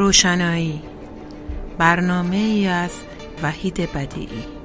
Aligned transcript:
روشنایی. 0.00 0.82
برنامه 1.78 2.36
ای 2.36 2.66
از 2.66 2.90
وحید 3.42 3.92
بدیعی. 3.92 4.59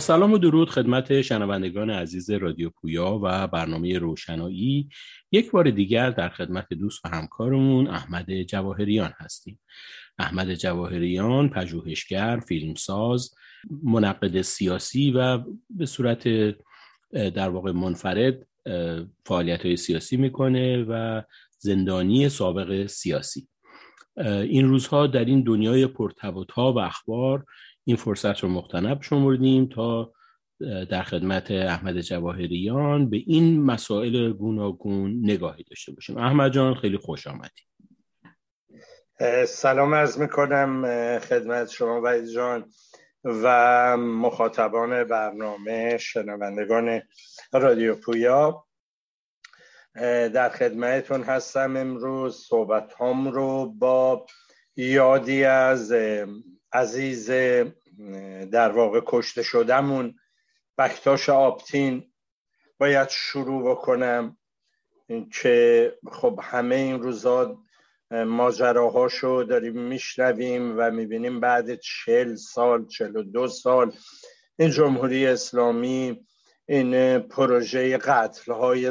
سلام 0.00 0.32
و 0.32 0.38
درود 0.38 0.70
خدمت 0.70 1.22
شنوندگان 1.22 1.90
عزیز 1.90 2.30
رادیو 2.30 2.70
پویا 2.70 3.20
و 3.22 3.46
برنامه 3.46 3.98
روشنایی. 3.98 4.88
یک 5.32 5.50
بار 5.50 5.70
دیگر 5.70 6.10
در 6.10 6.28
خدمت 6.28 6.74
دوست 6.74 7.04
و 7.04 7.08
همکارمون 7.08 7.86
احمد 7.86 8.42
جواهریان 8.42 9.12
هستیم. 9.16 9.60
احمد 10.18 10.54
جواهریان 10.54 11.48
پژوهشگر 11.48 12.40
فیلمساز 12.48 13.34
منقد 13.82 14.42
سیاسی 14.42 15.10
و 15.10 15.38
به 15.70 15.86
صورت 15.86 16.28
در 17.12 17.48
واقع 17.48 17.72
منفرد 17.72 18.46
فعالیت 19.26 19.66
های 19.66 19.76
سیاسی 19.76 20.16
می‌کنه 20.16 20.84
و 20.88 21.22
زندانی 21.58 22.28
سابق 22.28 22.86
سیاسی. 22.86 23.48
این 24.26 24.68
روزها 24.68 25.06
در 25.06 25.24
این 25.24 25.42
دنیای 25.42 25.86
پرتبوتا 25.86 26.72
و 26.72 26.78
اخبار 26.78 27.44
این 27.90 27.96
فرصت 27.96 28.38
رو 28.38 28.48
مختنب 28.48 29.02
شمردیم 29.02 29.66
تا 29.66 30.12
در 30.90 31.02
خدمت 31.02 31.50
احمد 31.50 32.00
جواهریان 32.00 33.10
به 33.10 33.16
این 33.26 33.62
مسائل 33.62 34.32
گوناگون 34.32 35.30
نگاهی 35.30 35.64
داشته 35.64 35.92
باشیم. 35.92 36.16
احمد 36.16 36.52
جان 36.52 36.74
خیلی 36.74 36.96
خوش 36.96 37.26
آمدی. 37.26 37.62
سلام 39.46 39.94
عرض 39.94 40.18
می‌کنم 40.18 40.84
خدمت 41.18 41.70
شما 41.70 42.00
وحید 42.00 42.24
جان 42.24 42.70
و 43.24 43.96
مخاطبان 43.96 45.04
برنامه 45.04 45.98
شنوندگان 45.98 47.02
رادیو 47.52 47.94
پویا. 47.94 48.64
در 50.34 50.48
خدمتتون 50.48 51.22
هستم 51.22 51.76
امروز. 51.76 52.36
صحبت 52.36 52.94
هم 53.00 53.28
رو 53.28 53.66
با 53.66 54.26
یادی 54.76 55.44
از 55.44 55.94
عزیز 56.72 57.30
در 58.52 58.70
واقع 58.70 59.00
کشته 59.06 59.42
شدمون. 59.42 60.14
بکتاش 60.78 61.28
آبتین 61.28 62.12
باید 62.78 63.08
شروع 63.08 63.70
بکنم. 63.70 64.36
که 65.32 65.94
خب 66.12 66.40
همه 66.42 66.74
این 66.74 67.02
روزا 67.02 67.58
ماجراهاشو 68.10 69.44
داریم 69.48 69.82
میشنویم 69.82 70.74
و 70.78 70.90
می‌بینیم 70.90 71.40
بعد 71.40 71.74
چل 71.74 72.34
سال 72.34 72.86
چل 72.86 73.16
و 73.16 73.22
دو 73.22 73.48
سال 73.48 73.92
این 74.58 74.70
جمهوری 74.70 75.26
اسلامی 75.26 76.26
این 76.68 77.18
پروژه 77.18 77.98
قتل 77.98 78.52
های 78.52 78.90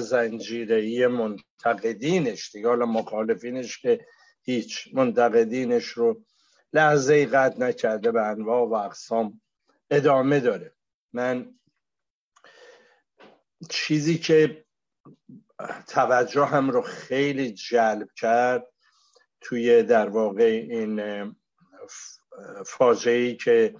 منتقدینش 1.07 2.51
دیگه. 2.51 2.67
حالا 2.67 2.85
مخالفینش 2.85 3.81
که 3.81 4.05
هیچ 4.43 4.89
منتقدینش 4.93 5.85
رو 5.85 6.23
لحظه 6.73 7.25
قد 7.25 7.63
نکرده 7.63 8.11
به 8.11 8.27
انواع 8.27 8.67
و 8.67 8.73
اقسام 8.73 9.41
ادامه 9.91 10.39
داره. 10.39 10.75
من 11.13 11.55
چیزی 13.69 14.17
که 14.17 14.65
توجه 15.87 16.45
هم 16.45 16.69
رو 16.69 16.81
خیلی 16.81 17.51
جلب 17.51 18.07
کرد 18.15 18.67
توی 19.41 19.83
در 19.83 20.09
واقع 20.09 20.67
این 20.69 21.01
فاجعه 22.65 23.17
ای 23.17 23.35
که 23.35 23.75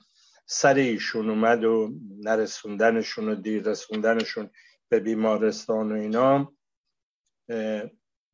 سر 0.46 0.74
ایشون 0.74 1.30
اومد 1.30 1.64
و 1.64 1.94
نرسوندنشون 2.24 3.30
و 3.30 3.36
دیر 3.36 3.64
رسوندنشون 3.64 4.50
به 4.90 5.00
بیمارستان 5.00 5.92
و 5.92 5.96
اینا 5.96 6.54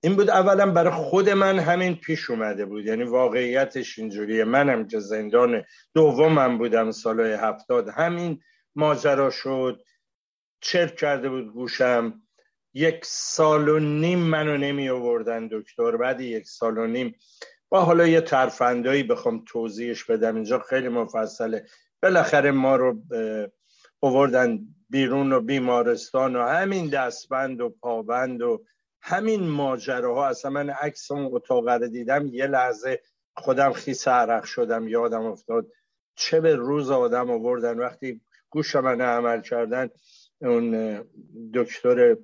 این 0.05 0.15
بود 0.15 0.29
اولا 0.29 0.71
برای 0.71 0.93
خود 0.93 1.29
من 1.29 1.59
همین 1.59 1.95
پیش 1.95 2.29
اومده 2.29 2.65
بود. 2.65 2.85
یعنی 2.85 3.03
واقعیتش 3.03 3.99
اینجوریه. 3.99 4.43
منم 4.43 4.87
که 4.87 4.99
زندان 4.99 5.63
دومم 5.93 6.57
بودم 6.57 6.91
سالهای 6.91 7.33
هفتاد. 7.33 7.89
همین 7.89 8.41
ماجرا 8.75 9.29
شد. 9.29 9.81
چرک 10.61 10.95
کرده 10.95 11.29
بود 11.29 11.53
گوشم. 11.53 12.21
یک 12.73 12.99
سال 13.05 13.69
و 13.69 13.79
نیم 13.79 14.19
منو 14.19 14.57
نمی 14.57 14.89
آوردن 14.89 15.47
دکتر. 15.51 15.97
بعد 15.97 16.21
یک 16.21 16.47
سال 16.47 16.77
و 16.77 16.87
نیم 16.87 17.15
با 17.69 17.81
حالا 17.81 18.07
یه 18.07 18.21
ترفندایی 18.21 19.03
بخوام 19.03 19.43
توضیحش 19.47 20.03
بدم. 20.03 20.35
اینجا 20.35 20.59
خیلی 20.59 20.89
مفصله. 20.89 21.65
بالاخره 22.03 22.51
ما 22.51 22.75
رو 22.75 23.01
آوردن 24.01 24.59
بیرون 24.89 25.33
و 25.33 25.39
بیمارستان 25.41 26.35
و 26.35 26.47
همین 26.47 26.89
دستبند 26.89 27.61
و 27.61 27.69
پابند 27.69 28.41
و 28.41 28.65
همین 29.07 29.47
ماجراها 29.47 30.27
اصلا 30.27 30.51
من 30.51 30.69
عکس 30.69 31.11
اون 31.11 31.29
اتاق 31.33 31.69
رو 31.69 31.87
دیدم 31.87 32.27
یه 32.27 32.47
لحظه 32.47 33.01
خودم 33.35 33.73
خیس 33.73 34.07
عرق 34.07 34.43
شدم 34.43 34.87
یادم 34.87 35.25
افتاد 35.25 35.67
چه 36.15 36.39
به 36.41 36.55
روز 36.55 36.91
آدم 36.91 37.31
آوردن. 37.31 37.79
وقتی 37.79 38.21
گوش 38.49 38.75
من 38.75 39.01
عمل 39.01 39.41
کردن 39.41 39.89
اون 40.41 41.03
دکتر 41.53 42.17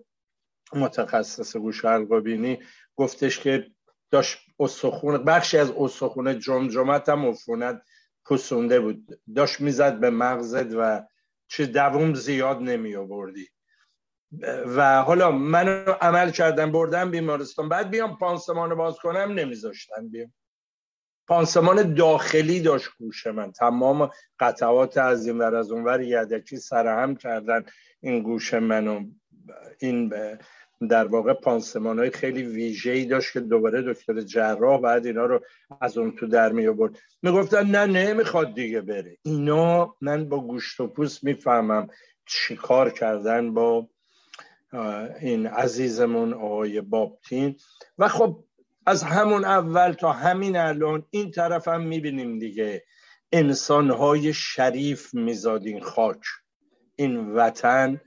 متخصص 0.74 1.58
گوش 1.58 1.86
حلقابینی 1.86 2.60
گفتش 2.96 3.40
که 3.40 3.68
داشت 4.12 4.40
استخون 4.60 5.18
بخشی 5.18 5.58
از 5.58 5.72
استخون 5.72 6.40
جمجمت 6.40 7.10
هم 7.10 7.26
عفونت 7.26 7.82
پسونده 8.26 8.80
بود. 8.80 9.22
داشت 9.36 9.62
می‌زد 9.62 10.00
به 10.00 10.10
مغزت 10.10 10.74
و 10.74 11.04
چه 11.48 11.66
دوم 11.66 12.14
زیاد 12.14 12.58
نمی 12.58 12.96
آوردی 12.96 13.48
و 14.66 15.02
حالا 15.02 15.32
من 15.32 15.68
عمل 16.02 16.32
کردم 16.32 16.72
بردم 16.72 17.12
بیمارستان 17.12 17.70
بعد 17.70 17.90
بیام 17.90 18.18
پانسمان 18.18 18.76
باز 18.76 18.98
کنم 18.98 19.32
نمیذاشتن 19.32 20.08
بیام. 20.08 20.34
پانسمان 21.28 21.94
داخلی 21.94 22.60
داشت 22.60 22.90
گوش 23.00 23.28
من. 23.28 23.52
تمام 23.52 24.12
قطعات 24.40 24.98
از 24.98 25.28
این 25.28 25.38
ور 25.38 25.56
از 25.56 25.72
اونور 25.72 26.02
یدکی 26.02 26.58
سرهم 26.58 27.16
کردن 27.16 27.66
این 28.00 28.24
گوش 28.24 28.54
منو 28.54 29.06
این 29.80 30.14
در 30.90 31.08
واقع 31.08 31.34
پانسمان 31.34 32.00
های 32.00 32.10
خیلی 32.10 32.44
ویژه‌ای 32.44 33.06
داشت 33.06 33.34
که 33.34 33.40
دوباره 33.40 33.82
دکتر 33.82 34.22
جراح 34.22 34.82
بعد 34.82 35.06
اینا 35.06 35.26
رو 35.26 35.42
از 35.82 35.98
اون 35.98 36.12
تو 36.12 36.28
در 36.28 36.52
می 36.52 36.68
آورد 36.68 36.98
می‌گفتن 37.22 37.68
نه 37.68 37.86
نمی‌خواد 37.86 38.54
دیگه 38.54 38.82
بره. 38.82 39.18
اینا 39.22 39.96
من 40.02 40.30
با 40.30 40.40
گوشت 40.40 40.80
و 40.80 40.88
پوست 40.88 41.24
می‌فهمم 41.24 41.88
چیکار 42.26 42.90
کردن 42.90 43.54
با 43.54 43.88
این 45.22 45.48
عزیزمون 45.48 46.34
آقای 46.34 46.82
بابتین. 46.82 47.56
و 47.98 48.08
خب 48.08 48.44
از 48.86 49.04
همون 49.04 49.46
اول 49.46 49.94
تا 49.94 50.12
همین 50.12 50.58
الان 50.58 51.06
این 51.10 51.32
طرف 51.32 51.68
هم 51.68 51.82
می‌بینیم 51.82 52.40
دیگه. 52.40 52.84
انسانهای 53.32 54.34
شریف 54.34 55.14
میزاد 55.14 55.66
این 55.66 55.82
خاک. 55.82 56.22
این 56.96 57.18
وطن 57.30 58.02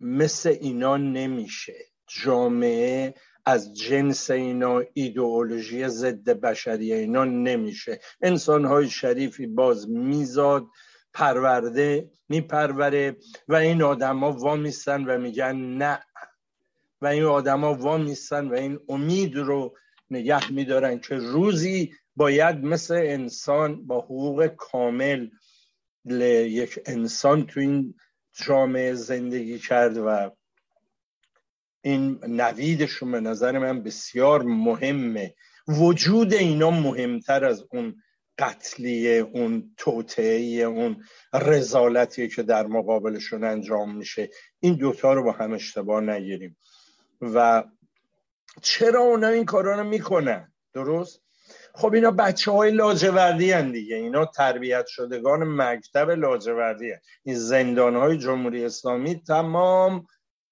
مثل 0.00 0.48
اینا 0.60 0.96
نمیشه. 0.96 1.74
جامعه 2.06 3.14
از 3.46 3.74
جنس 3.74 4.30
اینا 4.30 4.82
ایدئولوژی 4.94 5.88
ضد 5.88 6.30
بشری 6.30 6.92
اینا 6.92 7.24
نمیشه. 7.24 8.00
انسانهای 8.20 8.90
شریفی 8.90 9.46
باز 9.46 9.90
میزاد. 9.90 10.66
پرورده 11.14 12.10
میپروره 12.28 13.16
و 13.48 13.54
این 13.54 13.82
آدما 13.82 14.32
وا 14.32 14.58
و 14.86 15.18
میگن 15.18 15.56
نه. 15.56 16.00
و 17.00 17.06
این 17.06 17.24
آدما 17.24 17.74
وا 17.74 17.98
و 18.30 18.54
این 18.54 18.78
امید 18.88 19.36
رو 19.36 19.76
نگه 20.10 20.52
میدارن 20.52 20.98
که 20.98 21.14
روزی 21.14 21.92
باید 22.16 22.64
مثل 22.64 22.94
انسان 22.94 23.86
با 23.86 24.00
حقوق 24.00 24.46
کامل 24.46 25.28
یک 26.04 26.78
انسان 26.86 27.46
تو 27.46 27.60
این 27.60 27.94
جامعه 28.32 28.94
زندگی 28.94 29.58
کرد 29.58 29.96
و 29.96 30.30
این 31.82 32.18
نویدشون 32.28 33.12
به 33.12 33.20
نظر 33.20 33.58
من 33.58 33.82
بسیار 33.82 34.42
مهمه. 34.42 35.34
وجود 35.68 36.34
اینا 36.34 36.70
مهمتر 36.70 37.44
از 37.44 37.64
اون 37.70 38.02
قتلی 38.38 39.18
اون 39.18 39.74
توطعه 39.76 40.62
اون 40.62 41.04
رزالتی 41.32 42.28
که 42.28 42.42
در 42.42 42.66
مقابلشون 42.66 43.44
انجام 43.44 43.96
میشه. 43.96 44.30
این 44.60 44.74
دوتا 44.74 45.12
رو 45.12 45.22
با 45.22 45.32
هم 45.32 45.52
اشتباه 45.52 46.00
نگیریم. 46.00 46.56
و 47.20 47.64
چرا 48.62 49.00
اونا 49.00 49.28
این 49.28 49.44
کارا 49.44 49.80
رو 49.80 49.84
می‌کنن؟ 49.84 50.52
درست؟ 50.72 51.20
خب 51.74 51.94
اینا 51.94 52.10
بچه 52.10 52.50
های 52.50 52.70
لاجوردی 52.70 53.52
هن 53.52 53.72
دیگه. 53.72 53.96
اینا 53.96 54.26
تربیت 54.26 54.86
شدگان 54.86 55.44
مکتب 55.44 56.10
لاجوردی 56.10 56.90
هن. 56.90 57.00
این 57.22 57.36
زندان 57.36 57.96
های 57.96 58.18
جمهوری 58.18 58.64
اسلامی 58.64 59.22
تمام 59.26 60.06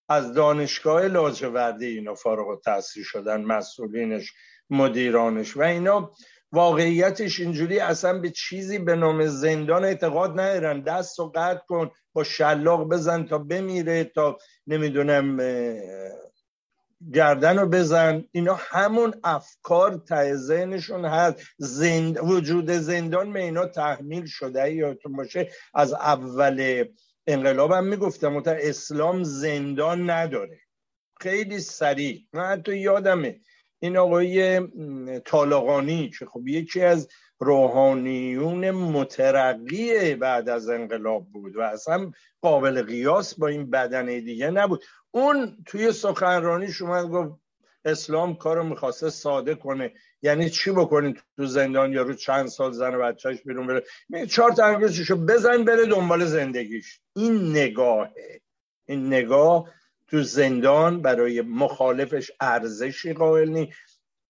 از 0.08 0.34
دانشگاه 0.34 1.08
لاجوردی 1.08 1.86
اینا 1.86 2.14
فارغ 2.14 2.48
و 2.48 2.56
تحصیل 2.56 3.02
شدن 3.04 3.42
مسئولینش 3.42 4.32
مدیرانش. 4.70 5.56
و 5.56 5.62
اینا 5.62 6.12
واقعیتش 6.52 7.40
اینجوری 7.40 7.78
اصلا 7.78 8.18
به 8.18 8.30
چیزی 8.30 8.78
به 8.78 8.96
نام 8.96 9.26
زندان 9.26 9.84
اعتقاد 9.84 10.40
ندارن. 10.40 10.80
دست 10.80 11.20
و 11.20 11.32
قطع 11.34 11.66
کن 11.66 11.90
با 12.12 12.24
شلاق 12.24 12.88
بزن 12.88 13.24
تا 13.24 13.38
بمیره 13.38 14.04
تا 14.04 14.38
نمی‌دونم 14.66 15.36
گردن 17.14 17.58
رو 17.58 17.68
بزن. 17.68 18.24
اینا 18.32 18.58
همون 18.60 19.14
افکار 19.24 20.02
ته 20.08 20.34
ذهنشون 20.34 21.04
هست. 21.04 21.36
زند... 21.58 22.18
وجود 22.18 22.70
زندان 22.70 23.32
به 23.32 23.42
اینا 23.42 23.66
تحمیل 23.66 24.26
شده. 24.26 24.72
یادتون 24.72 25.12
باشه 25.12 25.50
از 25.74 25.92
اول 25.92 26.84
انقلاب 27.26 27.72
هم 27.72 27.84
می‌گفتم 27.84 28.42
اسلام 28.46 29.22
زندان 29.22 30.10
نداره. 30.10 30.60
خیلی 31.20 31.60
سریع. 31.60 32.20
من 32.32 32.44
حتی 32.44 32.76
یادمه 32.76 33.40
این 33.82 33.96
آقای 33.96 34.60
طالقانی 35.24 36.10
که 36.18 36.26
خب 36.26 36.48
یکی 36.48 36.80
از 36.82 37.08
روحانیون 37.38 38.70
مترقی 38.70 40.14
بعد 40.14 40.48
از 40.48 40.68
انقلاب 40.68 41.26
بود 41.32 41.56
و 41.56 41.60
اصلا 41.60 42.10
قابل 42.40 42.82
قیاس 42.82 43.34
با 43.34 43.48
این 43.48 43.70
بدنه 43.70 44.20
دیگه 44.20 44.50
نبود. 44.50 44.84
اون 45.10 45.56
توی 45.66 45.92
سخنرانیش 45.92 46.82
اومد 46.82 47.06
گفت 47.06 47.40
اسلام 47.84 48.36
کارو 48.36 48.64
می‌خواسته 48.64 49.10
ساده 49.10 49.54
کنه. 49.54 49.92
یعنی 50.22 50.50
چی 50.50 50.70
بکنین 50.70 51.18
تو 51.36 51.46
زندان؟ 51.46 51.92
یا 51.92 52.02
رو 52.02 52.14
چند 52.14 52.46
سال 52.46 52.72
زن 52.72 52.94
و 52.94 52.98
بچهش 52.98 53.42
بیرون 53.42 53.66
بره. 53.66 54.26
چهار 54.26 54.52
تا 54.52 54.80
بزن 55.16 55.64
بره 55.64 55.86
دنبال 55.86 56.24
زندگیش. 56.24 57.00
این 57.16 57.50
نگاهه. 57.50 58.40
این 58.88 59.06
نگاه 59.06 59.70
تو 60.12 60.22
زندان 60.22 61.02
برای 61.02 61.40
مخالفش 61.40 62.30
ارزشی 62.40 63.12
قائل 63.12 63.48
نی. 63.48 63.72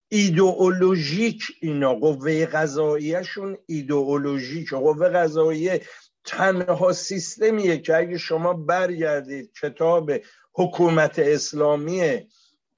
ایدئولوژیک 0.09 1.43
اینا 1.61 1.95
قوه 1.95 2.47
قضاییشون 2.47 3.59
ایدئولوژیک 3.67 4.71
قوه 4.71 5.09
قضاییه 5.09 5.83
تنها 6.25 6.93
سیستمیه 6.93 7.79
که 7.79 7.97
اگه 7.97 8.19
شما 8.19 8.53
برگردید 8.53 9.53
کتاب 9.63 10.13
حکومت 10.53 11.19
اسلامی 11.19 12.27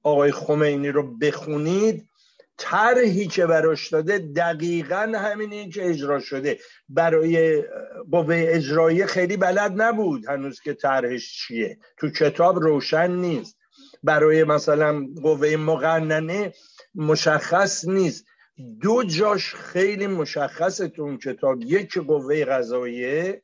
آقای 0.03 0.33
خمینی 0.33 0.89
رو 0.89 1.17
بخونید 1.17 2.09
طرحی 2.59 3.27
که 3.27 3.47
براش 3.47 3.89
داده 3.89 4.19
دقیقا 4.19 5.13
همینی 5.15 5.71
که 5.71 5.91
اجرا 5.91 6.21
شده. 6.21 6.59
برای 6.89 7.65
قوه 8.13 8.45
اجرایی 8.49 9.07
خیلی 9.07 9.37
بلد 9.37 9.83
نبود 9.83 10.27
هنوز 10.29 10.61
که 10.61 10.75
طرحش 10.75 11.39
چیه. 11.39 11.79
تو 11.99 12.11
کتاب 12.11 12.59
روشن 12.59 13.11
نیست. 13.11 13.59
برای 14.03 14.45
مثلا 14.45 15.07
قوه 15.23 15.57
مقننه 15.57 16.53
مشخص 16.95 17.85
نیست. 17.89 18.25
دو 18.81 19.05
جاش 19.05 19.55
خیلی 19.55 20.07
مشخصه 20.07 20.89
تو 20.89 21.03
اون 21.03 21.19
کتاب. 21.19 21.63
یکی 21.63 22.01
قوه 22.01 22.45
قضاییه 22.45 23.43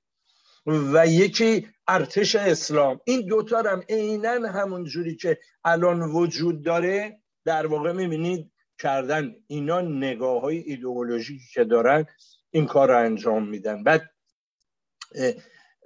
و 0.67 1.07
یکی 1.07 1.69
ارتش 1.89 2.37
اسلام. 2.37 3.01
این 3.05 3.27
دوتا 3.27 3.62
هم 3.62 3.83
عینا 3.89 4.49
همون 4.49 4.85
جوری 4.85 5.17
که 5.17 5.39
الان 5.65 6.03
وجود 6.03 6.65
داره 6.65 7.21
در 7.45 7.67
واقع 7.67 7.93
می‌بینید 7.93 8.51
کردن. 8.81 9.35
اینا 9.47 9.81
نگاه 9.81 10.43
های 10.43 10.59
ایدئولوژیکی 10.59 11.44
که 11.55 11.65
دارن 11.65 12.06
این 12.50 12.67
کار 12.67 12.88
رو 12.88 12.99
انجام 12.99 13.49
میدن. 13.49 13.82
بعد 13.82 14.11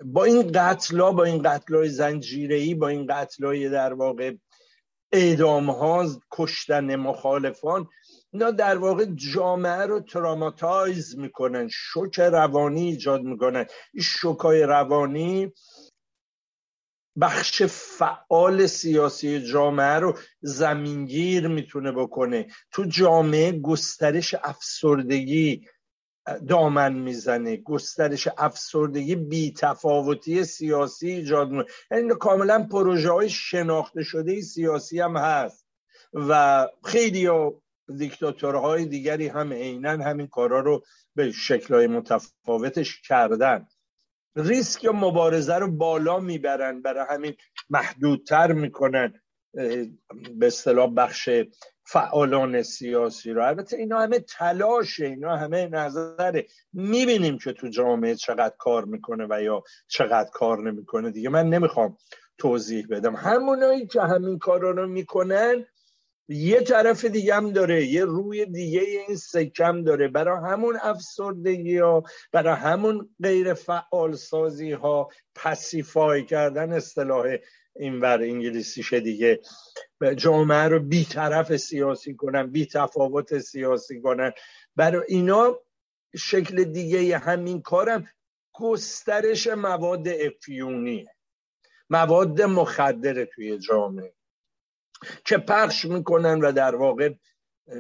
با 0.05 0.25
این 0.25 0.53
قتلا 0.55 1.13
با 1.13 1.25
این 1.25 1.43
قتلای 1.43 1.89
زنجیری 1.89 2.75
با 2.75 2.89
این 2.89 3.07
قتلای 3.07 3.69
در 3.69 3.93
واقع 3.93 4.33
اعدام 5.13 5.71
ها 5.71 6.07
کشتن 6.31 6.97
مخالفان 6.97 7.89
اینا 8.33 8.51
در 8.51 8.79
واقع 8.79 9.05
جامعه 9.05 9.87
رو 9.87 10.01
تراماتایز 10.01 11.19
می‌کنن. 11.19 11.69
شوک 11.73 12.21
روانی 12.21 12.89
ایجاد 12.89 13.23
می‌کنن. 13.23 13.67
این 13.95 14.03
شوکای 14.03 14.63
روانی 14.63 15.53
بخش 17.21 17.63
فعال 17.63 18.67
سیاسی 18.67 19.41
جامعه 19.41 19.99
رو 19.99 20.19
زمینگیر 20.41 21.49
می‌تونه 21.49 21.93
بکنه. 21.93 22.47
تو 22.71 22.85
جامعه 22.85 23.53
گسترش 23.53 24.35
افسردگی 24.43 25.69
دامن 26.49 26.93
می‌زنه. 26.93 27.57
گسترش 27.57 28.29
افسردگی 28.39 29.17
بی 29.17 29.53
تفاوتی 29.53 30.45
سیاسی 30.45 31.11
ایجاد 31.11 31.51
می‌کنه. 31.51 31.67
یعنی 31.91 32.15
کاملا 32.21 32.67
پروژه 32.71 33.11
های 33.11 33.29
شناخته 33.29 34.03
شده 34.03 34.41
سیاسی 34.41 35.01
هم 35.01 35.17
هست. 35.17 35.67
و 36.13 36.69
خیلی 36.85 37.29
دیکتاتورهای 37.99 38.87
دیگری 38.87 39.29
هم 39.29 39.53
عینا 39.53 39.91
همین 39.91 40.27
کارا 40.27 40.61
رو 40.61 40.85
به 41.15 41.33
شکلهای 41.33 41.87
متفاوتش 41.87 43.01
کردن. 43.01 43.67
ریسک 44.37 44.85
مبارزه 44.85 45.55
رو 45.55 45.71
بالا 45.71 46.21
می‌برن 46.21 46.83
برای 46.83 47.07
همین 47.11 47.35
محدودتر 47.71 48.53
می‌کنن 48.53 49.15
به 50.35 50.47
اصطلاح 50.47 50.95
بخش 50.95 51.29
فعالان 51.87 52.63
سیاسی 52.63 53.31
رو. 53.31 53.47
البته 53.47 53.77
اینا 53.77 54.01
همه 54.01 54.19
تلاشه 54.19 55.07
اینا 55.07 55.37
همه 55.37 55.69
نظره. 55.69 56.47
می‌بینیم 56.73 57.39
که 57.39 57.53
تو 57.53 57.69
جامعه 57.69 58.15
چقدر 58.15 58.55
کار 58.59 58.85
می‌کنه 58.85 59.27
و 59.31 59.43
یا 59.43 59.63
چقدر 59.89 60.31
کار 60.33 60.63
نمی‌کنه. 60.71 61.11
دیگه 61.11 61.29
من 61.29 61.49
نمی‌خوام 61.49 61.97
توضیح 62.39 62.87
بدم. 62.91 63.17
همونایی 63.17 63.87
که 63.87 64.01
همین 64.01 64.39
کارا 64.39 64.71
رو 64.71 64.89
می‌کنن 64.89 65.65
یه 66.29 66.61
طرف 66.61 67.05
دیگه 67.05 67.35
هم 67.35 67.53
داره 67.53 67.87
یه 67.87 68.05
روی 68.05 68.47
دیگه 68.47 68.81
این 68.81 69.17
سکم 69.17 69.83
داره. 69.83 70.09
برای 70.09 70.53
همون 70.53 70.79
افسردگی 70.83 71.79
ها 71.79 72.03
برای 72.33 72.57
همون 72.57 73.15
غیر 73.23 73.55
فعال 73.55 74.15
سازی 74.15 74.73
ها 74.73 75.09
پسیفای 75.35 76.25
کردن 76.25 76.73
اصطلاح 76.73 77.37
این 77.77 78.01
ور 78.01 78.23
انگلیسیشه 78.23 79.01
دیگه. 79.01 79.41
جامعه 80.17 80.69
رو 80.69 80.81
بی 80.81 81.05
طرف 81.05 81.57
سیاسی 81.57 82.15
کنن 82.15 82.51
بی 82.51 82.67
تفاوت 82.67 83.39
سیاسی 83.39 84.01
کنن. 84.01 84.33
برای 84.77 85.05
اینا 85.09 85.61
شکل 86.17 86.65
دیگه 86.65 87.19
همین 87.19 87.63
کارم 87.63 88.09
گسترش 88.53 89.47
مواد 89.47 90.09
افیونیه. 90.09 91.07
مواد 91.91 92.43
مخدره 92.43 93.27
توی 93.27 93.59
جامعه. 93.59 94.15
که 95.25 95.39
پخش 95.39 95.85
می‌کنن 95.85 96.41
و 96.41 96.53
در 96.53 96.75
واقع 96.75 97.11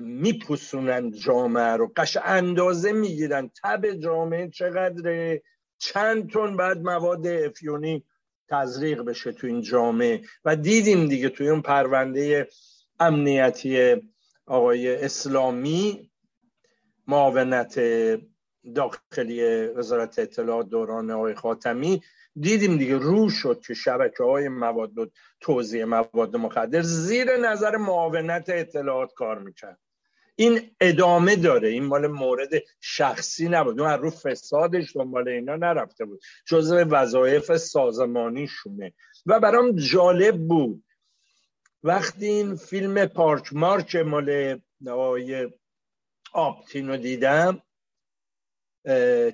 میپوسونن 0.00 1.10
جامعه 1.10 1.76
رو. 1.76 1.92
قش 1.96 2.18
اندازه 2.24 2.92
می‌گیرن. 2.92 3.50
تب 3.62 3.90
جامعه 3.90 4.48
چقدر 4.48 5.40
چند 5.78 6.30
تن 6.30 6.56
بعد 6.56 6.78
مواد 6.78 7.26
افیونی 7.26 8.04
تزریق 8.48 9.02
بشه 9.02 9.32
تو 9.32 9.46
این 9.46 9.62
جامعه؟ 9.62 10.22
و 10.44 10.56
دیدیم 10.56 11.08
دیگه 11.08 11.28
توی 11.28 11.48
اون 11.48 11.62
پرونده 11.62 12.48
امنیتی 13.00 13.96
آقای 14.46 15.04
اسلامی 15.04 16.10
معاونت 17.06 17.80
داخلی 18.75 19.66
وزارت 19.66 20.18
اطلاعات 20.18 20.68
دوران 20.68 21.11
آقای 21.11 21.35
خاتمی. 21.35 22.02
دیدیم 22.40 22.76
دیگه 22.76 22.99
رو 22.99 23.30
شد 23.30 23.61
که 23.66 23.75
شبکه 23.75 24.25
های 24.25 24.49
مواد 24.49 24.90
توضیح 25.40 25.85
مواد 25.85 26.37
مخدر 26.37 26.83
زیر 26.83 27.37
نظر 27.37 27.76
معاونت 27.76 28.44
اطلاعات 28.49 29.12
کار 29.12 29.38
می‌کرد. 29.38 29.78
این 30.37 30.71
ادامه 30.80 31.37
داره. 31.37 31.68
این 31.68 31.85
مال 31.85 32.06
مورد 32.06 32.50
شخصی 32.80 33.49
نبود. 33.49 33.80
اون 33.80 33.90
رو 33.90 34.11
فسادش 34.11 34.97
دنبال 34.97 35.28
اینا 35.28 35.56
نرفته 35.56 36.04
بود. 36.04 36.21
جزء 36.47 36.85
وظایف 36.90 37.56
سازمانی 37.56 38.47
شونه 38.47 38.92
و 39.26 39.40
برام 39.40 39.76
جالب 39.76 40.37
بود. 40.37 40.85
وقتی 41.83 42.26
این 42.26 42.56
فیلم 42.56 43.06
پارک 43.06 43.52
مارک 43.52 43.97
مال 43.97 44.61
آقای 44.88 45.50
آپتین 46.33 46.88
رو 46.88 46.97
دیدم 46.97 47.62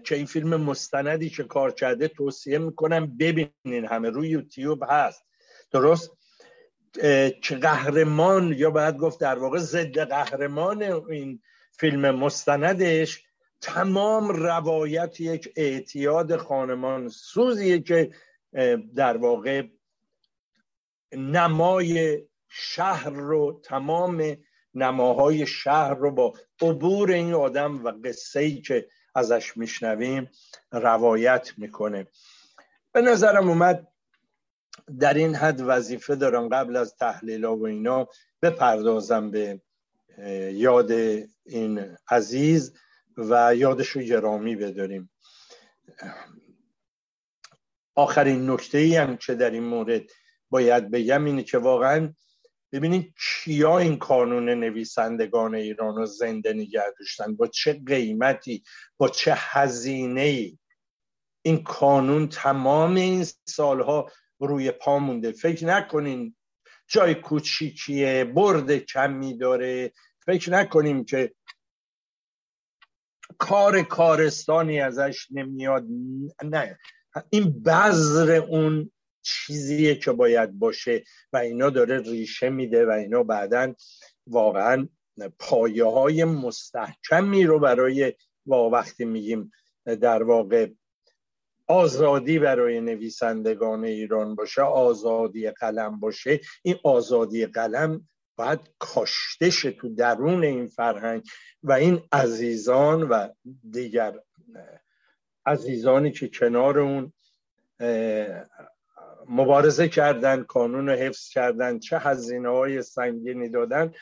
که 0.04 0.14
این 0.14 0.26
فیلم 0.26 0.57
مستندی 0.57 1.30
که 1.30 1.45
کار 1.45 1.73
کرده 1.73 2.09
توصیه 2.09 2.59
می‌کنم 2.59 3.16
ببینین 3.16 3.85
همه. 3.88 4.11
روی 4.11 4.28
یوتیوب 4.28 4.85
هست. 4.88 5.25
درست؟ 5.71 6.11
که 7.42 7.57
قهرمان 7.61 8.52
یا 8.52 8.71
باید 8.71 8.97
گفت 8.97 9.21
در 9.21 9.38
واقع 9.38 9.59
ضد 9.59 9.99
قهرمان 9.99 10.83
این 10.83 11.42
فیلم 11.73 12.11
مستندش 12.11 13.25
تمام 13.61 14.28
روایت 14.28 15.21
یک 15.21 15.52
اعتیاد 15.57 16.37
خانمان 16.37 17.09
سوزیه 17.09 17.80
که 17.80 18.11
در 18.95 19.16
واقع 19.16 19.62
نمای 21.12 22.23
شهر 22.49 23.11
رو 23.11 23.61
تمام 23.64 24.37
نماهای 24.75 25.47
شهر 25.47 25.95
رو 25.95 26.11
با 26.11 26.33
عبور 26.62 27.11
این 27.11 27.35
آدم 27.35 27.85
و 27.85 27.92
قصه 28.04 28.40
ای 28.40 28.61
که 28.61 28.87
ازش 29.14 29.57
میشنویم 29.57 30.31
روایت 30.73 31.52
می‌کنه. 31.57 32.07
به 32.93 33.02
نظرم 33.02 33.49
اومد 33.49 33.87
در 34.99 35.14
این 35.14 35.35
حد 35.35 35.61
وظیفه 35.61 36.17
دارم 36.17 36.49
قبل 36.49 36.76
از 36.76 36.97
تحلیل 36.97 37.45
و 37.45 37.62
اینا 37.62 38.09
بپردازم 38.43 39.31
به 39.31 39.61
یاد 40.52 40.90
این 41.45 41.97
عزیز 42.09 42.75
و 43.17 43.55
یادش 43.55 43.88
رو 43.88 44.02
گرامی 44.02 44.57
بداریم. 44.57 45.11
آخرین 47.95 48.50
نکته 48.50 48.79
ای 48.79 48.97
هم 48.97 49.17
که 49.17 49.35
در 49.35 49.50
این 49.50 49.64
مورد 49.64 50.02
باید 50.50 50.90
بگم 50.90 51.25
اینه 51.25 51.43
که 51.43 51.59
واقعا 51.59 52.14
ببینید 52.73 53.15
کیا 53.19 53.79
این 53.79 53.99
کانون 53.99 54.49
نویسندگان 54.49 55.55
ایران 55.55 55.97
رو 55.97 56.07
زنده 56.07 56.53
نگه 56.53 56.85
داشتن؟ 56.99 57.37
با 57.37 57.47
چه 57.47 57.81
قیمتی؟ 57.87 58.62
با 58.97 59.09
چه 59.09 59.35
هزینه 59.37 60.21
ای 60.21 60.59
این 61.43 61.62
کانون 61.62 62.29
تمام 62.29 62.95
این 62.95 63.27
سالها 63.45 64.11
روی 64.39 64.71
پا 64.71 64.99
مونده. 64.99 65.33
فکر 65.33 65.67
نکنین 65.67 66.37
جای 66.89 67.15
کوچیکیه 67.15 68.25
برد 68.25 68.77
کمی 68.79 69.39
داره. 69.39 69.93
فکر 70.27 70.53
نکنیم 70.53 71.05
که 71.05 71.35
کار 73.39 73.83
کارستانی 73.83 74.81
ازش 74.81 75.27
نمیاد. 75.31 75.85
نه. 76.45 76.79
این 77.31 77.62
بذر 77.62 78.31
اون 78.31 78.91
چیزیه 79.23 79.95
که 79.95 80.12
باید 80.12 80.59
باشه 80.59 81.05
و 81.33 81.37
اینا 81.37 81.71
داره 81.71 81.99
ریشه 82.00 82.50
میده 82.50 82.87
و 82.87 82.91
اینا 82.91 83.23
بعدا 83.23 83.75
واقعا 84.27 84.89
پایه 85.39 85.85
های 85.85 86.25
مستحکمی 86.25 87.45
رو 87.45 87.59
برای 87.59 88.15
وقتی 88.47 89.05
میگیم 89.05 89.53
در 89.85 90.23
واقع 90.23 90.69
آزادی 91.67 92.39
برای 92.39 92.81
نویسندگان 92.81 93.85
ایران 93.85 94.35
باشه 94.35 94.62
آزادی 94.62 95.50
قلم 95.50 96.00
باشه 96.00 96.41
این 96.62 96.77
آزادی 96.85 97.47
قلم 97.47 98.09
باید 98.37 98.61
کاشته 98.79 99.50
تو 99.50 99.95
درون 99.95 100.45
این 100.45 100.67
فرهنگ 100.67 101.23
و 101.62 101.73
این 101.73 102.03
عزیزان 102.12 103.03
و 103.03 103.29
دیگر 103.71 104.15
عزیزانی 105.47 106.12
که 106.12 106.29
کنار 106.29 106.79
اون 106.79 107.12
مبارزه 109.29 109.89
کردن 109.89 110.43
قانون 110.43 110.89
رو 110.89 110.95
حفظ 110.95 111.29
کردن 111.29 111.79
چه 111.79 111.99
هزینه 111.99 112.49
های 112.49 112.83
سنگینی 112.83 113.49
دادن 113.49 113.93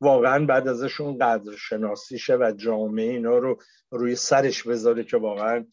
واقعا 0.00 0.46
بعد 0.46 0.68
ازشون 0.68 1.18
قدر 1.18 1.56
شناسی 1.56 2.18
شه 2.18 2.36
و 2.36 2.52
جامعه 2.56 3.10
اینا 3.10 3.38
رو 3.38 3.58
روی 3.90 4.16
سرش 4.16 4.62
بذاره 4.62 5.04
که 5.04 5.16
واقعا 5.16 5.66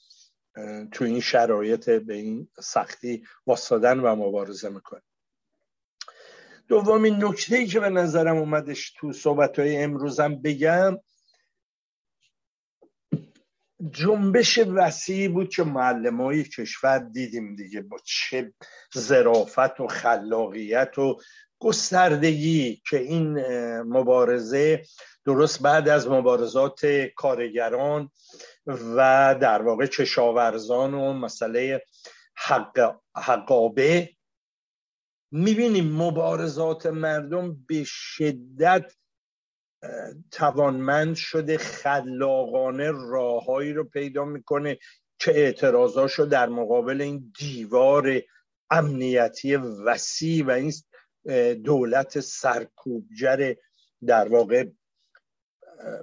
تو 0.92 1.06
این 1.06 1.20
شرایط 1.20 1.90
به 1.90 2.14
این 2.14 2.48
سختی 2.60 3.24
واسادن 3.48 4.00
و 4.00 4.16
مبارزه 4.16 4.70
می‌کنه. 4.70 5.02
دومین 6.68 7.24
نکته 7.24 7.56
ای 7.56 7.68
که 7.68 7.80
به 7.80 7.90
نظرم 7.90 8.38
اومدش 8.38 8.94
تو 8.98 9.14
صحبت 9.14 9.60
های 9.60 9.78
امروزم 9.78 10.36
بگم 10.36 10.98
جنبش 13.92 14.58
وسیعی 14.58 15.28
بود 15.28 15.50
که 15.50 15.64
معلم 15.64 16.22
های 16.22 16.44
کشور 16.44 17.00
دیدیم 17.00 17.56
دیگه 17.56 17.82
با 17.82 17.98
چه 18.04 18.54
زرافت 18.94 19.80
و 19.80 19.88
خلاقیت 19.88 20.98
و 20.98 21.18
گستردگی 21.60 22.82
که 22.90 22.98
این 22.98 23.40
مبارزه 23.82 24.84
درست 25.26 25.62
بعد 25.62 25.90
از 25.90 26.08
مبارزات 26.08 26.86
کارگران 27.16 28.10
و 28.68 29.36
در 29.42 29.62
واقع 29.62 29.86
کشاورزان 29.86 30.94
و 30.94 31.14
مسئله 31.14 31.84
حق 32.36 32.96
حقابه. 33.16 34.10
می‌بینیم 35.32 35.92
مبارزات 35.92 36.86
مردم 36.86 37.66
به 37.68 37.84
شدت 37.86 38.94
توانمند 40.32 41.16
شده 41.16 41.58
خلاقانه 41.58 42.92
راههایی 42.92 43.74
رو 43.74 43.84
پیدا 43.84 44.26
می‌کنه 44.26 44.78
که 45.20 45.32
اعتراضاشو 45.32 46.26
در 46.26 46.50
مقابل 46.50 47.02
این 47.02 47.34
دیوار 47.40 48.22
امنیتی 48.70 49.56
وسیع 49.56 50.46
و 50.46 50.52
این 50.52 50.74
دولت 51.64 52.20
سرکوبجر 52.20 53.54
در 54.06 54.28
واقع 54.28 54.66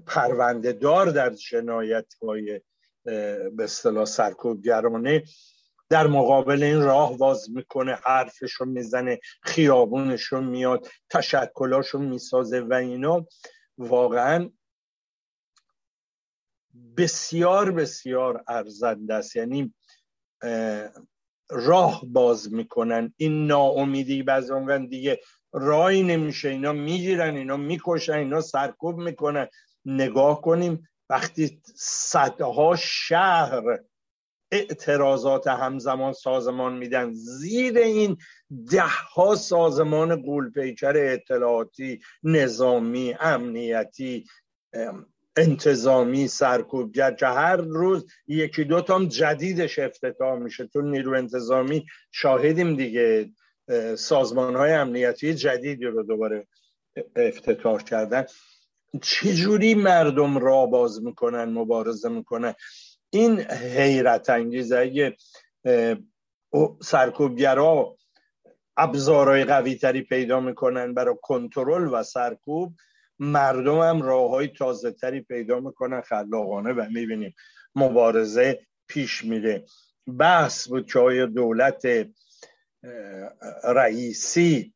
پرونده 0.07 0.73
دار 0.73 1.11
در 1.11 1.31
جنایت 1.31 2.15
های 2.23 2.61
به 3.05 3.65
اصطلاح 3.65 4.05
سرکوبگرانه 4.05 5.23
در 5.89 6.07
مقابل 6.07 6.62
این 6.62 6.83
راه 6.83 7.17
واز 7.17 7.51
می‌کنه 7.51 7.99
حرفشو 8.05 8.65
می‌زنه 8.65 9.21
خیابونشو 9.43 10.41
میاد 10.41 10.89
تشکلاشو 11.11 11.99
می‌سازه 11.99 12.61
و 12.61 12.75
اینا. 12.75 13.27
واقعا 13.79 14.50
بسیار 16.97 17.71
بسیار 17.71 18.45
ارزنده 18.49 19.14
است. 19.14 19.37
یعنی 19.37 19.75
راه 21.50 22.02
باز 22.07 22.52
می‌کنن. 22.52 23.14
این 23.17 23.47
ناامیدی 23.47 24.23
بعض 24.23 24.50
دیگه 24.88 25.21
رای 25.52 26.02
نمیشه. 26.02 26.49
اینا 26.49 26.73
می‌گیرن 26.73 27.37
اینا 27.37 27.57
می‌کشن 27.57 28.12
اینا 28.12 28.41
سرکوب 28.41 28.97
می‌کنن. 28.97 29.49
نگاه 29.85 30.41
کنیم 30.43 30.88
وقتی 31.11 31.62
صدها 31.75 32.76
شهر 32.76 33.79
اعتراضات 34.52 35.47
همزمان 35.47 36.12
سازمان 36.12 36.76
میدن 36.76 37.12
زیر 37.12 37.79
این 37.79 38.17
ده 38.71 38.83
ها 39.15 39.35
سازمان 39.35 40.23
قولپیکر 40.23 40.93
اطلاعاتی 40.97 42.01
نظامی 42.23 43.15
امنیتی 43.21 44.25
انتظامی 45.37 46.29
سرکوبگر 46.29 47.15
که 47.15 47.27
هر 47.27 47.57
روز 47.57 48.07
یکی 48.27 48.65
دو 48.65 48.81
تام 48.81 49.09
جدیدش 49.09 49.79
افتتاح 49.79 50.39
میشه. 50.39 50.67
تو 50.67 50.81
نیرو 50.81 51.15
انتظامی 51.15 51.87
شاهدیم 52.13 52.77
دیگه. 52.77 53.31
سازمان 53.97 54.57
های 54.57 54.73
امنیتی 54.73 55.35
جدیدی 55.35 55.85
رو 55.85 56.03
دوباره 56.03 56.47
افتتاح 57.17 57.83
کردن. 57.83 58.25
چجوری 59.03 59.75
مردم 59.75 60.39
را 60.39 60.67
باز 60.67 61.03
می‌کنن 61.03 61.45
مبارزه 61.45 62.09
می‌کنن؟ 62.09 62.55
این 63.11 63.41
حیرت 63.41 64.31
انگیز 64.31 64.73
اگه 64.73 65.17
سرکوبگرا 66.83 67.97
ابزارهای 68.83 69.45
قوی 69.45 69.75
تری 69.75 70.03
پیدا 70.03 70.41
می‌کنن 70.41 70.95
برای 70.95 71.15
کنترل 71.23 71.89
و 71.95 72.03
سرکوب 72.03 72.75
مردم 73.19 73.79
هم 73.79 74.03
راه 74.03 74.31
های 74.31 74.49
تازه 74.49 74.93
تری 74.93 75.21
پیدا 75.21 75.61
می‌کنن 75.61 76.01
خلاقانه 76.01 76.73
و 76.73 76.87
می‌بینیم. 76.91 77.35
مبارزه 77.75 78.61
پیش 78.89 79.25
میره. 79.25 79.65
بحث 80.19 80.69
بود 80.69 80.93
که 80.93 80.99
آیا 80.99 81.27
دولت 81.27 81.83
رئیسی 83.65 84.75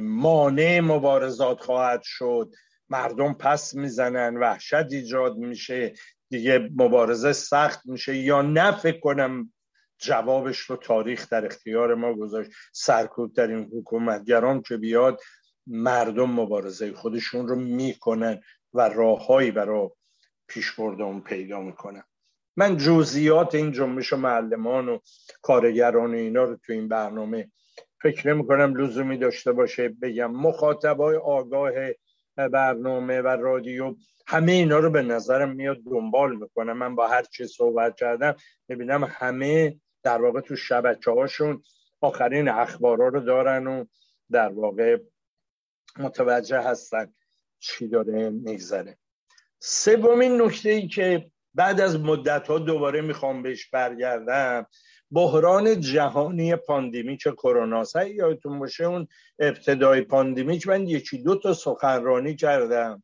مانع 0.00 0.80
مبارزات 0.80 1.60
خواهد 1.60 2.02
شد؟ 2.04 2.52
مردم 2.88 3.34
پس 3.34 3.74
می‌زنن 3.74 4.36
وحشت 4.36 4.92
ایجاد 4.92 5.36
میشه 5.36 5.92
دیگه 6.30 6.70
مبارزه 6.76 7.32
سخت 7.32 7.86
میشه 7.86 8.16
یا 8.16 8.42
نه؟ 8.42 8.72
فکر 8.72 9.00
کنم 9.00 9.51
جوابش 10.02 10.58
رو 10.58 10.76
تاریخ 10.76 11.28
در 11.28 11.46
اختیار 11.46 11.94
ما 11.94 12.14
گذاشت. 12.14 12.50
سرکوب 12.72 13.34
در 13.34 13.46
این 13.46 13.70
حکومتگران 13.78 14.62
که 14.62 14.76
بیاد 14.76 15.20
مردم 15.66 16.30
مبارزه 16.30 16.92
خودشون 16.92 17.48
رو 17.48 17.56
می‌کنن 17.56 18.40
و 18.74 18.88
راههایی 18.88 19.50
برای 19.50 19.88
پیش 20.48 20.80
پیدا 21.24 21.60
می‌کنن. 21.60 22.02
من 22.56 22.76
جزئیات 22.76 23.54
این 23.54 23.72
جنبش 23.72 24.12
و 24.12 24.16
معلمان 24.16 24.88
و 24.88 24.98
کارگران 25.42 26.10
و 26.10 26.16
اینا 26.16 26.44
رو 26.44 26.56
تو 26.56 26.72
این 26.72 26.88
برنامه 26.88 27.50
فکر 28.02 28.34
نمی 28.34 28.46
کنم 28.46 28.76
لزومی 28.76 29.18
داشته 29.18 29.52
باشه 29.52 29.88
بگم. 29.88 30.30
مخاطبای 30.32 31.16
آگاه 31.16 31.72
برنامه 32.36 33.20
و 33.20 33.26
رادیو 33.26 33.94
همه 34.26 34.52
اینا 34.52 34.78
رو 34.78 34.90
به 34.90 35.02
نظرم 35.02 35.56
میاد 35.56 35.78
دنبال 35.90 36.36
می‌کنم. 36.36 36.78
من 36.78 36.94
با 36.94 37.08
هر 37.08 37.22
چی 37.22 37.46
صحبت 37.46 37.96
کردم 37.96 38.34
می‌بینم 38.68 39.04
همه 39.04 39.80
در 40.02 40.22
واقع 40.22 40.40
تو 40.40 40.56
شبکه 40.56 41.10
هاشون 41.10 41.62
آخرین 42.00 42.48
اخبارا 42.48 43.08
رو 43.08 43.20
دارن 43.20 43.66
و 43.66 43.84
در 44.30 44.48
واقع 44.48 44.98
متوجه 45.98 46.60
هستن 46.60 47.12
چی 47.60 47.88
داره 47.88 48.30
میگذره. 48.30 48.98
سومین 49.58 50.42
نکته 50.42 50.70
ای 50.70 50.88
که 50.88 51.30
بعد 51.54 51.80
از 51.80 52.00
مدت 52.00 52.48
ها 52.48 52.58
دوباره 52.58 53.00
می‌خوام 53.00 53.42
بهش 53.42 53.68
برگردم 53.68 54.66
بحران 55.10 55.80
جهانی 55.80 56.56
pandemic 56.56 57.22
کرونا 57.22 57.84
یادتون 58.14 58.58
باشه 58.58 58.84
اون 58.84 59.08
ابتدای 59.38 60.00
pandemic 60.00 60.66
من 60.66 60.88
یکی 60.88 61.18
دو 61.18 61.36
تا 61.36 61.54
سخنرانی 61.54 62.36
کردم 62.36 63.02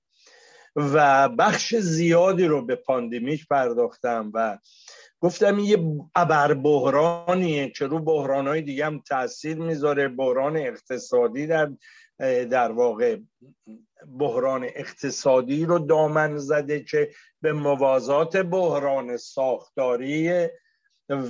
و 0.76 1.28
بخش 1.28 1.74
زیادی 1.74 2.44
رو 2.44 2.66
به 2.66 2.76
pandemic 2.76 3.48
پرداختم 3.48 4.30
و 4.34 4.58
گفتم 5.20 5.56
این 5.56 5.66
یه 5.66 5.78
ابر 6.14 6.54
بحرانیه 6.54 7.70
که 7.70 7.86
رو 7.86 7.98
بحرانهای 7.98 8.62
دیگه 8.62 8.86
هم 8.86 9.02
تاثیر 9.08 9.56
می‌ذاره. 9.56 10.08
بحران 10.08 10.56
اقتصادی 10.56 11.46
در 11.46 11.70
در 12.50 12.72
واقع 12.72 13.16
بحران 14.18 14.64
اقتصادی 14.64 15.64
رو 15.64 15.78
دامن 15.78 16.36
زده 16.36 16.84
که 16.84 17.10
به 17.40 17.52
موازات 17.52 18.36
بحران 18.36 19.16
ساختاری 19.16 20.48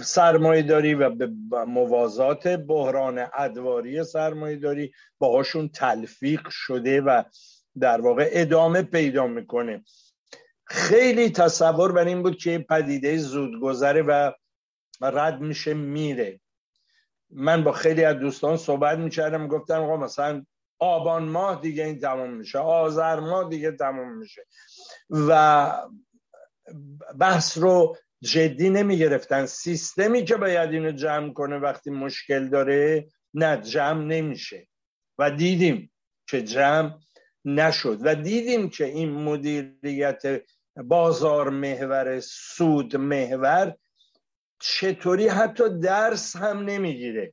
سرمایه 0.02 0.62
داری 0.62 0.95
و 0.95 1.11
به 1.11 1.30
موازات 1.64 2.49
بحران 2.49 3.26
ادواری 3.35 4.04
سرمایه 4.04 4.57
داری 4.57 4.92
باهاشون 5.18 5.68
تلفیق 5.68 6.49
شده 6.49 7.00
و 7.00 7.23
در 7.80 8.00
واقع 8.00 8.28
ادامه 8.33 8.83
پیدا 8.83 9.26
می‌کنه. 9.26 9.85
خیلی 10.68 11.30
تصور 11.30 11.92
بر 11.92 12.04
این 12.04 12.22
بود 12.22 12.37
که 12.37 12.66
پدیده 12.70 13.16
زود 13.16 13.60
گذره 13.60 14.02
و 14.02 14.32
رد 15.00 15.40
میشه 15.40 15.75
میره. 15.75 16.40
من 17.30 17.64
با 17.64 17.72
خیلی 17.72 18.04
از 18.04 18.16
دوستان 18.16 18.56
صحبت 18.56 18.98
می‌کردم 18.98 19.48
گفتم 19.48 19.82
آقا 19.82 19.96
مثلا 19.96 20.44
آبان 20.78 21.25
ماه 21.28 21.60
دیگه 21.60 21.84
این 21.84 21.98
تمام 21.98 22.30
میشه 22.34 22.58
آذر 22.58 23.20
ماه 23.20 23.48
دیگه 23.48 23.72
تمام 23.72 24.18
میشه. 24.18 24.46
و 25.10 25.72
بحث 27.20 27.58
رو 27.58 27.96
جدی 28.22 28.70
نمی 28.70 28.98
گرفتن 28.98 29.46
سیستمی 29.46 30.25
که 30.25 30.37
باید 30.37 30.70
اینو 30.70 30.90
جمع 30.92 31.32
کنه 31.32 31.58
وقتی 31.58 31.90
مشکل 31.90 32.48
داره 32.48 33.08
نه 33.34 33.56
جمع 33.56 34.04
نمیشه. 34.04 34.68
و 35.18 35.30
دیدیم 35.30 35.92
که 36.28 36.42
جمع 36.42 36.98
نشد. 37.44 37.98
و 38.02 38.14
دیدیم 38.14 38.70
که 38.70 38.84
این 38.84 39.10
مدیریت 39.10 40.42
بازار 40.82 41.50
محور 41.50 42.20
سود 42.20 42.97
محور 42.97 43.75
چطوری 44.61 45.28
حتی 45.28 45.78
درس 45.78 46.37
هم 46.37 46.58
نمی‌گیره. 46.58 47.32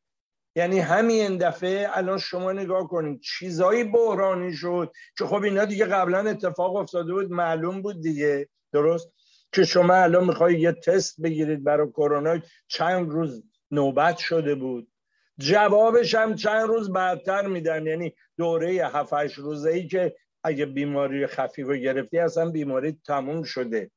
یعنی 0.55 0.79
همین 0.79 1.37
دفعه 1.37 1.89
الان 1.93 2.17
شما 2.17 2.51
نگاه 2.51 2.87
کنید 2.87 3.21
چیزایی 3.21 3.83
بحرانی 3.83 4.53
شد 4.53 4.91
که 5.17 5.25
خب 5.25 5.43
اینا 5.43 5.65
دیگه 5.65 5.85
قبلا 5.85 6.29
اتفاق 6.29 6.75
افتاده 6.75 7.13
بود 7.13 7.31
معلوم 7.31 7.81
بود 7.81 8.01
دیگه 8.01 8.49
درست؟ 8.73 9.09
که 9.51 9.63
شما 9.63 9.95
الان 9.95 10.27
می‌خوای 10.27 10.59
یه 10.59 10.71
تست 10.71 11.21
بگیرید 11.21 11.63
برای 11.63 11.87
کرونا 11.87 12.39
چند 12.67 13.09
روز 13.09 13.43
نوبت 13.71 14.17
شده 14.17 14.55
بود. 14.55 14.87
جوابش 15.37 16.15
هم 16.15 16.35
چند 16.35 16.67
روز 16.67 16.91
بعدتر 16.91 17.47
میدن. 17.47 17.87
یعنی 17.87 18.15
دوره 18.37 18.87
7 18.87 19.13
روزه 19.13 19.69
ای 19.69 19.87
که 19.87 20.15
اگه 20.45 20.65
بیماری 20.65 21.27
خفیف 21.27 21.67
رو 21.67 21.75
گرفتی 21.75 22.19
اصلا 22.19 22.51
بیماری 22.51 22.91
تموم 22.91 23.43
شده. 23.43 23.91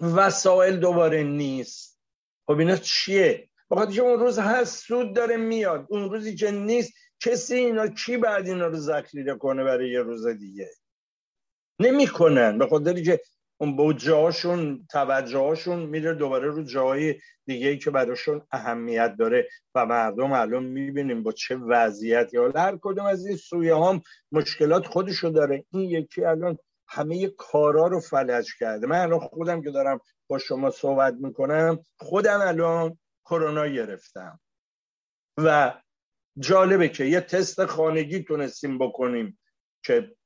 وسایل 0.00 0.76
دوباره 0.76 1.22
نیست. 1.22 2.00
خب 2.46 2.58
اینا 2.58 2.76
چیه؟ 2.76 3.50
بخاطر 3.70 3.92
که 3.92 4.00
اون 4.00 4.20
روز 4.20 4.38
هست 4.38 4.86
سود 4.86 5.16
داره 5.16 5.36
میاد. 5.36 5.86
اون 5.88 6.10
روزی 6.10 6.34
که 6.34 6.50
نیست 6.50 6.92
کسی 7.20 7.54
اینا 7.54 7.88
کی 7.88 8.16
بعد 8.16 8.48
اینا 8.48 8.66
رو 8.66 8.76
ذخیره 8.76 9.34
کنه 9.34 9.64
برای 9.64 9.90
یه 9.90 10.00
روز 10.00 10.26
دیگه؟ 10.26 10.70
نمی‌کنن. 11.80 12.58
به 12.58 12.66
خاطر 12.66 13.02
که 13.02 13.20
اون 13.60 13.76
بودجهاشون 13.76 14.86
توجهاشون 14.90 15.78
میره 15.78 16.14
دوباره 16.14 16.46
رو 16.46 16.62
جای 16.62 17.14
دیگه 17.46 17.68
ای 17.68 17.78
که 17.78 17.90
براشون 17.90 18.46
اهمیت 18.52 19.16
داره 19.18 19.48
و 19.74 19.86
مردم 19.86 20.32
الان 20.32 20.64
می‌بینیم 20.64 21.22
با 21.22 21.32
چه 21.32 21.56
وضعیتی. 21.56 22.36
حالا 22.36 22.60
هر 22.60 22.78
کدوم 22.82 23.06
از 23.06 23.26
این 23.26 23.36
سویه 23.36 23.76
هم 23.76 24.02
مشکلات 24.32 24.86
خودشو 24.86 25.28
داره. 25.28 25.64
این 25.70 25.90
یکی 25.90 26.24
الان 26.24 26.58
همه 26.88 27.28
کارا 27.28 27.86
رو 27.86 28.00
فلج 28.00 28.50
کرده. 28.58 28.86
من 28.86 28.98
الان 28.98 29.20
خودم 29.20 29.62
که 29.62 29.70
دارم 29.70 30.00
با 30.28 30.38
شما 30.38 30.70
صحبت 30.70 31.14
می‌کنم 31.14 31.84
خودم 31.98 32.40
الان 32.40 32.98
کرونا 33.24 33.66
گرفتم. 33.66 34.40
و 35.38 35.74
جالبه 36.38 36.88
که 36.88 37.04
یه 37.04 37.20
تست 37.20 37.66
خانگی 37.66 38.22
تونستیم 38.22 38.78
بکنیم 38.78 39.38
که 39.84 40.16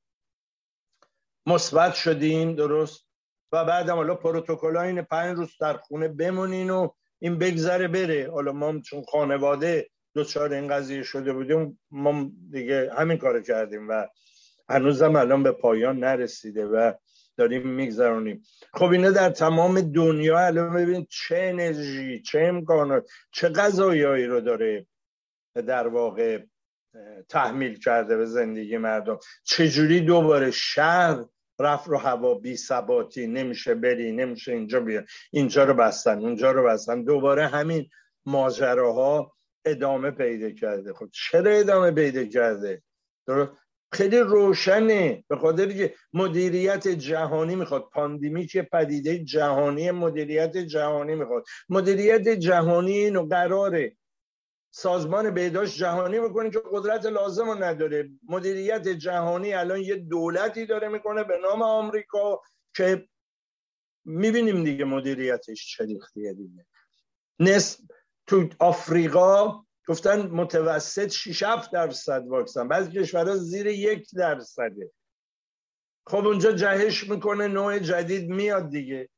مثبت 1.47 1.95
شدیم 1.95 2.55
درست؟ 2.55 3.12
و 3.53 3.65
بعدم 3.65 3.95
حالا 3.95 4.15
پروتکل 4.15 4.77
این 4.77 5.03
پنج 5.03 5.37
روز 5.37 5.57
در 5.61 5.77
خونه 5.77 6.09
بمونین 6.09 6.71
و 6.71 6.89
این 7.19 7.39
بگذره 7.39 7.89
بره. 7.89 8.31
حالا 8.31 8.53
ما 8.53 8.81
چون 8.81 9.03
خانواده 9.03 9.91
دوچار 10.15 10.53
این 10.53 10.69
قضیه 10.69 11.03
شده 11.03 11.33
بودیم 11.33 11.81
ما 11.91 12.31
دیگه 12.51 12.91
همین 12.97 13.19
کار 13.19 13.43
کردیم 13.43 13.89
و 13.89 14.07
هنوزم 14.69 15.17
الان 15.17 15.43
به 15.43 15.53
پایان 15.53 15.99
نرسیده 15.99 16.67
و 16.67 16.93
داریم 17.37 17.69
میگذرونیم. 17.69 18.43
خب 18.75 18.85
اینا 18.85 19.11
در 19.11 19.31
تمام 19.31 19.81
دنیا 19.81 20.39
الان 20.39 20.75
ببینید 20.75 21.09
چه 21.11 21.37
انرژی 21.39 22.23
چه 22.23 22.41
امکانات 22.41 23.11
چه 23.33 23.49
غذایایی 23.49 24.27
رو 24.27 24.41
داره 24.41 24.87
در 25.55 25.89
واقع 25.89 26.43
تحمیل 27.29 27.79
کرده 27.79 28.17
به 28.17 28.27
زندگی 28.27 28.77
مردم. 28.77 29.19
چجوری 29.45 30.01
دوباره 30.01 30.51
شهر 30.51 31.25
رفت 31.63 31.89
رو 31.89 31.97
هوا 31.97 32.35
بی 32.35 32.57
ثباتی 32.57 33.27
نمیشه 33.27 33.75
بری 33.75 34.13
نمیشه 34.13 34.53
اینجا 34.53 34.81
بیا. 34.81 35.03
اینجا 35.31 35.65
رو 35.65 35.75
بستن 35.75 36.19
اونجا 36.19 36.51
رو 36.53 36.65
بستن. 36.69 37.03
دوباره 37.05 37.47
همین 37.47 37.89
ماجراها 38.27 39.35
ادامه 39.65 40.11
پیدا 40.11 40.51
کرده. 40.51 40.93
خب 40.93 41.09
چرا 41.13 41.51
ادامه 41.51 41.91
پیدا 41.91 42.25
کرده؟ 42.25 42.83
درست؟ 43.27 43.51
خیلی 43.93 44.19
روشنه. 44.19 45.25
به 45.29 45.37
خاطر 45.37 45.73
که 45.73 45.95
مدیریت 46.13 46.89
جهانی 46.89 47.57
می‌خواد. 47.57 47.85
pandemic 47.93 48.57
پدیده 48.57 49.19
جهانی 49.19 49.91
مدیریت 49.91 50.57
جهانی 50.57 51.15
می‌خواد. 51.15 51.45
مدیریت 51.69 52.29
جهانی 52.29 52.93
اینو 52.93 53.27
قراره. 53.27 53.97
سازمان 54.75 55.35
بهداشت 55.35 55.77
جهانی 55.79 56.19
می‌کنه 56.19 56.51
که 56.51 56.63
قدرت 56.73 57.07
لازم 57.07 57.51
رو 57.51 57.65
نداره. 57.65 58.11
مدیریت 58.29 58.89
جهانی 58.89 59.55
الان 59.55 59.81
یه 59.81 59.97
دولتی 59.97 60.67
داره 60.67 60.89
می‌کنه 60.89 61.25
به 61.25 61.39
نام 61.43 61.63
آمریکا 61.63 62.41
که 62.77 63.09
می‌بینیم 64.05 64.65
دیگه 64.65 64.85
مدیریتش 64.85 65.77
چه 65.77 65.87
دیگه. 65.87 66.67
نصف 67.41 67.81
تو 68.27 68.49
آفریقا 68.59 69.65
گفتن 69.89 70.27
متوسط 70.27 71.09
6 71.09 71.43
7 71.43 71.73
درصد 71.73 72.27
واکسن 72.27 72.69
بعضی 72.69 72.91
کشورها 72.91 73.37
زیر 73.37 73.67
یک 73.67 74.15
درصده. 74.15 74.93
خب 76.07 76.27
اونجا 76.27 76.53
جهش 76.53 77.11
می‌کنه 77.11 77.49
نوع 77.49 77.79
جدید 77.79 78.29
میاد 78.31 78.71
دیگه. 78.71 79.09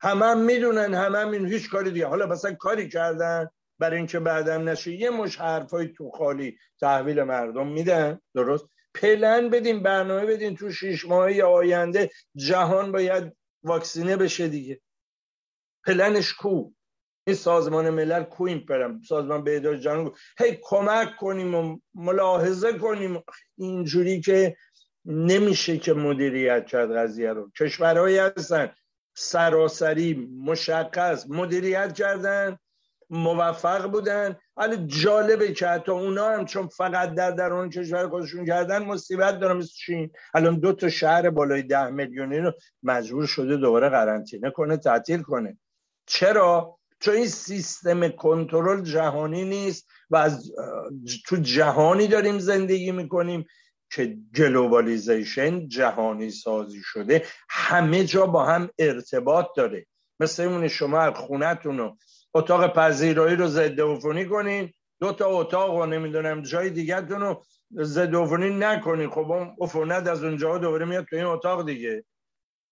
همه 0.00 0.26
هم 0.26 0.38
می‌دونن 0.38 0.94
همه 0.94 1.18
هم 1.18 1.30
این 1.30 1.46
هیچ 1.46 1.70
کاری 1.70 1.90
دیگه. 1.90 2.06
حالا 2.06 2.26
مثلا 2.26 2.54
کاری 2.54 2.88
کردن 2.88 3.48
برای 3.82 3.96
اینکه 3.96 4.20
بعدم 4.20 4.68
نشه 4.68 4.92
یه 4.92 5.10
مش 5.10 5.36
حرفای 5.36 5.88
تو 5.88 6.10
خالی 6.10 6.58
تحویل 6.80 7.22
مردم 7.22 7.68
میدن. 7.68 8.20
درست؟ 8.34 8.64
پلن 8.94 9.50
بدین 9.50 9.82
برنامه 9.82 10.26
بدین 10.26 10.56
تو 10.56 10.70
شیش 10.70 11.04
ماهی 11.06 11.42
آینده 11.42 12.10
جهان 12.36 12.92
باید 12.92 13.36
واکسینه 13.62 14.16
بشه 14.16 14.48
دیگه. 14.48 14.80
پلنش 15.86 16.34
کو؟ 16.34 16.70
این 17.26 17.36
سازمان 17.36 17.90
ملل 17.90 18.22
کو 18.22 18.44
این 18.44 18.66
پلن؟ 18.66 19.00
سازمان 19.08 19.44
بهداشت 19.44 19.82
جهان 19.82 20.12
هی 20.38 20.58
کمک 20.62 21.16
کنیم 21.16 21.54
و 21.54 21.78
ملاحظه 21.94 22.72
کنیم. 22.78 23.22
اینجوری 23.58 24.20
که 24.20 24.56
نمیشه 25.04 25.78
که 25.78 25.92
مدیریت 25.92 26.66
کرد 26.66 26.96
قضیه 26.96 27.32
رو. 27.32 27.50
کشورهایی 27.60 28.18
هستن 28.18 28.74
سراسری 29.16 30.14
مشخص 30.44 31.26
مدیریت 31.28 31.92
کردن. 31.92 32.58
موفق 33.12 33.86
بودن. 33.90 34.36
ولی 34.56 34.86
جالبه 34.86 35.52
که 35.52 35.66
حتی 35.66 35.92
اونا 35.92 36.28
هم 36.28 36.44
چون 36.44 36.68
فقط 36.68 37.14
در 37.14 37.30
درون 37.30 37.70
کشور 37.70 38.08
خودشون 38.08 38.46
کردن 38.46 38.84
مصیبت 38.84 39.40
دارم 39.40 39.56
مثل 39.56 39.72
چین. 39.74 40.10
الان 40.34 40.58
دو 40.58 40.72
تا 40.72 40.88
شهر 40.88 41.30
بالای 41.30 41.62
ده 41.62 41.90
میلیونی 41.90 42.38
رو 42.38 42.52
مجبور 42.82 43.26
شده 43.26 43.56
دوباره 43.56 43.88
قرنطینه 43.88 44.50
کنه 44.50 44.76
تعطیل 44.76 45.22
کنه. 45.22 45.58
چرا؟ 46.06 46.78
چون 47.00 47.14
این 47.14 47.26
سیستم 47.26 48.08
کنترل 48.08 48.82
جهانی 48.82 49.44
نیست 49.44 49.88
و 50.10 50.16
از 50.16 50.52
تو 51.26 51.36
جهانی 51.36 52.06
داریم 52.06 52.38
زندگی 52.38 52.92
می‌کنیم 52.92 53.46
که 53.90 54.16
globalization 54.36 55.68
جهانی 55.68 56.30
سازی 56.30 56.80
شده 56.84 57.26
همه 57.48 58.04
جا 58.04 58.26
با 58.26 58.44
هم 58.44 58.70
ارتباط 58.78 59.46
داره. 59.56 59.86
مثل 60.20 60.42
اون 60.42 60.68
شما 60.68 61.12
خونتون 61.12 61.96
اتاق 62.34 62.72
پذیرایی 62.72 63.36
رو 63.36 63.46
ضد 63.46 63.80
عفونی 63.80 64.26
کنین. 64.26 64.72
دو 65.00 65.12
تا 65.12 65.26
اتاق 65.26 65.74
و 65.74 65.86
نمی‌دونم 65.86 66.42
جای 66.42 66.70
دیگه 66.70 66.96
رو 67.00 67.44
ضد 67.72 68.14
عفونی 68.14 68.50
نکنین. 68.50 69.10
خب 69.10 69.30
اون 69.30 69.56
عفونت 69.60 70.06
از 70.06 70.24
اونجا 70.24 70.58
دوباره 70.58 70.84
میاد 70.84 71.04
تو 71.04 71.16
این 71.16 71.24
اتاق 71.24 71.66
دیگه. 71.66 72.04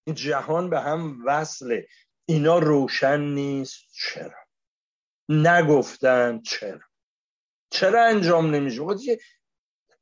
این 0.07 0.17
جهان 0.17 0.71
به 0.71 0.81
هم 0.81 1.23
وصله. 1.27 1.87
اینا 2.27 2.59
روشن 2.59 3.21
نیست. 3.21 3.79
چرا؟ 3.93 4.41
نگفتن 5.29 6.41
چرا؟ 6.43 6.81
چرا 7.71 8.05
انجام 8.05 8.55
نمیشه؟ 8.55 8.83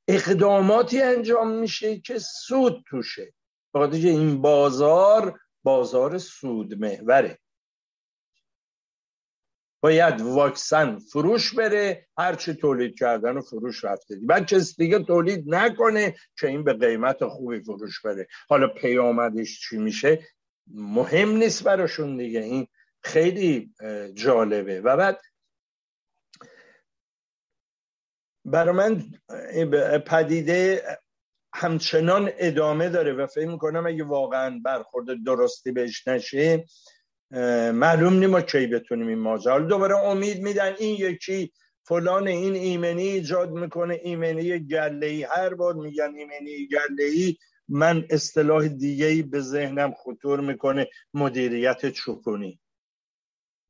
اقداماتی 0.08 1.02
انجام 1.02 1.50
میشه 1.50 2.00
که 2.00 2.18
سود 2.18 2.84
توشه. 2.86 3.34
بخاطر 3.74 3.96
این 3.96 4.42
بازار 4.42 5.40
بازار 5.62 6.18
سود 6.18 6.74
محوره 6.74 7.38
باید 9.80 10.20
واکسن 10.20 10.98
فروش 10.98 11.54
بره 11.54 12.06
هرچی 12.18 12.54
تولید 12.54 12.98
کردن 12.98 13.36
و 13.36 13.40
فروش 13.40 13.84
رفته. 13.84 14.16
بعد 14.22 14.46
کسی 14.46 14.74
دیگه 14.78 14.98
تولید 14.98 15.44
نکنه 15.46 16.14
که 16.38 16.46
این 16.46 16.64
به 16.64 16.72
قیمت 16.72 17.24
خوبی 17.24 17.60
فروش 17.60 18.00
بره 18.00 18.26
حالا 18.48 18.68
پیامدش 18.68 19.60
چی 19.60 19.76
میشه؟ 19.76 20.26
مهم 20.66 21.36
نیست 21.36 21.64
براشون 21.64 22.16
دیگه. 22.16 22.40
این 22.40 22.68
خیلی 23.02 23.74
جالبه. 24.14 24.80
و 24.80 24.96
بعد 24.96 25.20
برای 28.44 28.74
من 28.74 29.04
پدیده 29.98 30.82
همچنان 31.54 32.30
ادامه 32.38 32.88
داره 32.88 33.12
و 33.12 33.26
فکر 33.26 33.46
می‌کنم 33.46 33.86
اگه 33.86 34.04
واقعا 34.04 34.60
برخورد 34.64 35.24
درستی 35.24 35.72
بهش 35.72 36.08
نشه 36.08 36.64
معلوم 37.72 38.18
نیم 38.18 38.30
ما 38.30 38.40
کی 38.40 38.66
بتونیم 38.66 39.08
این 39.08 39.18
ماجرا. 39.18 39.58
دوباره 39.58 39.96
امید 39.96 40.42
میدن 40.42 40.74
این 40.78 40.96
یکی 41.00 41.52
فلان 41.82 42.28
این 42.28 42.54
ایمنی 42.54 43.02
ایجاد 43.02 43.50
می‌کنه 43.50 44.00
ایمنی 44.02 44.58
گله 44.58 45.06
ای 45.06 45.22
هر 45.22 45.54
بار 45.54 45.74
میگن 45.74 46.14
ایمنی 46.14 46.68
گله 46.68 47.04
ای 47.04 47.36
من 47.68 48.04
اصطلاح 48.10 48.68
دیگه 48.68 49.06
ای 49.06 49.22
به 49.22 49.40
ذهنم 49.40 49.94
خطور 49.94 50.40
می‌کنه. 50.40 50.88
مدیریت 51.14 51.90
چوپونی. 51.90 52.60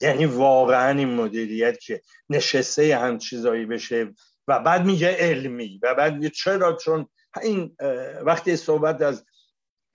یعنی 0.01 0.27
واقعا 0.27 0.99
این 0.99 1.15
مدیریت 1.15 1.81
که 1.81 2.03
نشسته 2.31 2.97
هم 2.97 3.19
چیزایی 3.19 3.67
بشه 3.67 4.15
و 4.49 4.61
بعد 4.61 4.85
میگه 4.85 5.09
علمی 5.09 5.81
و 5.83 5.95
بعد 5.95 6.15
میگه 6.15 6.31
چرا؟ 6.31 6.77
چون 6.77 7.09
این 7.43 7.77
وقتی 8.23 8.57
صحبت 8.57 9.03
از 9.03 9.25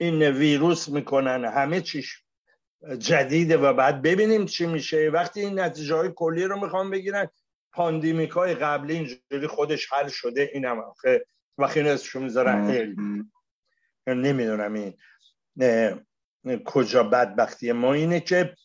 این 0.00 0.22
ویروس 0.22 0.88
می‌کنن 0.88 1.44
همه 1.44 1.80
چیش 1.80 2.23
جدیده 2.98 3.56
و 3.56 3.72
بعد 3.72 4.02
ببینیم 4.02 4.46
چی 4.46 4.66
میشه. 4.66 5.10
وقتی 5.12 5.40
این 5.40 5.60
نتیجه 5.60 5.94
های 5.94 6.10
کلی 6.14 6.44
رو 6.44 6.60
می‌خوام 6.60 6.90
بگیرن 6.90 7.28
pandemic 7.72 8.30
های 8.30 8.54
قبلی 8.54 8.94
اینجوری 8.94 9.46
خودش 9.46 9.92
حل 9.92 10.08
شده 10.08 10.50
این 10.52 10.64
هم. 10.64 10.78
آخه 10.78 11.26
وقتی 11.58 11.80
این 11.80 11.88
ازشو 11.88 12.20
می‌ذارن 12.20 12.70
علم 12.70 13.30
نمی‌دونم 14.06 14.74
این 14.74 14.94
کجا 16.64 17.02
بدبختی 17.02 17.72
ما 17.72 17.92
اینه 17.92 18.20
که 18.20 18.56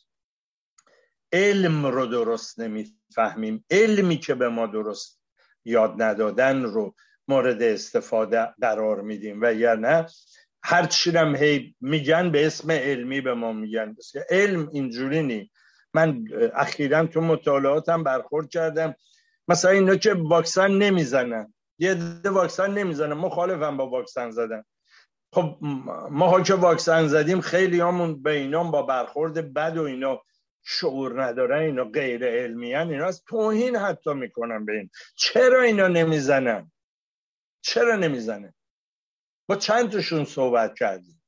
علم 1.33 1.85
رو 1.85 2.05
درست 2.05 2.59
نمی‌فهمیم. 2.59 3.65
علمی 3.71 4.17
که 4.17 4.35
به 4.35 4.49
ما 4.49 4.67
درست 4.67 5.21
یاد 5.65 6.01
ندادن 6.01 6.63
رو 6.63 6.95
مورد 7.27 7.63
استفاده 7.63 8.45
قرار 8.61 9.01
میدیم. 9.01 9.39
و 9.41 9.53
یا 9.53 9.75
نه 9.75 10.05
هر 10.63 10.85
چی 10.85 11.11
هم 11.11 11.35
هی 11.35 11.75
میگن 11.81 12.31
به 12.31 12.45
اسم 12.45 12.71
علمی 12.71 13.21
به 13.21 13.33
ما 13.33 13.53
میگن. 13.53 13.95
علم 14.29 14.69
اینجوری 14.71 15.23
نی. 15.23 15.51
من 15.93 16.23
اخیرا 16.55 17.05
تو 17.05 17.21
مطالعاتم 17.21 18.03
برخورد 18.03 18.49
کردم. 18.49 18.95
مثلا 19.47 19.71
اینا 19.71 19.95
که 19.95 20.13
واکسن 20.13 20.71
نمی‌زنن. 20.71 21.53
یه 21.79 21.93
ده 21.93 22.29
واکسن 22.29 22.73
نمی‌زنن. 22.73 23.13
مخالفم 23.13 23.77
با 23.77 23.89
واکسن 23.89 24.31
زدن. 24.31 24.63
خب 25.33 25.57
ما 26.11 26.41
که 26.41 26.53
واکسن 26.53 27.07
زدیم 27.07 27.41
خیلی 27.41 27.79
همون 27.79 28.23
به 28.23 28.31
اینا 28.31 28.63
با 28.63 28.81
برخورد 28.81 29.53
بد 29.53 29.77
و 29.77 29.83
اینا 29.83 30.21
شعور 30.63 31.23
ندارن. 31.23 31.61
اینا 31.61 31.83
غیر 31.83 32.25
علمی 32.25 32.73
هن 32.73 32.89
اینا 32.89 33.05
از 33.05 33.23
توهین 33.23 33.75
حتی 33.75 34.13
می‌کنن 34.13 34.65
به 34.65 34.73
این. 34.73 34.89
چرا 35.15 35.61
اینا 35.61 35.87
نمی‌زنن؟ 35.87 36.71
چرا 37.61 37.95
نمی‌زنن؟ 37.95 38.53
با 39.49 39.55
چند 39.55 39.91
تاشون 39.91 40.25
صحبت 40.25 40.75
کردیم؟ 40.75 41.21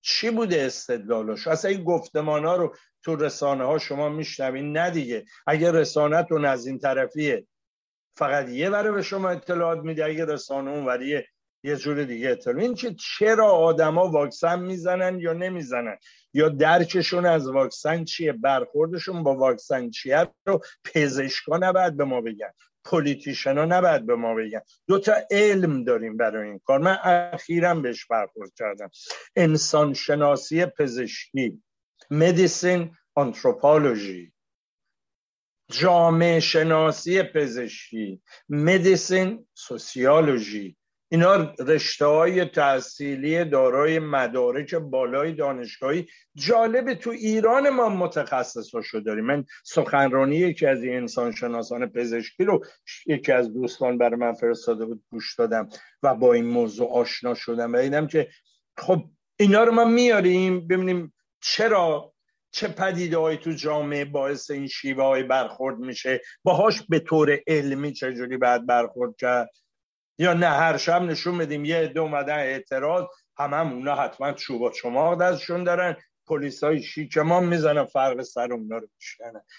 چی 0.00 0.30
بوده 0.30 0.62
استدلالش؟ 0.62 1.46
اصلا 1.46 1.70
این 1.70 1.84
گفتمان 1.84 2.44
ها 2.44 2.56
رو 2.56 2.76
تو 3.02 3.16
رسانه 3.16 3.64
ها 3.64 3.78
شما 3.78 4.08
میشنوین؟ 4.08 4.76
نه 4.76 4.90
دیگه. 4.90 5.24
اگه 5.46 5.72
رسانتون 5.72 6.44
از 6.44 6.66
این 6.66 6.78
طرفیه 6.78 7.46
فقط 8.16 8.48
یه 8.48 8.70
بره 8.70 8.90
به 8.90 9.02
شما 9.02 9.28
اطلاعات 9.28 9.78
میده. 9.78 10.04
اگه 10.04 10.24
رسانه 10.24 10.70
اون 10.70 10.86
وریه 10.86 11.28
یه 11.64 11.76
جور 11.76 12.04
دیگه 12.04 12.30
اطلاع. 12.30 12.58
این 12.58 12.74
که 12.74 12.94
چرا 12.94 13.50
آدما 13.50 14.08
واکسن 14.08 14.60
می‌زنن 14.60 15.20
یا 15.20 15.32
نمی‌زنن؟ 15.32 15.98
یا 16.34 16.48
درکشون 16.48 17.26
از 17.26 17.48
واکسن 17.48 18.04
چیه؟ 18.04 18.32
برخوردشون 18.32 19.22
با 19.22 19.34
واکسن 19.34 19.90
چیه؟ 19.90 20.28
رو 20.46 20.60
پزشکا 20.84 21.56
نباید 21.56 21.96
به 21.96 22.04
ما 22.04 22.20
بگن. 22.20 22.52
پولیتیشن 22.84 23.58
ها 23.58 23.64
نباید 23.64 24.06
به 24.06 24.16
ما 24.16 24.34
بگن. 24.34 24.60
دو 24.86 24.98
تا 24.98 25.14
علم 25.30 25.84
داریم 25.84 26.16
برای 26.16 26.48
این 26.48 26.58
کار. 26.58 26.78
من 26.78 26.98
اخیرا 27.04 27.74
بهش 27.74 28.06
برخورد 28.06 28.52
کردم. 28.58 28.90
انسان 29.36 29.94
شناسی 29.94 30.66
پزشکی 30.66 31.62
مدیسین 32.10 32.96
آنتروپولوژی. 33.14 34.32
جامعه 35.70 36.40
شناسی 36.40 37.22
پزشکی 37.22 38.22
مدیسین 38.48 39.46
سوسیولوژی. 39.54 40.77
اینا 41.10 41.54
رشته 41.58 42.06
های 42.06 42.44
تحصیلی 42.44 43.44
دارای 43.44 43.98
مدارک 43.98 44.74
بالای 44.74 45.32
دانشگاهی 45.32 46.06
جالب 46.34 46.94
تو 46.94 47.10
ایران 47.10 47.68
ما 47.70 47.88
متخصصاشو 47.88 49.00
داریم. 49.00 49.24
من 49.24 49.44
سخنرانی 49.64 50.36
یکی 50.36 50.66
از 50.66 50.82
این 50.82 50.96
انسان 50.96 51.32
شناسان 51.32 51.86
پزشکی 51.86 52.44
رو 52.44 52.64
یکی 53.06 53.32
از 53.32 53.52
دوستان 53.52 53.98
برای 53.98 54.16
من 54.16 54.32
فرستاده 54.32 54.84
بود 54.86 55.02
گوش 55.10 55.34
دادم 55.38 55.68
و 56.02 56.14
با 56.14 56.32
این 56.32 56.44
موضوع 56.44 56.92
آشنا 56.92 57.34
شدم 57.34 57.72
و 57.72 57.82
دیدم 57.82 58.06
که 58.06 58.28
خب 58.76 59.04
اینا 59.36 59.64
رو 59.64 59.72
ما 59.72 59.84
میاریم 59.84 60.68
ببینیم 60.68 61.14
چرا 61.40 62.14
چه 62.50 62.68
پدیده 62.68 63.36
تو 63.36 63.52
جامعه 63.52 64.04
باعث 64.04 64.50
این 64.50 64.66
شیوه 64.66 65.04
های 65.04 65.22
برخورد 65.22 65.78
میشه. 65.78 66.20
باهاش 66.44 66.82
به 66.88 66.98
طور 66.98 67.38
علمی 67.46 67.92
چجوری 67.92 68.36
بعد 68.36 68.66
برخورد 68.66 69.16
کرد؟ 69.16 69.50
یا 70.18 70.32
نه 70.32 70.46
هر 70.46 70.76
شب 70.76 71.02
نشون 71.02 71.38
بدیم 71.38 71.64
یه 71.64 71.76
عده 71.76 72.00
اومدن 72.00 72.38
اعتراض 72.38 73.04
هم 73.38 73.54
هم 73.54 73.72
اونا 73.72 73.94
حتما 73.94 74.32
چوب 74.32 74.62
و 74.62 75.16
دستشون 75.20 75.64
دارن. 75.64 75.96
پلیس 76.26 76.64
های 76.64 76.82
شیکمان 76.82 77.46
می‌زنن 77.46 77.84
فرق 77.84 78.22
سر 78.22 78.52
اونا 78.52 78.78
رو 78.78 78.88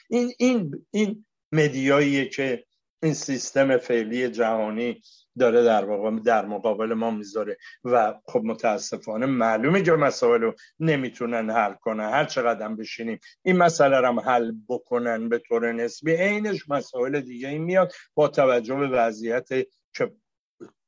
این 0.10 0.34
این 0.40 0.86
این 0.92 1.26
مدیاییه 1.52 2.26
که 2.26 2.64
این 3.04 3.14
سیستم 3.14 3.78
فعلی 3.78 4.30
جهانی 4.30 5.02
داره 5.40 5.64
در 5.64 5.86
واقع 5.86 6.20
در 6.20 6.46
مقابل 6.46 6.94
ما 6.94 7.12
می‌ذاره. 7.12 7.58
و 7.84 8.14
خب 8.26 8.42
متاسفانه 8.44 9.26
معلومه 9.26 9.82
که 9.82 9.92
مسائل 9.92 10.42
رو 10.42 10.54
نمی‌تونن 10.80 11.50
حل 11.50 11.74
کنن. 11.74 12.10
هر 12.10 12.26
چقدر 12.26 12.68
بشینیم 12.68 13.20
این 13.42 13.58
مسئله 13.58 13.98
رو 13.98 14.22
حل 14.22 14.52
بکنن 14.70 15.30
به 15.30 15.40
طور 15.40 15.72
نسبی 15.72 16.12
عینش 16.12 16.70
مسائل 16.70 17.20
دیگه 17.22 17.50
این 17.50 17.64
میاد 17.64 17.94
با 18.16 18.28
توجه 18.28 18.76
به 18.76 18.88
وضعیت 18.88 19.48
که 19.94 20.12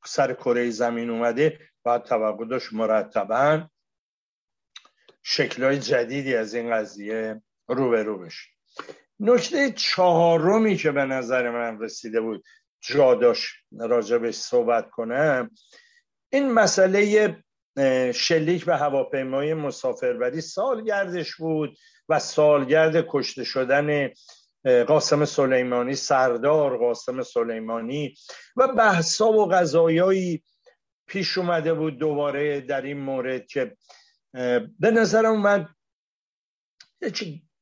سر 0.05 0.33
کره 0.33 0.69
زمین 0.69 1.09
اومده 1.09 1.59
باید 1.83 2.03
توقع 2.03 2.45
داشت 2.45 2.73
مرتبا 2.73 3.67
شکلهای 5.23 5.79
جدیدی 5.79 6.35
از 6.35 6.53
این 6.53 6.71
قضیه 6.71 7.41
رو 7.67 7.89
به 7.89 8.03
رو 8.03 8.17
بشه. 8.19 8.49
نکته 9.19 9.71
چهارمی 9.71 10.77
که 10.77 10.91
به 10.91 11.05
نظر 11.05 11.49
من 11.49 11.79
رسیده 11.79 12.21
بود 12.21 12.43
جا 12.81 13.15
داشت 13.15 13.53
راجبش 13.79 14.35
صحبت 14.35 14.89
کنم 14.89 15.51
این 16.29 16.51
مسئله 16.51 17.35
شلیک 18.15 18.65
به 18.65 18.77
هواپیمای 18.77 19.53
مسافربری 19.53 20.41
سالگردش 20.41 21.35
بود 21.35 21.77
و 22.09 22.19
سالگرد 22.19 23.05
کشته 23.09 23.43
شدن 23.43 24.09
قاسم 24.65 25.25
سلیمانی 25.25 25.95
سردار 25.95 26.77
قاسم 26.77 27.23
سلیمانی 27.23 28.15
و 28.55 28.67
بحثا 28.67 29.31
و 29.31 29.49
غذایایی 29.49 30.43
پیش 31.07 31.37
اومده 31.37 31.73
بود 31.73 31.97
دوباره 31.97 32.61
در 32.61 32.81
این 32.81 32.97
مورد 32.97 33.47
که 33.47 33.77
به 34.79 34.91
نظرم 34.91 35.31
اومد 35.31 35.69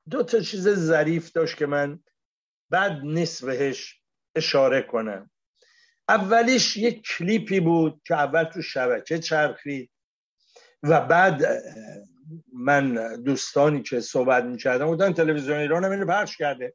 دو 0.09 0.23
تا 0.23 0.39
چیز 0.39 0.69
ظریف 0.69 1.31
داشت 1.31 1.57
که 1.57 1.65
من 1.65 1.99
بعد 2.69 2.91
نیست 3.03 3.45
بهش 3.45 4.01
اشاره 4.35 4.81
کنم. 4.81 5.31
اولیش 6.09 6.77
یک 6.77 7.07
کلیپی 7.07 7.59
بود 7.59 8.01
که 8.05 8.15
اول 8.15 8.43
تو 8.43 8.61
شبکه 8.61 9.19
چرخید 9.19 9.91
و 10.83 11.01
بعد 11.01 11.63
من 12.53 13.15
دوستانی 13.23 13.81
که 13.81 13.99
صحبت 13.99 14.43
می‌کردم 14.43 14.85
بودن 14.85 15.13
تلویزیون 15.13 15.57
ایران 15.57 15.85
هم 15.85 16.07
پخش 16.07 16.37
کرده. 16.37 16.73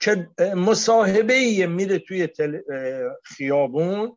که 0.00 0.28
مصاحبه 0.56 1.66
میره 1.66 1.98
توی 1.98 2.28
خیابون 3.24 4.16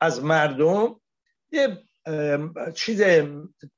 از 0.00 0.24
مردم. 0.24 1.00
یه 1.52 1.78
چیز 2.74 3.02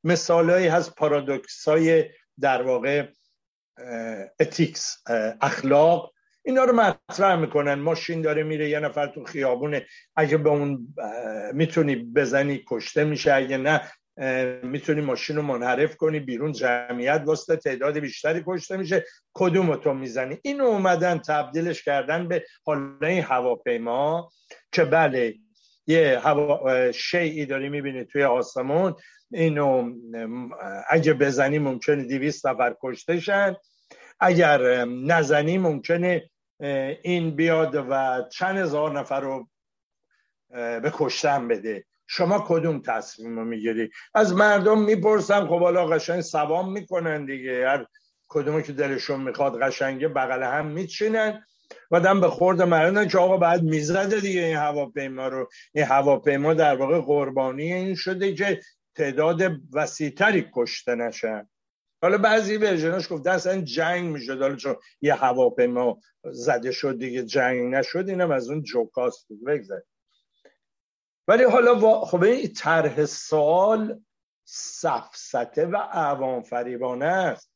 مثالهایی 0.05 0.67
هست 0.67 0.95
پارادوکس 0.95 1.69
های 1.69 2.05
در 2.41 2.63
واقع 2.63 3.07
اتیکس 4.41 5.03
اخلاق. 5.41 6.13
اینا 6.43 6.65
رو 6.65 6.73
مطرح 6.73 7.37
می‌کنن. 7.37 7.75
ماشین 7.75 8.23
داره 8.23 8.43
میره 8.43 8.69
یه 8.69 8.81
نفر 8.81 9.07
تو 9.07 9.25
خیابونه. 9.25 9.87
اگه 10.17 10.37
به 10.37 10.51
اون 10.51 10.95
می‌تونی 11.53 11.97
بزنی 11.97 12.65
کشته 12.69 13.05
میشه. 13.05 13.35
اگه 13.35 13.57
نه 13.57 13.93
می‌تونی 14.63 15.01
ماشین 15.01 15.37
رو 15.37 15.43
منحرف 15.43 15.97
کنی 15.97 16.21
بیرون 16.21 16.53
جمعیت 16.53 17.23
واسطه 17.27 17.57
تعداد 17.57 17.99
بیشتری 17.99 18.43
کشته 18.47 18.77
میشه. 18.77 19.05
کدوم 19.35 19.77
تو 19.77 19.95
می‌زنی؟ 19.95 20.39
اینو 20.43 20.65
اومدن 20.65 21.19
تبدیلش 21.19 21.83
کردن 21.83 22.29
به 22.29 22.45
حالا 22.67 23.07
این 23.07 23.23
هواپیما 23.23 24.31
که 24.73 24.85
بله 24.85 25.35
یه 25.87 26.21
هوا 26.23 26.93
شیعی 26.93 27.47
داری 27.47 27.69
می‌بینی 27.69 28.05
توی 28.05 28.23
آسمون. 28.23 28.95
اینو 29.33 29.93
اگه 30.91 31.15
بزنی 31.15 31.59
ممکنه 31.59 32.05
دیویست 32.05 32.47
نفر 32.47 32.75
کشته 32.83 33.21
شن. 33.21 33.57
اگر 34.21 34.85
نزنی 34.85 35.59
ممکنه 35.59 36.31
این 37.03 37.31
بیاد 37.31 37.87
و 37.91 38.23
چند 38.33 38.59
هزار 38.59 38.99
نفر 38.99 39.21
رو 39.21 39.49
به 40.51 40.93
کشتن 40.95 41.49
بده. 41.49 41.85
شما 42.13 42.45
کدوم 42.49 42.83
تصمیم 42.87 43.39
رو 43.39 43.45
می‌گیری؟ 43.45 43.91
از 44.15 44.35
مردم 44.35 44.83
می‌پرسم 44.85 45.47
خب 45.47 45.61
حالا 45.61 45.87
قشنگ 45.87 46.21
سوام 46.21 46.73
می‌کنن 46.73 47.25
دیگه. 47.25 47.69
هر 47.69 47.87
کدوم 48.29 48.63
که 48.63 48.73
دلشون 48.73 49.21
می‌خواد 49.21 49.63
قشنگه 49.63 50.09
بغل 50.09 50.43
هم 50.43 50.67
میچینن. 50.67 51.45
و 51.91 52.01
دم 52.01 52.21
به 52.21 52.29
خورد 52.29 52.63
مردم 52.63 53.09
که 53.09 53.19
آقا 53.19 53.37
بعد 53.37 53.63
می‌زده 53.63 54.21
دیگه 54.21 54.41
این 54.41 54.57
هواپیما 54.57 55.29
رو. 55.29 55.49
این 55.75 55.85
هواپیما 55.85 56.55
در 56.55 56.77
واقع 56.77 57.01
قربانی 57.01 57.73
این 57.73 57.95
شده 57.95 58.35
که 58.35 58.61
تعداد 58.95 59.41
وسیعتری 59.73 60.47
کشته 60.55 60.95
نشن 60.95 61.49
حالا 62.03 62.19
بعضی 62.19 62.57
ورژناش 62.57 63.13
گفته 63.13 63.31
اصلا 63.31 63.61
جنگ 63.61 64.13
می‌شد. 64.13 64.43
حالا 64.43 64.57
چون 64.57 64.77
یه 65.01 65.15
هواپیما 65.15 65.99
زده 66.25 66.73
شد 66.73 66.99
دیگه 66.99 67.23
جنگ 67.23 67.75
نشد 67.75 68.09
اینم 68.09 68.31
از 68.31 68.51
اون 68.51 68.63
جوکاست. 68.63 69.27
بگذاریم. 69.47 69.85
ولی 71.29 71.45
حالا 71.45 72.01
خب 72.05 72.23
این 72.23 72.53
طرح 72.53 73.05
سوال 73.05 74.01
سفسته 74.45 75.67
و 75.67 75.77
عوام 75.77 76.43
فریبانه 76.43 77.07
است. 77.07 77.51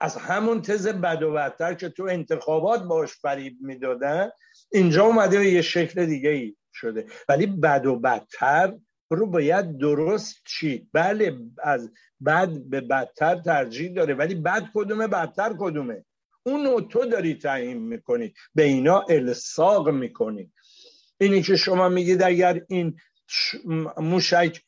از 0.00 0.16
همون 0.16 0.62
تز 0.62 0.86
بد 0.88 1.22
و 1.22 1.32
بدتر 1.32 1.74
که 1.74 1.88
تو 1.88 2.02
انتخابات 2.10 2.82
باش 2.82 3.12
فریب 3.12 3.56
می‌دادن 3.60 4.30
اینجا 4.72 5.04
اومده 5.04 5.46
یه 5.46 5.62
شکل 5.62 6.06
دیگه 6.06 6.30
ای 6.30 6.56
شده. 6.72 7.06
ولی 7.28 7.46
بد 7.46 7.86
و 7.86 7.98
بدتر 7.98 8.74
رو 9.10 9.26
باید 9.26 9.78
درست 9.78 10.36
چید. 10.46 10.88
بله 10.92 11.38
از 11.62 11.90
بد 12.26 12.48
به 12.48 12.80
بدتر 12.80 13.40
ترجیح 13.40 13.92
داره. 13.92 14.14
ولی 14.14 14.34
بد 14.34 14.64
کدومه 14.74 15.06
بدتر 15.06 15.54
کدومه؟ 15.58 16.04
اونو 16.46 16.80
تو 16.80 17.06
داری 17.06 17.34
تعیین 17.34 17.78
می‌کنی. 17.78 18.34
به 18.54 18.62
اینا 18.62 19.00
الساق 19.00 19.88
می‌کنی. 19.88 20.52
اینی 21.20 21.42
که 21.42 21.56
شما 21.56 21.88
میگید 21.88 22.22
اگر 22.22 22.60
این 22.68 23.00
موشک 23.96 24.62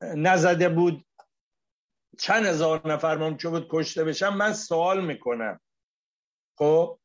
نزده 0.00 0.68
بود 0.68 1.06
چند 2.18 2.46
هزار 2.46 2.92
نفر 2.92 3.16
ممکن 3.16 3.50
بود 3.50 3.68
کشته 3.70 4.04
بشن؟ 4.04 4.28
من 4.28 4.52
سوال 4.52 5.04
می‌کنم. 5.04 5.60
خب؟ 6.58 6.98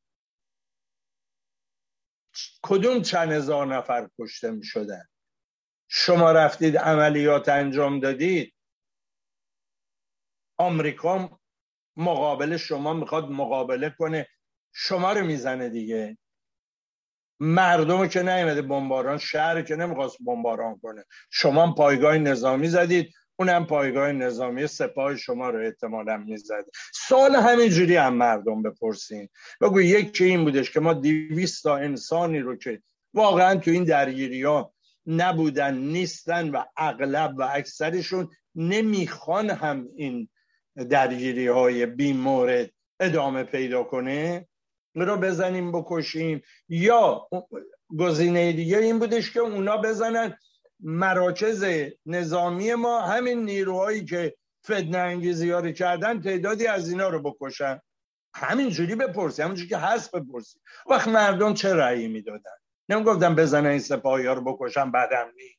کدوم 2.64 3.02
چند 3.02 3.32
هزار 3.32 3.76
نفر 3.76 4.10
کشته 4.20 4.52
می‌شدن؟ 4.52 5.08
شما 5.88 6.32
رفتید 6.32 6.78
عملیات 6.78 7.50
انجام 7.50 8.00
دادید. 8.00 8.54
آمریکا 10.58 11.40
مقابل 11.98 12.58
شما 12.58 12.94
می‌خواد 12.94 13.30
مقابله 13.30 13.90
کنه. 13.90 14.28
شما 14.74 15.14
رو 15.14 15.26
می‌زنه 15.26 15.70
دیگه. 15.70 16.18
مردم 17.44 18.08
که 18.08 18.20
نیمده 18.20 18.62
بمباران 18.62 19.18
شهر 19.18 19.62
که 19.62 19.76
نمی‌خواست 19.76 20.18
بمباران 20.26 20.80
کنه. 20.80 21.06
شما 21.32 21.74
پایگاه 21.74 22.18
نظامی 22.18 22.68
زدید 22.68 23.14
اونم 23.40 23.66
پایگاه 23.66 24.12
نظامی 24.12 24.68
سپاه 24.68 25.16
شما 25.16 25.50
رو 25.50 25.66
احتمالا 25.66 26.18
می‌زد. 26.18 26.66
سال 26.94 27.36
همینجوری 27.36 27.96
هم 27.96 28.14
مردم 28.14 28.62
بپرسین. 28.62 29.30
بگو 29.62 29.82
یکی 29.82 30.26
این 30.26 30.44
بودش 30.44 30.72
که 30.72 30.80
ما 30.80 30.94
دیویست 30.94 31.64
تا 31.64 31.78
انسانی 31.78 32.40
رو 32.40 32.56
که 32.56 32.82
واقعا 33.14 33.56
تو 33.56 33.72
این 33.72 33.84
درگیری 33.84 34.44
ها 34.44 34.74
نبودن 35.06 35.78
نیستن 35.78 36.50
و 36.50 36.64
اغلب 36.78 37.34
و 37.38 37.50
اکثرشون 37.54 38.30
نمی‌خوان 38.56 39.50
هم 39.50 39.88
این 39.96 40.30
درگیری 40.90 41.48
های 41.48 41.86
بی 41.86 42.14
مورد 42.14 42.70
ادامه 43.00 43.44
پیدا 43.44 43.84
کنه. 43.84 44.48
رو 44.96 45.18
بزنیم 45.18 45.72
بکشیم. 45.72 46.42
یا 46.70 47.30
گزینه 48.00 48.52
دیگه 48.52 48.78
این 48.78 49.00
بودش 49.00 49.32
که 49.32 49.40
اونا 49.40 49.78
بزنن 49.78 50.38
مراکز 50.80 51.66
نظامی 52.06 52.74
ما 52.74 53.02
همین 53.02 53.46
نیروهایی 53.46 54.06
که 54.06 54.36
فتنه 54.66 54.98
انگیزی 54.98 55.52
ها 55.52 55.72
کردن 55.72 56.22
تعدادی 56.22 56.68
از 56.68 56.90
اینا 56.90 57.10
رو 57.10 57.22
بکشن. 57.22 57.82
همینجوری 58.36 58.96
بپرسی 58.96 59.42
همینجوری 59.42 59.70
که 59.70 59.78
هست 59.78 60.16
بپرسی. 60.16 60.60
وقت 60.86 61.08
مردم 61.08 61.54
چه 61.54 61.74
رأیی 61.74 62.08
می‌دادن؟ 62.08 62.52
نمی‌گفتم 62.90 63.36
بزنن 63.36 63.70
این 63.70 63.80
سپاهی 63.80 64.26
ها 64.26 64.34
رو 64.34 64.42
بکشن 64.42 64.92
بعدم 64.92 65.32
نی 65.36 65.58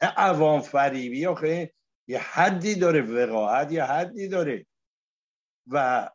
عوام 0.00 0.60
فریبی 0.60 1.26
آخه 1.26 1.72
یه 2.08 2.18
حدی 2.18 2.74
داره 2.74 3.02
وقاعت 3.02 3.72
یه 3.72 3.84
حدی 3.84 4.28
داره. 4.28 4.66
و 5.66 6.08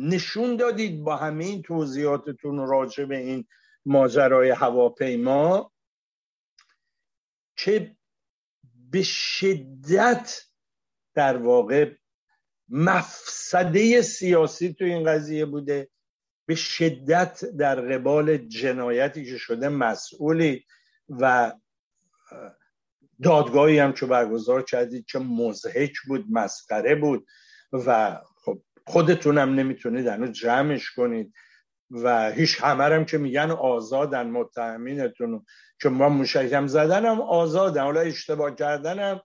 نشون 0.00 0.56
دادید 0.56 1.04
با 1.04 1.16
همه 1.16 1.44
این 1.44 1.62
توضیحاتتون 1.62 2.58
راجع 2.58 3.04
به 3.04 3.16
این 3.16 3.46
ماجرای 3.86 4.50
هواپیما 4.50 5.72
که 7.56 7.96
به 8.90 9.02
شدت 9.02 10.42
در 11.14 11.36
واقع 11.36 11.94
مفسده 12.68 14.02
سیاسی 14.02 14.72
تو 14.72 14.84
این 14.84 15.04
قضیه 15.04 15.44
بوده 15.46 15.88
به 16.46 16.54
شدت 16.54 17.44
در 17.44 17.80
قبال 17.80 18.36
جنایتی 18.36 19.24
که 19.24 19.38
شده 19.38 19.68
مسئولی 19.68 20.64
و 21.08 21.52
دادگاهی 23.22 23.78
هم 23.78 23.92
که 23.92 24.06
برگزار 24.06 24.62
کردید 24.62 25.06
که 25.06 25.18
مزهک 25.18 25.92
بود 26.06 26.26
مسخره 26.30 26.94
بود 26.94 27.26
و 27.72 28.20
خودتونم 28.90 29.54
نمی‌تونید 29.54 30.06
هنوز 30.06 30.30
جمعش 30.30 30.90
کنید. 30.90 31.32
و 31.90 32.32
هیچ 32.32 32.60
همرم 32.60 33.04
که 33.04 33.18
میگن 33.18 33.50
آزادن 33.50 34.26
متهمینتون. 34.30 35.46
که 35.82 35.88
ما 35.88 36.08
موشکم 36.08 36.66
زدنم 36.66 37.20
آزادن. 37.20 37.82
حالا 37.82 38.00
اشتباه 38.00 38.54
کردنم 38.54 39.20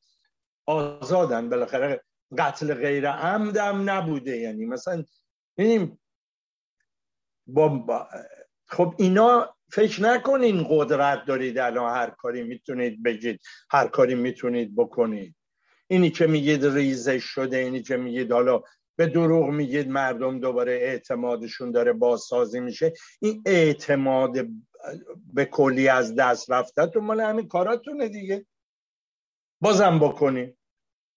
آزادن. 0.66 1.50
بالاخره 1.50 2.02
قتل 2.38 2.74
غیر 2.74 3.10
عمدم 3.10 3.90
نبوده. 3.90 4.38
یعنی 4.38 4.66
مثلا 4.66 5.04
ببینیم 5.58 6.00
با 7.48 8.08
خب 8.68 8.96
اینا 8.98 9.56
فکر 9.72 10.02
نکنین 10.02 10.66
قدرت 10.70 11.26
دارید 11.26 11.58
الان 11.58 11.96
هر 11.96 12.10
کاری 12.10 12.44
می‌تونید 12.44 13.04
بگید. 13.04 13.42
هر 13.70 13.88
کاری 13.88 14.16
می‌تونید 14.16 14.76
بکنید. 14.76 15.36
اینی 15.88 16.10
که 16.10 16.28
میگید 16.28 16.66
ریزش 16.66 17.24
شده 17.24 17.58
اینی 17.58 17.82
که 17.82 17.98
میگید 17.98 18.32
حالا 18.32 18.62
به 18.96 19.08
دروغ 19.08 19.50
میگید 19.50 19.90
مردم 19.90 20.40
دوباره 20.40 20.72
اعتمادشون 20.72 21.72
داره 21.72 21.94
بازسازی 21.94 22.60
میشه. 22.60 22.94
این 23.22 23.44
اعتماد 23.46 24.48
به 25.34 25.46
کلی 25.46 25.88
از 25.88 26.16
دست 26.16 26.52
رفته 26.52 26.88
تو 26.88 27.02
مال 27.02 27.22
همین 27.22 27.48
کاراتونه 27.48 28.10
دیگه. 28.10 28.46
بازم 29.62 30.00
بکنی 30.00 30.58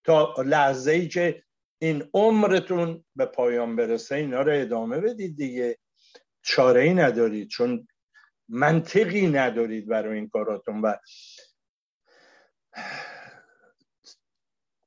تا 0.04 0.34
لحظه 0.46 0.90
ای 0.90 1.08
که 1.08 1.42
این 1.78 2.10
عمرتون 2.14 3.04
به 3.16 3.26
پایان 3.26 3.76
برسه 3.76 4.14
اینا 4.14 4.42
رو 4.42 4.52
ادامه 4.54 5.00
بدید 5.00 5.36
دیگه. 5.36 5.78
چاره 6.42 6.80
ای 6.80 6.94
ندارید 6.94 7.48
چون 7.48 7.88
منطقی 8.48 9.26
ندارید 9.26 9.88
برای 9.88 10.16
این 10.16 10.28
کاراتون. 10.28 10.80
و 10.80 10.94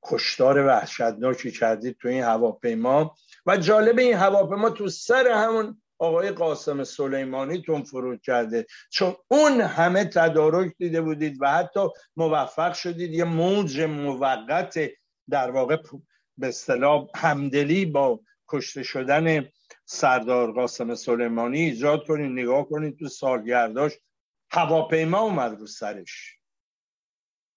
کشتار 0.04 0.66
وحشتناکی 0.66 1.52
کردید 1.52 1.98
تو 2.02 2.08
این 2.08 2.24
هواپیما. 2.24 3.16
و 3.46 3.58
جالب 3.58 4.00
این 4.00 4.14
هواپیما 4.14 4.70
تو 4.70 4.90
سر 4.90 5.28
همون 5.28 5.82
آقای 6.00 6.32
قاسم 6.32 6.84
سلیمانی 6.84 7.62
تون 7.62 7.84
فرود 7.84 8.22
کرده. 8.22 8.66
چون 8.90 9.16
اون 9.28 9.62
همه 9.62 10.06
تدارک 10.06 10.74
دیده 10.78 11.02
بودید 11.02 11.38
و 11.42 11.52
حتی 11.52 11.88
موفق 12.16 12.74
شدید. 12.74 13.14
یه 13.14 13.24
موج 13.24 13.82
موقت 13.82 14.80
در 15.30 15.52
واقع 15.52 15.78
به 16.38 16.48
اصطلاح 16.48 17.08
همدلی 17.16 17.86
با 17.86 18.20
کشته 18.48 18.84
شدن 18.84 19.50
سردار 19.86 20.52
قاسم 20.52 20.96
سلیمانی 20.96 21.62
ایجاد 21.62 22.08
کنید 22.08 22.32
نگاه 22.32 22.70
کنید 22.70 23.00
تو 23.00 23.08
سالگرداش. 23.08 23.92
هواپیما 24.52 25.20
اومد 25.20 25.60
رو 25.60 25.68
سرش. 25.68 26.38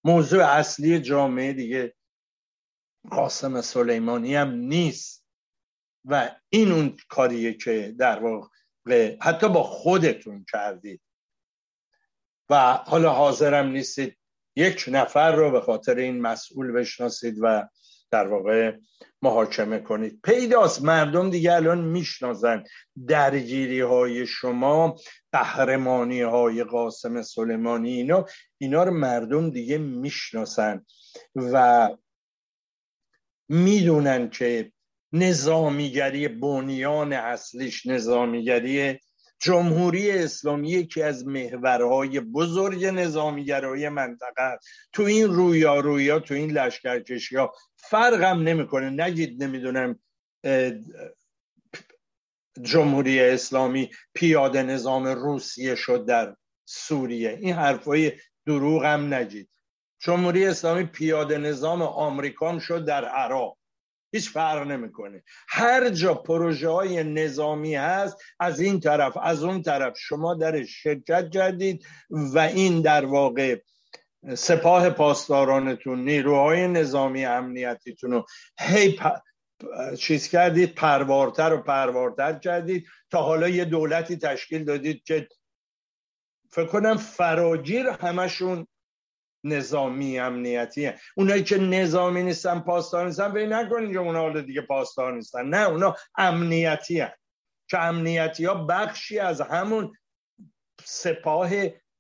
موضوع 0.05 0.45
اصلی 0.45 1.01
جامعه 1.01 1.53
دیگه 1.53 1.95
قاسم 3.11 3.61
سلیمانی 3.61 4.35
هم 4.35 4.51
نیست. 4.51 5.25
و 6.05 6.31
این 6.49 6.73
اون 6.73 6.97
کاریه 7.09 7.55
که 7.55 7.95
در 7.99 8.23
واقع 8.23 9.17
حتی 9.23 9.49
با 9.49 9.63
خودتون 9.63 10.45
کردید. 10.53 11.01
و 12.51 12.73
حالا 12.73 13.13
حاضرم 13.13 13.67
نیستید 13.67 14.19
یک 14.57 14.85
نفر 14.89 15.33
رو 15.33 15.51
به 15.51 15.61
خاطر 15.61 15.95
این 15.95 16.21
مسئول 16.21 16.73
بشناسید 16.73 17.39
و 17.41 17.69
در 18.11 18.27
واقع 18.27 18.77
محاکمه 19.23 19.79
کنید. 19.79 20.21
پیداست 20.25 20.83
مردم 20.83 21.31
دیگه 21.31 21.53
الان 21.53 21.81
می‌شناسن 21.81 22.65
درگیری 23.07 23.81
های 23.81 24.27
شما 24.27 24.97
قهرمانی 25.33 26.21
های 26.21 26.65
قاسم 26.65 27.23
سلیمانی 27.23 27.93
اینا 27.93 28.27
اینا 28.59 28.85
رو 28.85 28.91
مردم 28.91 29.51
دیگه 29.51 29.79
می‌شناسن. 29.79 30.87
و 31.37 31.89
می‌دونن 33.49 34.31
که 34.31 34.73
نظامیگری 35.13 36.29
بنیان 36.29 37.13
اصلیش 37.13 37.87
نظامیگری 37.87 38.99
جمهوری 39.41 40.11
اسلامی 40.11 40.71
یکی 40.71 41.03
از 41.03 41.27
محورهای 41.27 42.21
بزرگ 42.21 42.85
نظامیگرای 42.85 43.89
منطقه 43.89 44.59
تو 44.93 45.03
این 45.03 45.27
رویا 45.27 45.81
رویا 45.81 46.19
تو 46.19 46.35
این 46.35 46.51
لشکرکشی 46.51 47.37
ها 47.37 47.55
فرقم 47.77 48.43
نمی‌کنه. 48.43 48.91
نگید 48.91 49.43
نمی‌دونم 49.43 49.99
جمهوری 52.63 53.21
اسلامی 53.21 53.91
پیاده 54.15 54.63
نظام 54.63 55.07
روسیه 55.07 55.75
شد 55.75 56.07
در 56.07 56.37
سوریه. 56.65 57.39
این 57.41 57.55
حرفای 57.55 58.13
دروغ 58.47 58.85
هم 58.85 59.15
نگید. 59.15 59.49
جمهوری 60.05 60.47
اسلامی 60.47 60.85
پیاده 60.85 61.39
نظام 61.39 61.83
آمریکان 61.83 62.59
شد 62.59 62.85
در 62.85 63.05
عراق. 63.05 63.59
هیچ 64.13 64.31
فرق 64.31 64.67
نمی‌کنه. 64.67 65.23
هر 65.49 65.89
جا 65.89 66.15
پروژه 66.15 66.69
های 66.69 67.05
نظامی 67.05 67.75
هست 67.75 68.17
از 68.41 68.61
این 68.61 68.81
طرف 68.81 69.17
از 69.23 69.45
اون 69.45 69.63
طرف. 69.63 69.99
شما 69.99 70.35
در 70.35 70.65
شرکت 70.65 71.31
کردید 71.31 71.87
و 72.11 72.39
این 72.39 72.81
در 72.81 73.05
واقع 73.05 73.61
سپاه 74.35 74.91
پاسدارانتون 74.91 76.05
نیروهای 76.05 76.69
نظامی 76.69 77.25
امنیتیتون 77.25 78.11
رو 78.11 78.27
هی 78.61 79.01
چیز 79.99 80.29
کردید 80.29 80.75
پروارتر 80.75 81.53
و 81.53 81.63
پروارتر 81.63 82.39
کردید. 82.39 82.87
تا 83.11 83.23
حالا 83.23 83.49
یه 83.49 83.65
دولتی 83.65 84.17
تشکیل 84.17 84.65
دادید 84.65 85.03
که 85.05 85.29
فکر 86.51 86.67
کنم 86.67 86.97
فراگیر 86.97 87.87
همشون 87.87 88.67
نظامی 89.45 90.19
امنیتی 90.19 90.87
هن. 90.87 90.95
اونایی 91.17 91.43
که 91.43 91.59
نظامی 91.59 92.23
نیستن 92.23 92.61
پاسدار 92.61 93.07
نیستن 93.07 93.33
به 93.33 93.47
نکنین 93.47 93.93
که 93.93 93.99
اونا 93.99 94.21
حالا 94.21 94.41
دیگه 94.41 94.61
پاسدار 94.61 95.15
نیستن. 95.15 95.49
نه 95.49 95.69
اونا 95.69 95.97
امنیتی 96.19 97.01
هن. 97.01 97.13
که 97.71 97.83
امنیتی 97.83 98.45
ها 98.45 98.55
بخشی 98.55 99.19
از 99.19 99.41
همون 99.41 99.93
سپاه 100.85 101.51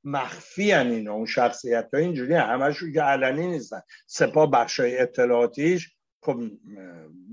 مخفی 0.04 0.70
هن 0.72 0.90
اینا. 0.90 1.12
اون 1.12 1.26
شخصیت 1.26 1.88
ها 1.92 2.00
اینجوری 2.00 2.34
همشون 2.34 2.92
که 2.92 3.02
علنی 3.02 3.46
نیستن. 3.46 3.82
سپاه 4.06 4.50
بخش 4.50 4.80
اطلاعاتیش 4.84 5.90
خب 6.22 6.40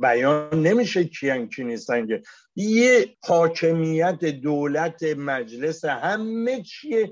بیان 0.02 0.62
نمیشه 0.62 1.04
کیان 1.04 1.50
کی 1.50 1.63
نیستن 1.63 2.08
که. 2.08 2.21
یه 2.56 3.15
حاکمیت 3.24 4.26
دولت 4.26 5.04
مجلس 5.04 5.86
همه 5.86 6.62
چیه 6.62 7.12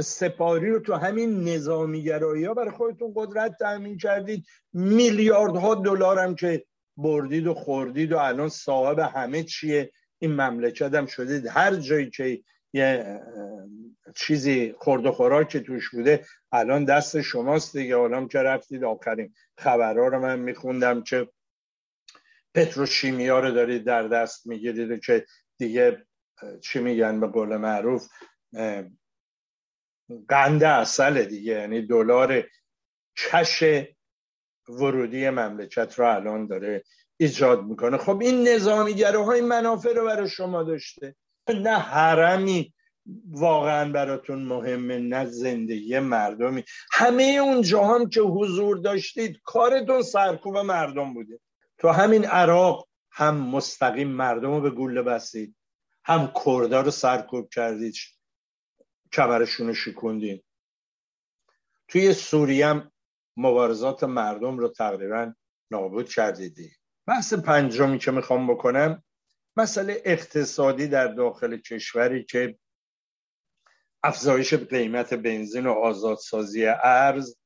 سپاری 0.00 0.70
رو 0.70 0.78
تو 0.78 0.94
همین 0.94 1.48
نظامیگرایی 1.48 2.44
ها 2.44 2.54
برای 2.54 2.70
خودتون 2.70 3.12
قدرت 3.16 3.58
تأمین 3.58 3.98
کردید. 3.98 4.46
میلیاردها 4.72 5.74
دلار 5.74 6.18
هم 6.18 6.34
که 6.34 6.64
بردید 6.96 7.46
و 7.46 7.54
خوردید 7.54 8.12
و 8.12 8.18
الان 8.18 8.48
صاحب 8.48 8.98
همه 8.98 9.42
چیه. 9.42 9.92
این 10.18 10.32
مملکت 10.32 10.94
هم 10.94 11.06
شدید 11.06 11.46
هر 11.46 11.76
جایی 11.76 12.10
که 12.10 12.42
یه 12.72 13.20
چیزی 14.16 14.74
خورد 14.78 15.06
و 15.06 15.12
خوراک 15.12 15.56
توش 15.56 15.90
بوده 15.90 16.26
الان 16.52 16.84
دست 16.84 17.20
شماست 17.20 17.76
دیگه. 17.76 17.98
الان 17.98 18.28
که 18.28 18.38
رفتید 18.38 18.84
آخرین 18.84 19.34
خبرها 19.58 20.06
رو 20.06 20.20
من 20.20 20.38
میخوندم 20.38 21.02
که 21.02 21.28
پتروشیمیا 22.54 23.40
رو 23.40 23.50
دارید 23.50 23.84
در 23.84 24.08
دست 24.08 24.46
می‌گیرید 24.46 25.00
که 25.00 25.26
دیگه 25.58 26.06
چی 26.62 26.78
میگن 26.78 27.20
به 27.20 27.26
قول 27.26 27.56
معروف 27.56 28.08
قنده 30.28 30.68
اصل 30.68 31.24
دیگه. 31.24 31.52
یعنی 31.52 31.82
دلار 31.86 32.42
کش 33.16 33.64
ورودی 34.68 35.30
مملکت 35.30 35.98
رو 35.98 36.14
الان 36.14 36.46
داره 36.46 36.84
ایجاد 37.16 37.64
می‌کنه. 37.64 37.96
خب 37.96 38.20
این 38.20 38.48
نظامیگره 38.48 39.24
های 39.24 39.40
منافع 39.40 39.92
رو 39.92 40.04
برای 40.04 40.28
شما 40.28 40.62
داشته. 40.62 41.16
نه 41.48 41.78
حرمی 41.78 42.74
واقعا 43.30 43.92
براتون 43.92 44.42
مهمه 44.42 44.98
نه 44.98 45.24
زندگی 45.24 45.98
مردمی. 45.98 46.64
همه 46.92 47.22
اون 47.22 47.64
هم 47.64 48.08
که 48.08 48.20
حضور 48.20 48.78
داشتید 48.78 49.40
کارتون 49.44 50.02
سرکوب 50.02 50.58
مردم 50.58 51.14
بوده. 51.14 51.40
تو 51.78 51.88
همین 51.88 52.24
عراق 52.24 52.88
هم 53.10 53.36
مستقیم 53.36 54.08
مردم 54.08 54.50
رو 54.50 54.60
به 54.60 54.70
گوله 54.70 55.02
بستید 55.02 55.56
هم 56.04 56.32
کردا 56.44 56.80
رو 56.80 56.90
سرکوب 56.90 57.48
کردید. 57.48 57.94
کمرشون 59.14 59.66
رو 59.66 59.74
شکوندین 59.74 60.42
توی 61.88 62.12
سوریه 62.12 62.90
مبارزات 63.36 64.04
مردم 64.04 64.58
رو 64.58 64.68
تقریبا 64.68 65.34
نابود 65.70 66.08
کردیدی 66.08 66.72
بحث 67.06 67.34
پنجمی 67.34 67.98
که 67.98 68.10
می‌خوام 68.10 68.54
بکنم 68.54 69.04
مسئله 69.56 70.02
اقتصادی 70.04 70.86
در 70.88 71.08
داخل 71.08 71.56
کشوری 71.56 72.24
که 72.24 72.58
افزایش 74.04 74.54
قیمت 74.54 75.14
بنزین 75.14 75.66
و 75.66 75.72
آزادسازی 75.72 76.66
ارز 76.66 77.36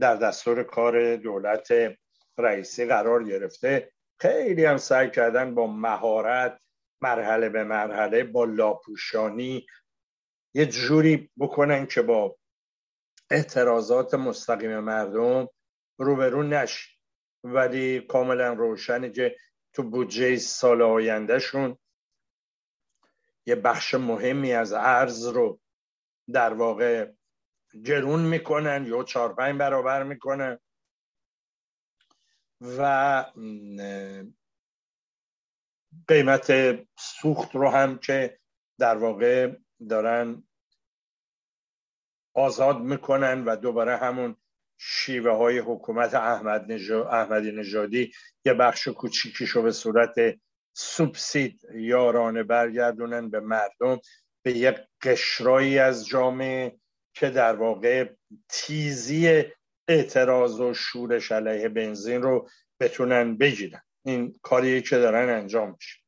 در 0.00 0.16
دستور 0.16 0.62
کار 0.62 1.16
دولت 1.16 1.68
رئیسی 2.38 2.84
قرار 2.84 3.24
گرفته. 3.24 3.92
خیلی 4.20 4.64
هم 4.64 4.76
سعی 4.76 5.10
کردن 5.10 5.54
با 5.54 5.66
مهارت 5.66 6.60
مرحله 7.02 7.48
به 7.48 7.64
مرحله 7.64 8.24
با 8.24 8.44
لاپوشانی 8.44 9.66
یه 10.54 10.66
جوری 10.66 11.30
بکنن 11.38 11.86
که 11.86 12.02
با 12.02 12.36
اعتراضات 13.30 14.14
مستقیم 14.14 14.78
مردم 14.78 15.48
روبرو 15.98 16.42
نش 16.42 16.98
ولی 17.44 18.00
کاملا 18.00 18.52
روشنه 18.52 19.10
که 19.10 19.36
تو 19.72 19.82
بودجه 19.82 20.36
سال 20.36 20.82
آیندهشون 20.82 21.78
یه 23.46 23.54
بخش 23.54 23.94
مهمی 23.94 24.52
از 24.52 24.72
ارز 24.72 25.26
رو 25.26 25.60
در 26.32 26.52
واقع 26.52 27.12
گرون 27.84 28.20
می‌کنن 28.20 28.86
یا 28.86 29.04
چهار 29.04 29.34
پنج 29.34 29.58
برابر 29.58 30.02
می‌کنن. 30.02 30.58
و 32.60 33.24
قیمت 36.08 36.78
سوخت 36.98 37.54
رو 37.54 37.68
هم 37.68 37.98
که 37.98 38.38
در 38.78 38.96
واقع 38.96 39.52
دارن 39.88 40.42
آزاد 42.34 42.78
می‌کنن 42.80 43.44
و 43.44 43.56
دوباره 43.56 43.96
همون 43.96 44.36
شیوه 44.78 45.30
های 45.30 45.58
حکومت 45.58 46.14
احمد 46.14 46.72
احمدی 47.10 47.52
نژادی 47.52 48.12
یه 48.44 48.54
بخش 48.54 48.88
کوچیکیشو 48.88 49.62
به 49.62 49.72
صورت 49.72 50.14
سوبسید 50.72 51.60
یارانه 51.74 52.42
برگردونن 52.42 53.30
به 53.30 53.40
مردم 53.40 54.00
به 54.42 54.52
یک 54.52 54.76
قشرایی 55.02 55.78
از 55.78 56.06
جامعه 56.06 56.78
که 57.14 57.30
در 57.30 57.56
واقع 57.56 58.08
تیزی 58.48 59.44
اعتراض 59.88 60.60
و 60.60 60.74
شورش 60.74 61.32
علیه 61.32 61.68
بنزین 61.68 62.22
رو 62.22 62.48
بتونن 62.80 63.36
بگیرن. 63.36 63.82
این 64.04 64.38
کاریه 64.42 64.82
که 64.82 64.98
دارن 64.98 65.28
انجام 65.28 65.70
میشه. 65.70 66.00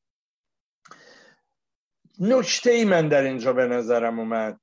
نکته 2.18 2.70
ای 2.70 2.84
من 2.84 3.08
در 3.08 3.22
اینجا 3.22 3.52
به 3.52 3.66
نظرم 3.66 4.18
اومد. 4.18 4.60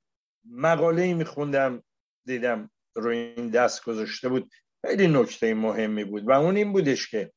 مقاله 0.52 1.02
ای 1.02 1.14
میخوندم 1.14 1.84
دیدم 2.26 2.72
روی 2.96 3.18
این 3.18 3.50
دست 3.50 3.84
گذاشته 3.84 4.30
بود. 4.30 4.52
خیلی 4.86 5.08
نکته 5.08 5.54
مهمی 5.54 6.04
بود 6.04 6.28
و 6.28 6.32
اون 6.32 6.56
این 6.56 6.74
بودش 6.74 7.10
که 7.10 7.32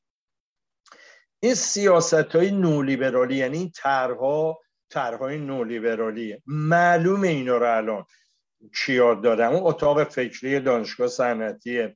این 1.39 1.53
سیاست 1.53 2.13
های 2.13 2.51
نولیبرالی 2.51 3.35
یعنی 3.35 3.57
این 3.57 3.71
طرها 3.75 4.61
طرحهای 4.89 5.37
نولیبرالیه 5.37 6.41
معلوم 6.45 7.21
اینا 7.21 7.57
رو 7.57 7.77
الان 7.77 8.05
کیاد 8.75 9.21
دادم 9.23 9.51
اون 9.51 9.61
اتاق 9.63 10.03
فکری 10.03 10.59
دانشگاه 10.59 11.07
صنعتی 11.07 11.95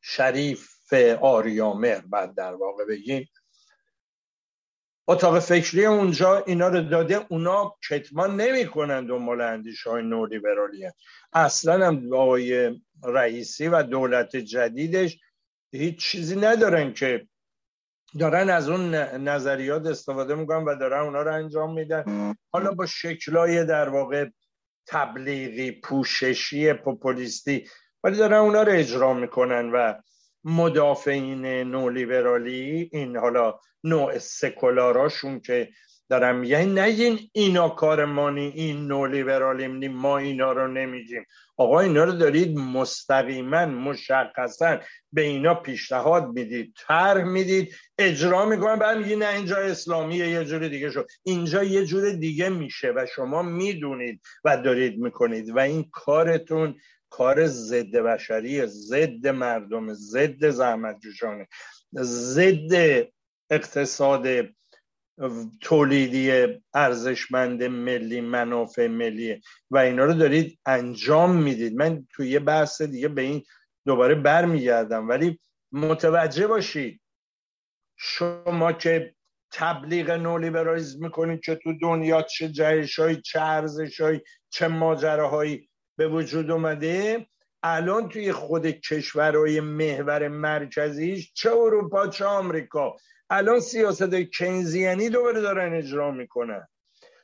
شریف. 0.00 0.81
آریامر 1.20 2.00
بعد 2.10 2.34
در 2.34 2.54
واقع 2.54 2.84
بگیم. 2.84 3.28
اتاق 5.08 5.38
فکری 5.38 5.86
اونجا 5.86 6.44
اینا 6.46 6.68
رو 6.68 6.80
داده 6.82 7.26
اونا 7.28 7.74
کتمان 7.90 8.36
نمی‌کنن 8.36 9.06
دنبال 9.06 9.40
اندیش 9.40 9.82
های 9.82 10.02
نولیبرالی 10.02 10.90
اصلا 11.32 11.86
هم 11.86 12.12
آقای 12.12 12.80
رئیسی 13.04 13.68
و 13.68 13.82
دولت 13.82 14.36
جدیدش 14.36 15.18
هیچ 15.72 15.98
چیزی 15.98 16.36
ندارن 16.36 16.92
که 16.92 17.26
دارن 18.18 18.50
از 18.50 18.68
اون 18.68 18.94
نظریات 18.94 19.86
استفاده 19.86 20.34
می‌کنن 20.34 20.64
و 20.64 20.76
دارن 20.76 21.00
اونا 21.00 21.22
رو 21.22 21.34
انجام 21.34 21.74
میدن. 21.74 22.34
حالا 22.52 22.72
با 22.72 22.86
شکلای 22.86 23.64
در 23.64 23.88
واقع 23.88 24.28
تبلیغی 24.86 25.70
پوششی 25.70 26.72
پوپولیستی 26.72 27.68
ولی 28.04 28.16
دارن 28.16 28.36
اونا 28.36 28.62
رو 28.62 28.72
اجرا 28.72 29.14
می‌کنن 29.14 29.70
و 29.74 29.94
مدافعین 30.44 31.46
نولیبرالی 31.46 32.90
این 32.92 33.16
حالا 33.16 33.58
نوع 33.84 34.18
سکولاراشون 34.18 35.40
که 35.40 35.68
دارم 36.10 36.36
میگن 36.36 36.78
نگین 36.78 37.18
اینا 37.32 37.68
کار 37.68 38.04
مانی 38.04 38.46
این 38.46 38.86
نولیبرالی 38.86 39.88
ما 39.88 40.18
اینا 40.18 40.52
رو 40.52 40.68
نمیگیم. 40.68 41.26
آقا 41.56 41.80
اینا 41.80 42.04
رو 42.04 42.12
دارید 42.12 42.58
مستقیما 42.58 43.66
مشخصا 43.66 44.78
به 45.12 45.22
اینا 45.22 45.54
پیشنهاد 45.54 46.26
می‌دید 46.26 46.74
طرح 46.86 47.24
می‌دید 47.24 47.74
اجرا 47.98 48.46
می‌کنن 48.46 48.76
بعد 48.76 48.98
میگی 48.98 49.16
نه 49.16 49.28
اینجا 49.28 49.56
اسلامیه 49.56 50.28
یه 50.28 50.44
جور 50.44 50.68
دیگه 50.68 50.90
شد. 50.90 51.08
اینجا 51.22 51.62
یه 51.62 51.84
جور 51.84 52.10
دیگه 52.10 52.48
میشه 52.48 52.92
و 52.96 53.06
شما 53.14 53.42
می‌دونید 53.42 54.20
و 54.44 54.56
دارید 54.56 54.98
می‌کنید 54.98 55.56
و 55.56 55.58
این 55.58 55.88
کارتون 55.92 56.74
کار 57.12 57.46
ضد 57.46 57.96
بشری 57.96 58.66
ضد 58.66 59.26
مردم 59.26 59.94
ضد 59.94 60.48
زحمت 60.48 61.00
جوشانه 61.00 61.48
ضد 62.00 63.06
اقتصاد 63.50 64.26
تولیدی 65.60 66.46
ارزشمند 66.74 67.62
ملی 67.62 68.20
منافع 68.20 68.86
ملی. 68.86 69.40
و 69.70 69.78
اینا 69.78 70.04
رو 70.04 70.12
دارید 70.14 70.58
انجام 70.66 71.36
می‌دید. 71.36 71.76
من 71.76 72.06
توی 72.14 72.28
یه 72.28 72.38
بحث 72.38 72.82
دیگه 72.82 73.08
به 73.08 73.22
این 73.22 73.42
دوباره 73.86 74.14
برمیگردم. 74.14 75.08
ولی 75.08 75.40
متوجه 75.72 76.46
باشید 76.46 77.00
شما 77.96 78.72
که 78.72 79.14
تبلیغ 79.52 80.10
نولیبرالیزم 80.10 81.04
می‌کنید 81.04 81.40
که 81.40 81.54
تو 81.54 81.78
دنیا 81.82 82.22
چه 82.22 82.48
جهشهایی 82.48 83.20
چه 83.20 83.40
ارزشهایی 83.40 84.20
چه 84.50 84.68
ماجراهایی 84.68 85.68
به 85.96 86.08
وجود 86.08 86.50
اومده. 86.50 87.26
الان 87.62 88.08
توی 88.08 88.32
خود 88.32 88.66
کشورهای 88.66 89.60
محور 89.60 90.28
مرکزیش 90.28 91.32
چه 91.34 91.50
اروپا 91.50 92.06
چه 92.06 92.24
آمریکا. 92.24 92.96
الان 93.30 93.60
سیاست 93.60 94.10
کنزیانی 94.38 95.08
دوباره 95.08 95.40
دارن 95.40 95.74
اجرا 95.74 96.10
می‌کنن. 96.10 96.68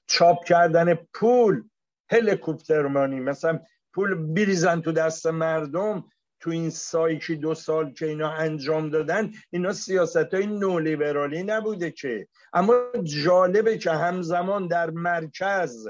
چاپ 0.07 0.45
کردن 0.45 0.95
پول 0.95 1.63
هلیکوپترمانی 2.11 3.21
مثلا 3.21 3.61
پول 3.95 4.15
بریزن 4.15 4.81
تو 4.81 4.93
دست 4.93 5.27
مردم. 5.27 6.05
تو 6.41 6.51
این 6.51 6.71
سایکی 6.71 7.37
دو 7.37 7.55
سال 7.55 7.93
که 7.93 8.07
اینا 8.07 8.31
انجام 8.31 8.91
دادن 8.91 9.31
اینا 9.51 9.73
سیاست 9.73 10.35
های 10.35 10.47
نولیبرالی 10.47 11.43
نبوده 11.43 11.91
که. 11.91 12.29
اما 12.53 12.75
جالبه 13.03 13.79
که 13.79 13.91
همزمان 13.91 14.67
در 14.67 14.91
مرکز 14.91 15.89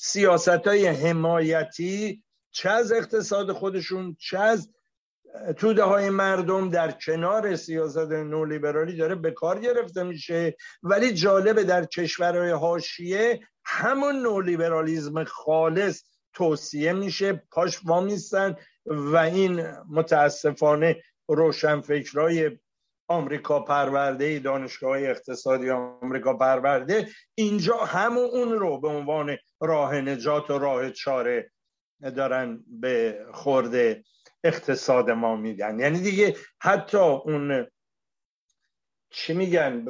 سیاست 0.00 0.48
های 0.48 0.86
حمایتی 0.86 2.22
چه 2.50 2.70
از 2.70 2.92
اقتصاد 2.92 3.52
خودشون 3.52 4.16
چه 4.20 4.38
از 4.38 4.68
توده 5.56 5.82
های 5.84 6.10
مردم 6.10 6.70
در 6.70 6.90
کنار 6.90 7.56
سیاست 7.56 8.10
نولیبرالی 8.12 8.96
داره 8.96 9.14
به 9.14 9.30
کار 9.30 9.60
گرفته 9.60 10.02
میشه. 10.02 10.56
ولی 10.82 11.12
جالبه 11.12 11.64
در 11.64 11.84
کشورهای 11.84 12.50
حاشیه 12.50 13.40
همون 13.64 14.22
نولیبرالیزم 14.22 15.24
خالص 15.24 16.02
توصیه 16.32 16.92
میشه 16.92 17.32
پاش 17.50 17.80
وامیستن 17.84 18.56
و 18.86 19.16
این 19.16 19.66
متاسفانه 19.90 21.02
روشنفکرای 21.28 22.58
آمریکا 23.08 23.60
پرورده 23.60 24.38
دانشگاه 24.38 24.98
اقتصادی 24.98 25.70
آمریکا 25.70 26.34
پرورده 26.34 27.08
اینجا 27.34 27.76
همون 27.76 28.24
اون 28.24 28.52
رو 28.52 28.80
به 28.80 28.88
عنوان 28.88 29.36
راه 29.60 30.00
نجات 30.00 30.50
و 30.50 30.58
راه 30.58 30.90
چاره 30.90 31.50
دارن 32.16 32.64
به 32.68 33.26
خورده 33.32 34.04
اقتصاد 34.44 35.10
ما 35.10 35.36
میدن. 35.36 35.80
یعنی 35.80 36.00
دیگه 36.00 36.36
حتی 36.60 36.98
اون 36.98 37.66
چی 39.10 39.32
میگن 39.32 39.84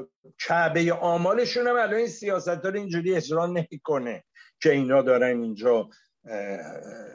کعبه 0.47 0.93
آمالشون 0.93 1.67
هم 1.67 1.77
الان 1.77 1.95
این 1.95 2.07
سیاست 2.07 2.49
رو 2.49 2.75
اینجوری 2.75 3.15
اجرا 3.15 3.47
نمی‌کنه 3.47 4.25
که 4.61 4.73
اینا 4.73 5.03
دارن 5.03 5.43
اینجا 5.43 5.89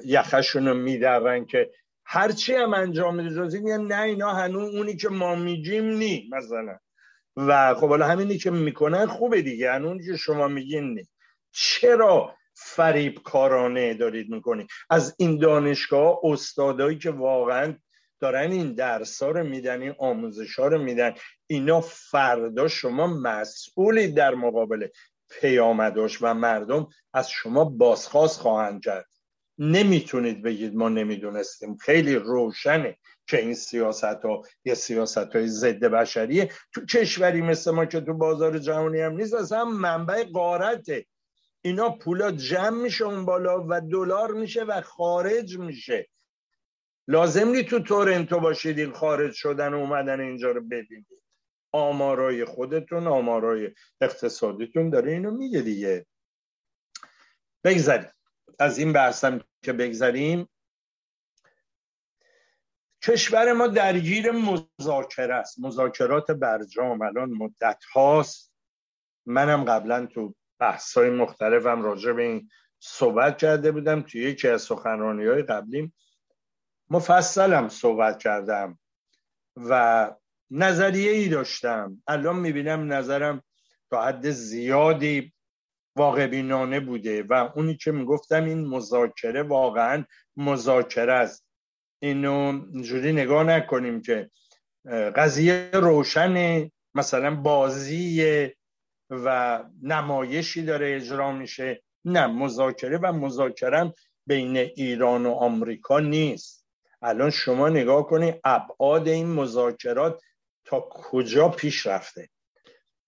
یخشون 0.05 0.67
رو 0.67 0.73
میدرن 0.73 1.45
که 1.45 1.71
هرچی 2.05 2.53
هم 2.53 2.73
انجام 2.73 3.15
میده 3.15 3.35
جزی 3.35 3.59
میگن 3.59 3.81
نه 3.81 4.01
اینا 4.01 4.33
هنوز 4.33 4.75
اونی 4.75 4.95
که 4.95 5.09
ما 5.09 5.35
میگیم 5.35 5.85
نی 5.85 6.29
مثلا. 6.31 6.77
و 7.37 7.73
خب 7.73 7.89
حالا 7.89 8.07
همینی 8.07 8.37
که 8.37 8.51
می‌کنن 8.51 9.05
خوبه 9.05 9.41
دیگه 9.41 9.71
هنوز 9.71 10.05
که 10.05 10.17
شما 10.17 10.47
میگین 10.47 10.93
نی. 10.93 11.07
چرا 11.51 12.35
فریب 12.53 13.19
کارانه 13.23 13.93
دارید 13.93 14.29
می‌کنید؟ 14.29 14.67
از 14.89 15.15
این 15.17 15.39
دانشگاه 15.39 16.19
استادایی 16.23 16.97
که 16.97 17.11
واقعا 17.11 17.75
دارن 18.19 18.51
این 18.51 18.73
درس 18.73 19.23
ها 19.23 19.31
رو 19.31 19.43
میدن 19.43 19.81
این 19.81 19.95
آموزش 19.99 20.59
ها 20.59 20.67
رو 20.67 20.83
میدن 20.83 21.13
اینا 21.47 21.81
فردا 21.81 22.67
شما 22.67 23.07
مسئولید 23.07 24.15
در 24.15 24.35
مقابل 24.35 24.87
پیامداش 25.29 26.21
و 26.21 26.33
مردم 26.33 26.87
از 27.13 27.29
شما 27.29 27.65
بازخواست 27.65 28.39
خواهند 28.39 28.83
کرد. 28.83 29.12
نمی‌تونید 29.57 30.41
بگید 30.41 30.75
ما 30.75 30.89
نمی‌دونستیم. 30.89 31.77
خیلی 31.77 32.15
روشنه 32.15 32.97
که 33.27 33.39
این 33.39 33.53
سیاست 33.53 34.03
ها 34.03 34.41
یه 34.65 34.73
سیاست 34.73 35.17
های 35.17 35.47
ضد 35.47 35.79
بشریه. 35.79 36.51
تو 36.73 36.85
کشوری 36.85 37.41
مثل 37.41 37.71
ما 37.71 37.85
که 37.85 38.01
تو 38.01 38.13
بازار 38.13 38.59
جهانی 38.59 39.01
هم 39.01 39.13
نیست 39.15 39.33
اصلا 39.33 39.65
منبع 39.65 40.23
قارته 40.23 41.05
اینا 41.61 41.89
پولا 41.89 42.31
جمع 42.31 42.83
میشه 42.83 43.05
اون 43.05 43.25
بالا 43.25 43.65
و 43.69 43.81
دلار 43.81 44.31
میشه 44.31 44.63
و 44.63 44.81
خارج 44.81 45.57
میشه. 45.57 46.09
لازم 47.07 47.47
نی 47.47 47.63
تو 47.63 47.79
تورنتو 47.79 48.39
باشید 48.39 48.79
این 48.79 48.91
خارج 48.91 49.33
شدن 49.33 49.73
و 49.73 49.77
اومدن 49.77 50.19
اینجا 50.19 50.51
رو 50.51 50.61
ببینید. 50.61 51.23
آمارای 51.71 52.45
خودتون 52.45 53.07
آمارای 53.07 53.71
اقتصادیتون 54.01 54.89
داره 54.89 55.11
اینو 55.11 55.31
میگه 55.31 55.61
دیگه. 55.61 56.05
بگذاریم. 57.63 58.09
از 58.59 58.77
این 58.77 58.93
بحثم 58.93 59.41
که 59.61 59.73
بگذاریم 59.73 60.49
کشور 63.03 63.53
ما 63.53 63.67
درگیر 63.67 64.31
مذاکره 64.31 65.35
است. 65.35 65.59
مذاکرات 65.59 66.31
برجام 66.31 67.01
الان 67.01 67.29
مدت 67.29 67.83
هاست. 67.93 68.53
منم 69.25 69.63
قبلا 69.63 70.05
تو 70.05 70.35
بحث 70.59 70.97
های 70.97 71.09
مختلفم 71.09 71.81
راجع 71.81 72.11
به 72.11 72.23
این 72.23 72.49
صحبت 72.79 73.37
کرده 73.37 73.71
بودم. 73.71 74.01
توی 74.01 74.21
یکی 74.21 74.47
از 74.47 74.61
سخنرانی 74.61 75.25
های 75.25 75.41
قبلیم 75.41 75.93
مفصلم 76.89 77.69
صحبت 77.69 78.19
کردم 78.19 78.79
و 79.55 80.11
نظریه 80.51 81.11
ای 81.11 81.29
داشتم. 81.29 82.03
الان 82.07 82.35
می‌بینم 82.35 82.93
نظرم 82.93 83.43
تا 83.89 84.03
حد 84.03 84.29
زیادی 84.29 85.32
واقع 85.95 86.27
بینانه 86.27 86.79
بوده 86.79 87.23
و 87.23 87.49
اونی 87.55 87.77
که 87.77 87.91
می‌گفتم 87.91 88.43
این 88.43 88.67
مذاکره 88.67 89.43
واقعا 89.43 90.05
مذاکره 90.37 91.13
است. 91.13 91.45
اینو 92.01 92.61
اینجوری 92.73 93.13
نگاه 93.13 93.43
نکنیم 93.43 94.01
که 94.01 94.29
قضیه 95.15 95.69
روشن 95.73 96.69
مثلا 96.95 97.35
بازی 97.35 98.47
و 99.09 99.63
نمایشی 99.81 100.63
داره 100.65 100.95
اجرا 100.95 101.31
میشه. 101.31 101.83
نه 102.05 102.27
مذاکره 102.27 102.97
و 102.97 103.13
مذاکره 103.13 103.93
بین 104.27 104.57
ایران 104.57 105.25
و 105.25 105.31
آمریکا 105.31 105.99
نیست. 105.99 106.65
الان 107.01 107.29
شما 107.29 107.69
نگاه 107.69 108.07
کنید 108.07 108.39
ابعاد 108.43 109.07
این 109.07 109.27
مذاکرات 109.27 110.21
تا 110.65 110.79
کجا 110.79 111.49
پیش 111.49 111.87
رفته؟ 111.87 112.29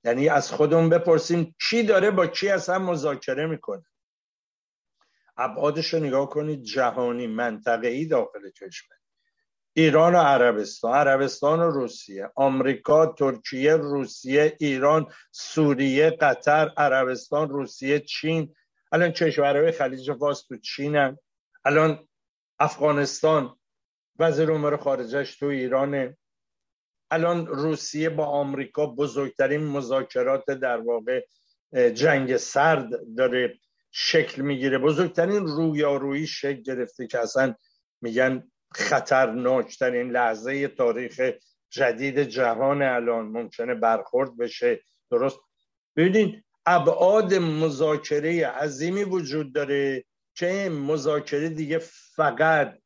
یعنی 0.05 0.29
از 0.29 0.51
خودمون 0.51 0.89
بپرسیم 0.89 1.55
کی 1.69 1.83
داره 1.83 2.11
با 2.11 2.27
کی 2.27 2.49
اصلا 2.49 2.79
مذاکره 2.79 3.45
می‌کنه. 3.45 3.85
ابعادش 5.37 5.93
رو 5.93 5.99
نگاه 5.99 6.29
کنید 6.29 6.63
جهانی 6.63 7.27
منطقه 7.27 7.87
ای 7.87 8.05
داخل 8.05 8.49
کشور 8.49 8.95
ایران 9.73 10.15
و 10.15 10.17
عربستان. 10.17 10.93
عربستان 10.93 11.59
و 11.59 11.69
روسیه. 11.71 12.31
آمریکا 12.35 13.05
ترکیه 13.05 13.75
روسیه 13.75 14.57
ایران 14.59 15.07
سوریه 15.31 16.09
قطر 16.09 16.71
عربستان 16.77 17.49
روسیه 17.49 17.99
چین. 17.99 18.55
الان 18.91 19.11
کشورهای 19.11 19.71
خلیج 19.71 20.11
فارس 20.11 20.41
تو 20.47 20.57
چینن. 20.57 21.17
الان 21.65 22.07
افغانستان. 22.59 23.59
وزیر 24.19 24.51
امور 24.51 24.77
خارجش 24.77 25.35
تو 25.35 25.45
ایرانه. 25.45 26.17
الان 27.15 27.47
روسیه 27.47 28.09
با 28.09 28.25
آمریکا 28.25 28.85
بزرگترین 28.85 29.63
مذاکرات 29.63 30.45
در 30.45 30.77
واقع 30.77 31.25
جنگ 31.93 32.37
سرد 32.37 32.89
داره 33.17 33.59
شکل 33.91 34.41
می‌گیره. 34.41 34.77
بزرگترین 34.77 35.47
رویارویی 35.47 36.27
شکل 36.27 36.61
گرفته 36.61 37.07
که 37.07 37.19
اصلا 37.19 37.55
میگن 38.01 38.51
خطرناکترین 38.73 40.11
لحظه 40.11 40.67
تاریخ 40.67 41.31
جدید 41.69 42.19
جهان 42.19 42.81
الان. 42.81 43.25
ممکنه 43.25 43.75
برخورد 43.75 44.37
بشه. 44.37 44.79
درست؟ 45.11 45.39
ببینید 45.95 46.45
ابعاد 46.65 47.33
مذاکره 47.33 48.47
عظیمی 48.47 49.03
وجود 49.03 49.53
داره 49.53 50.05
که 50.35 50.69
مذاکره 50.69 51.49
دیگه 51.49 51.79
فقط 52.15 52.79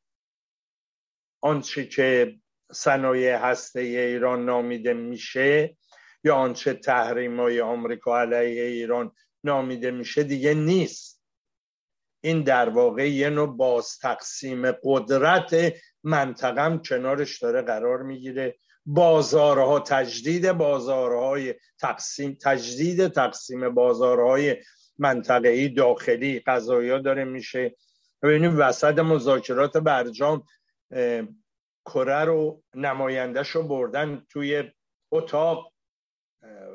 آنچه 1.41 1.85
که 1.85 2.39
صنایع 2.71 3.37
هسته 3.37 3.79
ایران 3.79 4.45
نامیده 4.45 4.93
میشه 4.93 5.77
یا 6.23 6.35
آنچه 6.35 6.73
تحریم 6.73 7.39
های 7.39 7.61
آمریکا 7.61 8.19
علیه 8.19 8.63
ایران 8.63 9.11
نامیده 9.43 9.91
میشه 9.91 10.23
دیگه 10.23 10.53
نیست. 10.53 11.23
این 12.21 12.43
در 12.43 12.69
واقع 12.69 13.09
یه 13.09 13.29
نوع 13.29 13.57
باز 13.57 13.97
تقسیم 13.97 14.71
قدرت 14.71 15.73
منطقم 16.03 16.77
کنارش 16.77 17.39
داره 17.39 17.61
قرار 17.61 18.01
می‌گیره. 18.01 18.55
بازارها 18.85 19.79
تجدید 19.79 20.51
بازارهای 20.51 21.55
تقسیم 21.79 22.37
تجدید 22.41 23.07
تقسیم 23.07 23.69
بازارهای 23.69 24.57
منطقه‌ای 24.97 25.69
داخلی 25.69 26.39
قضایی 26.39 27.01
داره 27.01 27.23
میشه. 27.23 27.75
ببینیم 28.23 28.59
وسط 28.59 28.99
مذاکرات 28.99 29.77
برجام 29.77 30.43
کره 31.93 32.25
رو 32.25 32.63
نمایندش 32.75 33.49
رو 33.49 33.63
بردن 33.63 34.25
توی 34.29 34.63
اتاق 35.11 35.73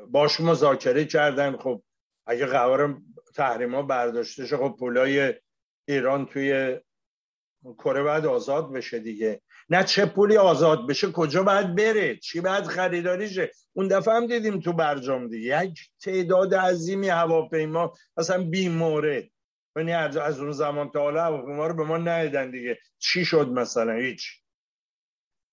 باش 0.07 0.39
مذاکره 0.39 1.05
کردن. 1.05 1.57
خب 1.57 1.83
اگه 2.25 2.45
قرار 2.45 2.97
تحریما 3.35 3.81
برداشته 3.81 4.45
شه 4.45 4.57
خب 4.57 4.75
پولای 4.79 5.33
ایران 5.87 6.25
توی 6.25 6.79
کره 7.77 8.03
باید 8.03 8.25
آزاد 8.25 8.73
بشه 8.73 8.99
دیگه. 8.99 9.41
نه 9.69 9.83
چه 9.83 10.05
پولی 10.05 10.37
آزاد 10.37 10.87
بشه 10.87 11.11
کجا 11.11 11.43
باید 11.43 11.75
بره 11.75 12.15
چی 12.15 12.41
باید 12.41 12.63
خریداریشه 12.63 13.51
اون 13.73 13.87
دفعه 13.87 14.13
هم 14.13 14.27
دیدیم 14.27 14.59
تو 14.59 14.73
برجام 14.73 15.27
دیگه. 15.27 15.63
یک 15.63 15.79
تعداد 16.01 16.55
عظیمی 16.55 17.09
هواپیما 17.09 17.93
اصلا 18.17 18.43
بی 18.43 18.69
مورد. 18.69 19.23
یعنی 19.75 19.93
از 19.93 20.39
اون 20.39 20.51
زمان 20.51 20.91
تا 20.91 20.99
حالا 20.99 21.23
هواپیما 21.23 21.67
رو 21.67 21.73
به 21.73 21.83
ما 21.83 21.97
ندیدن 21.97 22.51
دیگه. 22.51 22.77
چی 22.99 23.25
شد 23.25 23.47
مثلا؟ 23.47 23.93
هیچ. 23.93 24.44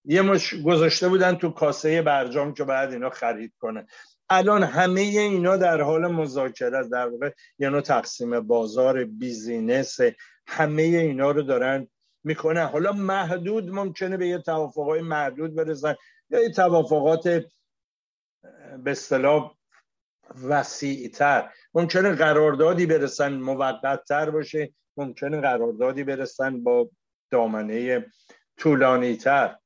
یه 0.04 0.22
مش 0.22 0.54
گذاشته 0.54 1.08
بودن 1.08 1.34
تو 1.34 1.50
کاسه 1.50 2.02
برجام 2.02 2.54
که 2.54 2.64
بعد 2.64 2.92
اینا 2.92 3.10
خرید 3.10 3.52
کنه. 3.58 3.86
الان 4.28 4.62
همه 4.62 5.00
اینا 5.00 5.56
در 5.56 5.80
حال 5.80 6.06
مذاکره 6.06 6.88
در 6.88 7.08
واقع 7.08 7.30
یعنی 7.58 7.80
تقسیم 7.80 8.40
بازار 8.40 9.04
بیزینس 9.04 9.98
همه 10.46 10.82
اینا 10.82 11.30
رو 11.30 11.42
دارن 11.42 11.88
می‌کنه 12.24 12.66
حالا 12.66 12.92
محدود 12.92 13.70
ممکنه 13.70 14.16
به 14.16 14.28
یه 14.28 14.38
توافقات 14.38 15.00
محدود 15.00 15.54
برسن 15.54 15.94
یا 16.30 16.40
یه 16.40 16.50
توافقات 16.50 17.28
به 18.84 18.90
اصطلاح 18.90 19.54
وسیعتر. 20.48 21.50
ممکنه 21.74 22.14
قراردادی 22.14 22.86
برسن 22.86 23.32
موقتتر 23.32 24.30
باشه. 24.30 24.74
ممکنه 24.96 25.40
قراردادی 25.40 26.04
برسن 26.04 26.62
با 26.62 26.90
دامنه 27.30 28.06
طولانی 28.58 29.16
تر 29.16 29.56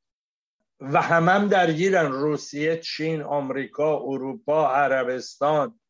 و 0.81 1.03
همم 1.03 1.29
هم 1.29 1.49
درگیرن. 1.49 2.13
روسیه 2.13 2.77
چین 2.77 3.23
آمریکا 3.23 3.97
اروپا 3.97 4.71
عربستان 4.71 5.81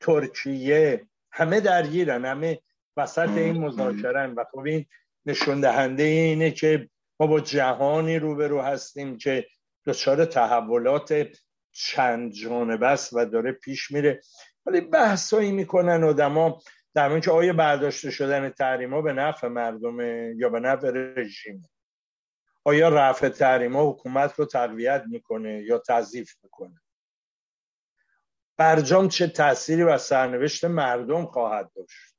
ترکیه 0.00 1.06
همه 1.32 1.60
درگیرن. 1.60 2.24
همه 2.24 2.60
وسط 2.96 3.28
این 3.28 3.58
مذاکرن. 3.58 4.34
و 4.34 4.44
خب 4.52 4.58
این 4.58 4.86
نشون 5.26 5.60
دهنده 5.60 6.02
اینه 6.02 6.50
که 6.50 6.88
ما 7.20 7.26
با 7.26 7.40
جهانی 7.40 8.18
روبرو 8.18 8.60
هستیم 8.60 9.18
که 9.18 9.46
دچار 9.86 10.24
تحولات 10.24 11.26
چند 11.72 12.32
جانبه 12.32 12.86
است 12.86 13.12
و 13.12 13.24
داره 13.24 13.52
پیش 13.52 13.90
میره. 13.90 14.20
ولی 14.66 14.80
بحثایی 14.80 15.52
می‌کنن 15.52 16.04
آدما 16.04 16.60
در 16.94 17.08
مورد 17.08 17.24
که 17.24 17.30
آیا 17.30 17.52
برداشته 17.52 18.10
شدن 18.10 18.48
تحریما 18.50 19.02
به 19.02 19.12
نفع 19.12 19.48
مردم 19.48 20.00
یا 20.38 20.48
به 20.48 20.60
نفع 20.60 20.90
رژیم 20.90 21.68
آیا 22.64 22.88
رفع 22.88 23.28
تحریما 23.28 23.90
حکومت 23.90 24.34
رو 24.38 24.44
تقویت 24.44 25.04
می‌کنه 25.06 25.62
یا 25.62 25.78
تضعیف 25.78 26.34
می‌کنه؟ 26.42 26.80
برجام 28.56 29.08
چه 29.08 29.26
تأثیری 29.26 29.82
و 29.82 29.98
سرنوشت 29.98 30.64
مردم 30.64 31.26
خواهد 31.26 31.70
داشت؟ 31.76 32.14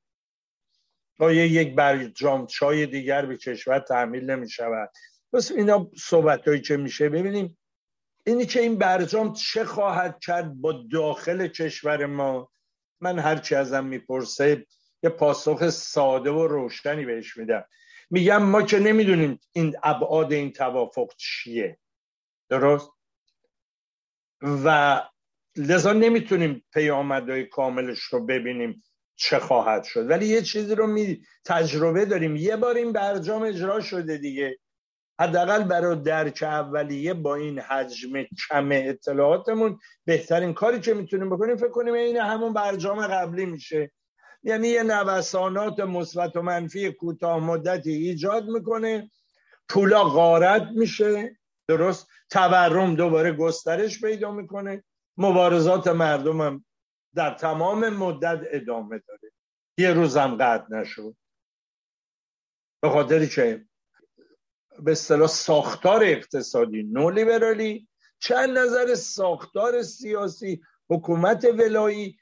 آیا 1.20 1.46
یک 1.46 1.76
برجام 1.76 2.48
چای 2.48 2.86
دیگر 2.86 3.26
به 3.26 3.38
کشور 3.38 3.80
تحمیل 3.80 4.30
نمی 4.30 4.50
شود 4.50 4.90
پس 5.34 5.52
اینا 5.52 5.92
صحبت 5.98 6.48
هایی 6.48 6.62
که 6.62 6.78
میشه 6.78 7.10
ببینیم. 7.10 7.58
اینی 8.26 8.46
که 8.46 8.60
این 8.60 8.78
برجام 8.78 9.34
چه 9.34 9.66
خواهد 9.66 10.20
کرد 10.20 10.54
با 10.54 10.84
داخل 10.92 11.48
کشور 11.48 12.06
ما؟ 12.06 12.52
من 13.02 13.20
هرچی 13.20 13.56
ازم 13.56 13.86
می‌پرسه 13.86 14.66
یه 15.04 15.10
پاسخ 15.10 15.70
ساده 15.70 16.32
و 16.32 16.48
روشنی 16.48 17.06
بهش 17.06 17.38
میدم. 17.38 17.66
میگم 18.10 18.44
ما 18.44 18.62
که 18.62 18.80
نمی‌دونیم 18.80 19.40
این 19.52 19.76
ابعاد 19.84 20.34
این 20.34 20.52
توافق 20.52 21.12
چیه. 21.18 21.78
درست؟ 22.50 22.90
و 24.42 25.02
لذا 25.58 25.94
نمی‌تونیم 25.94 26.66
پیامدهای 26.74 27.46
کاملش 27.46 28.00
رو 28.00 28.26
ببینیم 28.26 28.84
چه 29.16 29.40
خواهد 29.40 29.84
شد. 29.84 30.10
ولی 30.10 30.26
یه 30.28 30.42
چیزی 30.42 30.76
رو 30.76 30.88
می 30.88 31.26
تجربه 31.46 32.06
داریم. 32.06 32.36
یه 32.36 32.56
بار 32.56 32.76
این 32.76 32.92
برجام 32.92 33.42
اجرا 33.42 33.82
شده 33.82 34.18
دیگه. 34.18 34.60
حداقل 35.20 35.64
برای 35.64 35.96
درک 35.96 36.44
اولیه 36.44 37.14
با 37.14 37.36
این 37.36 37.60
حجم 37.60 38.24
کم 38.24 38.70
اطلاعاتمون 38.72 39.80
بهترین 40.06 40.54
کاری 40.54 40.80
که 40.80 40.94
می‌تونیم 40.94 41.30
بکنیم 41.30 41.58
فکر 41.58 41.70
کنیم 41.70 41.94
این 41.94 42.18
همون 42.18 42.54
برجام 42.54 43.08
قبلی 43.08 43.46
میشه. 43.46 43.92
یعنی 44.46 44.68
یه 44.68 44.84
نوسانات 44.84 45.80
مثبت 45.80 46.36
و 46.36 46.42
منفی 46.42 46.92
کوتاه 46.92 47.40
مدتی 47.40 47.92
ایجاد 47.92 48.48
می‌کنه. 48.48 49.12
پولا 49.70 50.04
غارت 50.04 50.68
میشه. 50.76 51.38
درست؟ 51.68 52.08
تورم 52.30 52.96
دوباره 52.96 53.32
گسترش 53.32 54.02
پیدا 54.02 54.32
می‌کنه. 54.32 54.84
مبارزات 55.18 55.88
مردم 55.88 56.42
هم 56.42 56.66
در 57.16 57.34
تمام 57.34 57.90
مدت 57.90 58.40
ادامه 58.52 59.02
داره. 59.08 59.32
یه 59.78 59.94
روزم 59.94 60.38
قطع 60.40 60.76
نشد. 60.76 61.16
به 62.82 62.90
خاطری 62.90 63.28
که 63.28 63.66
به 64.80 64.92
اصطلاح 64.92 65.28
ساختار 65.28 66.04
اقتصادی 66.04 66.84
نولیبرالی 66.84 67.88
چند 68.20 68.58
نظر 68.58 68.96
ساختار 68.96 69.82
سیاسی 69.82 70.62
حکومت 70.90 71.46
ولایی 71.46 72.18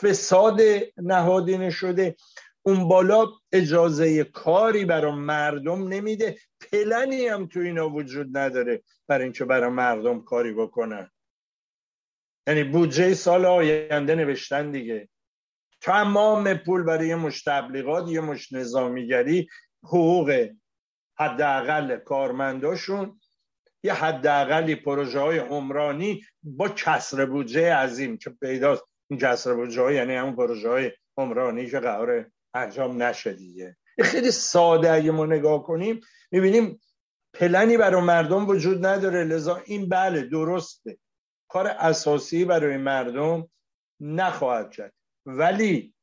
فساد 0.00 0.60
نهادینه 0.96 1.70
شده. 1.70 2.16
اون 2.62 2.88
بالا 2.88 3.26
اجازه 3.52 4.24
کاری 4.24 4.84
برای 4.84 5.12
مردم 5.12 5.88
نمیده. 5.88 6.38
پلنی 6.60 7.26
هم 7.26 7.46
تو 7.46 7.60
اینا 7.60 7.88
وجود 7.88 8.38
نداره 8.38 8.82
برای 9.08 9.24
اینکه 9.24 9.44
برای 9.44 9.70
مردم 9.70 10.20
کاری 10.20 10.52
بکنن. 10.52 11.10
یعنی 12.46 12.64
بودجه 12.64 13.14
سال 13.14 13.44
آینده 13.44 14.14
نوشتن 14.14 14.70
دیگه. 14.70 15.08
تمام 15.80 16.54
پول 16.54 16.82
برای 16.82 17.14
مش 17.14 17.42
تبلیغات 17.42 18.08
یه 18.08 18.20
مش 18.20 18.52
نظامیگری 18.52 19.48
حقوق 19.82 20.48
حداقل 21.18 21.96
کارمنداشون 21.96 23.20
یه 23.82 23.92
حداقلی 23.92 24.74
پروژه 24.74 25.20
های 25.20 25.38
عمرانی 25.38 26.22
با 26.42 26.68
کسر 26.68 27.26
بودجه 27.26 27.74
عظیم 27.74 28.16
که 28.16 28.30
پیداست. 28.30 28.84
این 29.10 29.18
کسر 29.18 29.54
بودجه 29.54 29.92
یعنی 29.92 30.14
همون 30.14 30.36
پروژه 30.36 30.68
های 30.68 30.92
عمرانی 31.16 31.70
که 31.70 31.80
قرار 31.80 32.30
انجام 32.54 33.02
نشه 33.02 33.32
دیگه. 33.32 33.76
خیلی 34.02 34.30
ساده 34.30 34.92
اگه 34.92 35.10
ما 35.10 35.26
نگاه 35.26 35.62
کنیم 35.62 36.00
می‌بینیم 36.30 36.80
پلنی 37.34 37.76
برای 37.76 38.02
مردم 38.02 38.48
وجود 38.48 38.86
نداره. 38.86 39.24
لذا 39.24 39.56
این 39.56 39.88
بله 39.88 40.22
درسته. 40.22 40.98
کار 41.48 41.66
اساسی 41.66 42.44
برای 42.44 42.76
مردم 42.76 43.50
نخواهد 44.00 44.70
کرد. 44.70 44.92
ولی 45.26 45.94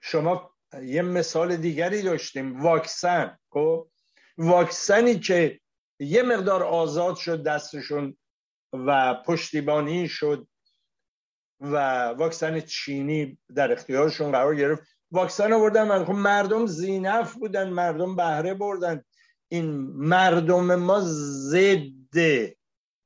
شما 0.00 0.54
یه 0.82 1.02
مثال 1.02 1.56
دیگری 1.56 2.02
داشتیم 2.02 2.60
واکسن. 2.60 3.38
خب؟ 3.50 3.88
واکسنی 4.38 5.18
که 5.18 5.60
یه 6.00 6.22
مقدار 6.22 6.62
آزاد 6.64 7.16
شد 7.16 7.42
دستشون 7.42 8.16
و 8.72 9.14
پشتیبانی 9.26 10.08
شد 10.08 10.48
و 11.60 11.76
واکسن 12.08 12.60
چینی 12.60 13.38
در 13.54 13.72
اختیارشون 13.72 14.32
قرار 14.32 14.54
گرفت. 14.54 14.82
واکسن 15.10 15.52
آوردن 15.52 16.04
خب 16.04 16.12
مردم 16.12 16.66
زینف 16.66 17.34
بودن 17.34 17.70
مردم 17.70 18.16
بهره 18.16 18.54
بردن. 18.54 19.02
این 19.48 19.70
مردم 19.94 20.74
ما 20.74 21.00
ضد 21.04 22.48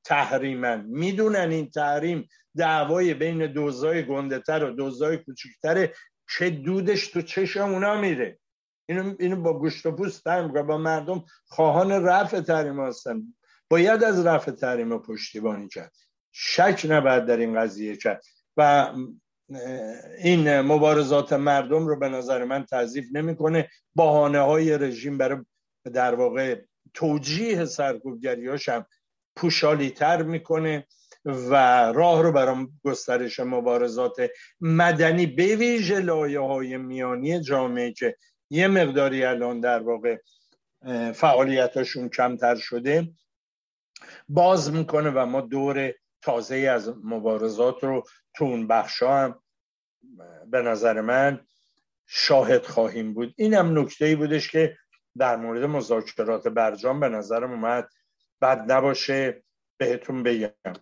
تحریمن. 0.03 0.85
می‌دونن 0.85 1.51
این 1.51 1.69
تحریم 1.69 2.27
دعوای 2.57 3.13
بین 3.13 3.53
دوزای 3.53 4.05
گندهتر 4.05 4.63
و 4.63 4.71
دوزای 4.71 5.17
کوچکتره 5.17 5.93
چه 6.29 6.49
دودش 6.49 7.07
تو 7.07 7.21
چشم 7.21 7.71
اونا 7.71 8.01
میره. 8.01 8.39
اینو, 8.89 9.15
اینو 9.19 9.35
با 9.35 9.59
گوشت 9.59 9.85
و 9.85 9.91
پوست 9.91 10.27
با 10.27 10.77
مردم 10.77 11.25
خواهان 11.45 11.91
رفع 11.91 12.41
تحریم 12.41 12.79
هستن. 12.79 13.21
باید 13.69 14.03
از 14.03 14.25
رفع 14.25 14.51
تحریم 14.51 14.97
پشتیبانی 14.97 15.67
کرد. 15.67 15.95
شک 16.31 16.85
نباید 16.89 17.25
در 17.25 17.37
این 17.37 17.59
قضیه 17.59 17.97
کرد. 17.97 18.23
و 18.57 18.91
این 20.17 20.61
مبارزات 20.61 21.33
مردم 21.33 21.87
رو 21.87 21.99
به 21.99 22.09
نظر 22.09 22.43
من 22.43 22.65
تضیف 22.65 23.05
نمی‌کنه. 23.11 23.69
بهانه 23.95 24.39
های 24.39 24.77
رژیم 24.77 25.17
برای 25.17 25.37
در 25.93 26.15
واقع 26.15 26.61
توجیه 26.93 27.65
سرکوبگریاش 27.65 28.69
هم 28.69 28.85
پوشالی 29.35 29.89
تر 29.89 30.23
می‌کنه 30.23 30.87
و 31.25 31.55
راه 31.91 32.23
رو 32.23 32.31
برای 32.31 32.67
گسترش 32.83 33.39
مبارزات 33.39 34.15
مدنی 34.61 35.25
به 35.25 35.55
ویژه 35.55 35.99
لایه 35.99 36.39
های 36.39 36.77
میانی 36.77 37.41
جامعه 37.41 37.91
که 37.91 38.17
یه 38.49 38.67
مقداری 38.67 39.23
الان 39.23 39.59
در 39.59 39.79
واقع 39.79 40.17
فعالیتاشون 41.13 42.09
کمتر 42.09 42.55
شده 42.55 43.09
باز 44.29 44.73
می‌کنه 44.73 45.09
و 45.09 45.25
ما 45.25 45.41
دور 45.41 45.93
تازه 46.23 46.55
از 46.55 46.93
مبارزات 47.03 47.83
رو 47.83 48.03
تو 48.35 48.45
اون 48.45 48.67
بخشا 48.67 49.17
هم 49.17 49.43
به 50.51 50.61
نظر 50.61 51.01
من 51.01 51.45
شاهد 52.07 52.65
خواهیم 52.65 53.13
بود. 53.13 53.33
اینم 53.37 53.79
نکته 53.79 54.05
ای 54.05 54.15
بودش 54.15 54.51
که 54.51 54.77
در 55.17 55.35
مورد 55.35 55.63
مذاکرات 55.63 56.47
برجام 56.47 56.99
به 56.99 57.09
نظرم 57.09 57.51
اومد. 57.51 57.89
بد 58.41 58.71
نباشه 58.71 59.43
بهتون 59.77 60.23
بگم. 60.23 60.73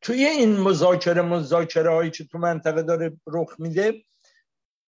توی 0.00 0.24
این 0.24 0.60
مذاکره 0.60 1.22
مذاکره 1.22 1.90
هایی 1.90 2.10
که 2.10 2.24
تو 2.24 2.38
منطقه 2.38 2.82
داره 2.82 3.20
رخ 3.26 3.60
میده 3.60 4.02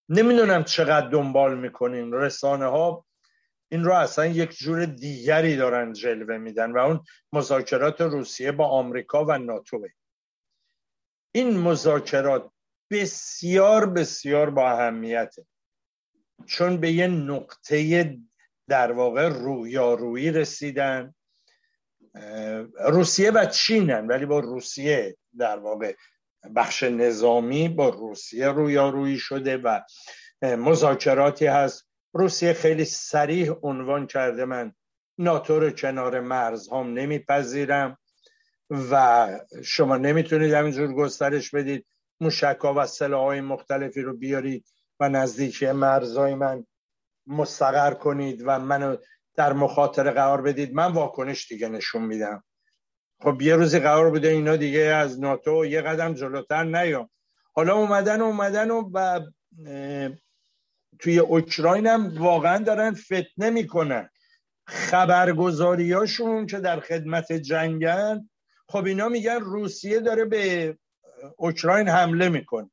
نمی‌دونم 0.09 0.65
چقدر 0.65 1.09
دنبال 1.09 1.59
می‌کنین. 1.59 2.13
رسانه 2.13 2.67
ها 2.67 3.07
این 3.75 3.85
رو 3.85 3.95
اصلا 3.95 4.27
یک 4.27 4.51
جور 4.51 4.85
دیگری 4.85 5.57
دارن 5.57 5.93
جلوه 5.93 6.39
میدن 6.39 6.73
و 6.73 6.79
اون 6.79 7.05
مذاکرات 7.33 8.01
روسیه 8.01 8.53
با 8.53 8.69
آمریکا 8.69 9.25
و 9.25 9.39
ناتوه 9.39 9.89
این 11.33 11.59
مذاکرات 11.59 12.51
بسیار 12.91 13.87
بسیار 13.87 14.51
با 14.51 14.71
اهمیته. 14.71 15.47
چون 16.47 16.77
به 16.77 16.93
یه 16.93 17.07
نقطه 17.07 18.19
در 18.69 18.93
واقع 18.93 19.29
رویارویی 19.29 20.31
رسیدن. 20.31 21.15
روسیه 22.89 23.31
و 23.31 23.47
چینن 23.47 24.07
ولی 24.07 24.27
با 24.27 24.39
روسیه 24.41 25.17
در 25.39 25.59
واقع 25.59 25.95
بخش 26.57 26.83
نظامی 26.83 27.69
با 27.69 27.89
روسیه 27.89 28.49
رویارویی 28.49 29.19
شده 29.19 29.57
و 29.57 29.81
مذاکراتی 30.43 31.47
هست. 31.47 31.94
روسیه 32.15 32.53
خیلی 32.53 32.85
سریح 32.85 33.53
عنوان 33.63 34.07
کرده 34.07 34.45
من. 34.45 34.73
ناتو 35.19 35.61
رو 35.61 35.71
کنار 35.71 36.21
مرزهام 36.21 36.93
نمیپذیرم 36.93 37.99
و 38.91 39.29
شما 39.65 39.97
نمی‌تونید 39.97 40.53
همینجور 40.53 40.93
گسترش 40.93 41.51
بدید. 41.51 41.87
موشکا 42.21 42.75
و 42.75 42.87
سلاحهای 42.87 43.41
مختلفی 43.41 44.03
رو 44.03 44.17
بیارید 44.17 44.67
و 45.01 45.09
نزدیکی 45.09 45.73
مرزهای 45.73 46.35
من 46.35 46.67
مستقر 47.27 47.95
کنید 47.95 48.43
و 48.47 48.59
منو 48.59 48.97
در 49.35 49.53
مخاطره 49.53 50.11
قرار 50.11 50.43
بدید. 50.43 50.75
من 50.75 50.93
واکنش 50.93 51.49
دیگه 51.49 51.69
نشون 51.69 52.03
میدم. 52.03 52.45
خب 53.21 53.43
یه 53.43 53.57
روزی 53.57 53.79
قرار 53.79 54.11
بوده 54.11 54.29
اینا 54.29 54.57
دیگه 54.57 54.81
از 54.81 55.21
ناتو 55.21 55.65
یه 55.65 55.83
قدم 55.83 56.15
جلوتر 56.15 56.65
نیام. 56.65 57.11
حالا 57.53 57.75
اومدن 57.75 58.21
اومدن 58.21 58.71
و 58.71 59.21
توی 60.99 61.19
اوکراین 61.19 61.87
هم 61.87 62.19
واقعا 62.19 62.59
دارن 62.59 62.95
فتنه 62.95 63.51
می‌کنن. 63.51 64.09
خبرگزاریاشون 64.67 66.47
که 66.47 66.61
در 66.61 66.81
خدمت 66.81 67.33
جنگن 67.33 68.31
خب 68.69 68.85
اینا 68.85 69.09
میگن 69.09 69.41
روسیه 69.41 70.01
داره 70.01 70.25
به 70.25 70.77
اوکراین 71.37 71.89
حمله 71.89 72.29
می‌کنه. 72.29 72.71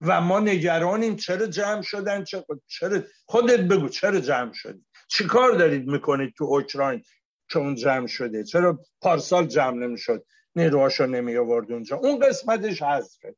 و 0.00 0.20
ما 0.20 0.40
نگرانیم 0.40 1.16
چرا 1.16 1.46
جمع 1.46 1.82
شدن 1.82 2.24
چرا 2.66 3.02
خودت 3.26 3.60
بگو 3.60 3.88
چرا 3.88 4.20
جمع 4.20 4.52
شدی؟ 4.52 4.84
چیکار 5.08 5.52
دارید 5.52 5.86
می‌کنید 5.86 6.34
تو 6.34 6.44
اوکراین 6.44 7.02
که 7.50 7.58
اون 7.58 7.74
جمع 7.74 8.06
شده؟ 8.06 8.44
چرا 8.44 8.78
پارسال 9.00 9.46
جمع 9.46 9.86
نمی‌شد؟ 9.86 10.26
نیروهاشو 10.56 11.06
نمی 11.06 11.36
آورد 11.36 11.72
اونجا. 11.72 11.96
اون 11.96 12.18
قسمتش 12.18 12.82
حذفه. 12.82 13.36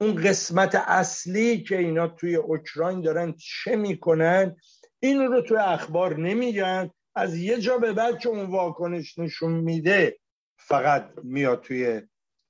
اون 0.00 0.14
قسمت 0.14 0.74
اصلی 0.74 1.62
که 1.62 1.78
اینا 1.78 2.08
توی 2.08 2.36
اوکراین 2.36 3.00
دارن 3.00 3.34
چه 3.38 3.76
می‌کنن 3.76 4.56
این 5.00 5.20
رو 5.20 5.42
توی 5.42 5.56
اخبار 5.56 6.16
نمیگن. 6.16 6.90
از 7.14 7.36
یه 7.36 7.60
جا 7.60 7.78
به 7.78 7.92
بعد 7.92 8.18
که 8.18 8.28
اون 8.28 8.46
واکنش 8.46 9.18
نشون 9.18 9.52
میده 9.52 10.18
فقط 10.56 11.10
میاد 11.22 11.60
توی 11.60 12.02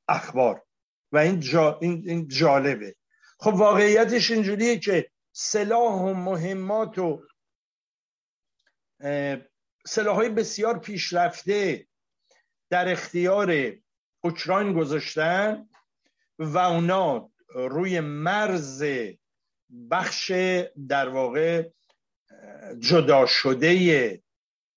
اخبار. 0.09 0.63
و 1.13 1.19
این, 1.19 1.41
جا 1.41 1.79
این, 1.83 2.03
این 2.07 2.29
جالبه. 2.29 2.95
خب 3.41 3.55
واقعیتش 3.55 4.31
اینجوریه 4.31 4.79
که 4.79 5.11
سلاح 5.33 5.93
و 5.93 6.15
مهمات 6.15 6.99
و 6.99 7.23
سلاح 9.87 10.17
های 10.17 10.29
بسیار 10.29 10.79
پیشرفته 10.79 11.87
در 12.71 12.89
اختیار 12.89 13.73
اوکراین 14.21 14.73
گذاشتن 14.73 15.69
و 16.39 16.59
اونا 16.59 17.31
روی 17.55 18.01
مرز 18.01 18.85
بخش 19.91 20.33
در 20.89 21.09
واقع 21.09 21.69
جدا 22.79 23.27
شده 23.27 24.23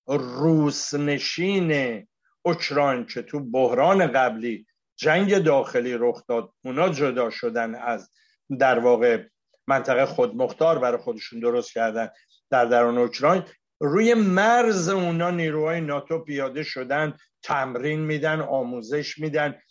روس 0.06 0.94
نشین 0.94 2.02
اوکراین 2.42 3.06
که 3.06 3.22
تو 3.22 3.40
بحران 3.40 4.06
قبلی 4.06 4.66
جنگ 4.96 5.38
داخلی 5.38 5.94
رخ 5.94 6.26
داد 6.28 6.52
اونا 6.64 6.88
جدا 6.88 7.30
شدن 7.30 7.74
از 7.74 8.10
در 8.58 8.78
واقع 8.78 9.24
منطقه 9.66 10.06
خودمختار 10.06 10.78
برای 10.78 10.98
خودشون 10.98 11.40
درست 11.40 11.72
کردن 11.72 12.08
در 12.50 12.64
درون 12.64 12.98
اوکراین. 12.98 13.42
روی 13.80 14.14
مرز 14.14 14.88
اونا 14.88 15.30
نیروهای 15.30 15.80
ناتو 15.80 16.18
پیاده 16.18 16.62
شدن 16.62 17.16
تمرین 17.42 18.00
میدن 18.00 18.40
آموزش 18.40 19.18
میدن. 19.18 19.62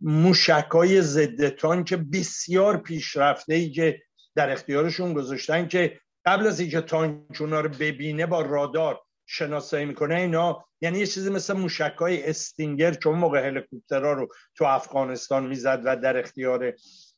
موشکای 0.00 1.02
ضد 1.02 1.48
تانک 1.48 1.94
بسیار 1.94 2.76
پیشرفته 2.76 3.54
ای 3.54 3.70
که 3.70 4.02
در 4.34 4.50
اختیارشون 4.50 5.12
گذاشتن 5.12 5.68
که 5.68 6.00
قبل 6.24 6.46
از 6.46 6.60
اینکه 6.60 6.80
تانک 6.80 7.40
اونا 7.40 7.60
رو 7.60 7.68
ببینه 7.68 8.26
با 8.26 8.40
رادار 8.40 9.00
شناسایی 9.26 9.86
می‌کنه 9.86 10.14
اینا 10.14 10.64
یعنی 10.80 10.98
یه 10.98 11.06
چیزی 11.06 11.30
مثل 11.30 11.54
موشکای 11.54 12.30
استینگر 12.30 12.96
اون 13.06 13.18
موقع 13.18 13.46
هلیکوپترها 13.46 14.12
رو 14.12 14.28
تو 14.54 14.64
افغانستان 14.64 15.46
می‌زد 15.46 15.82
و 15.84 15.96
در 15.96 16.16
اختیار 16.16 16.72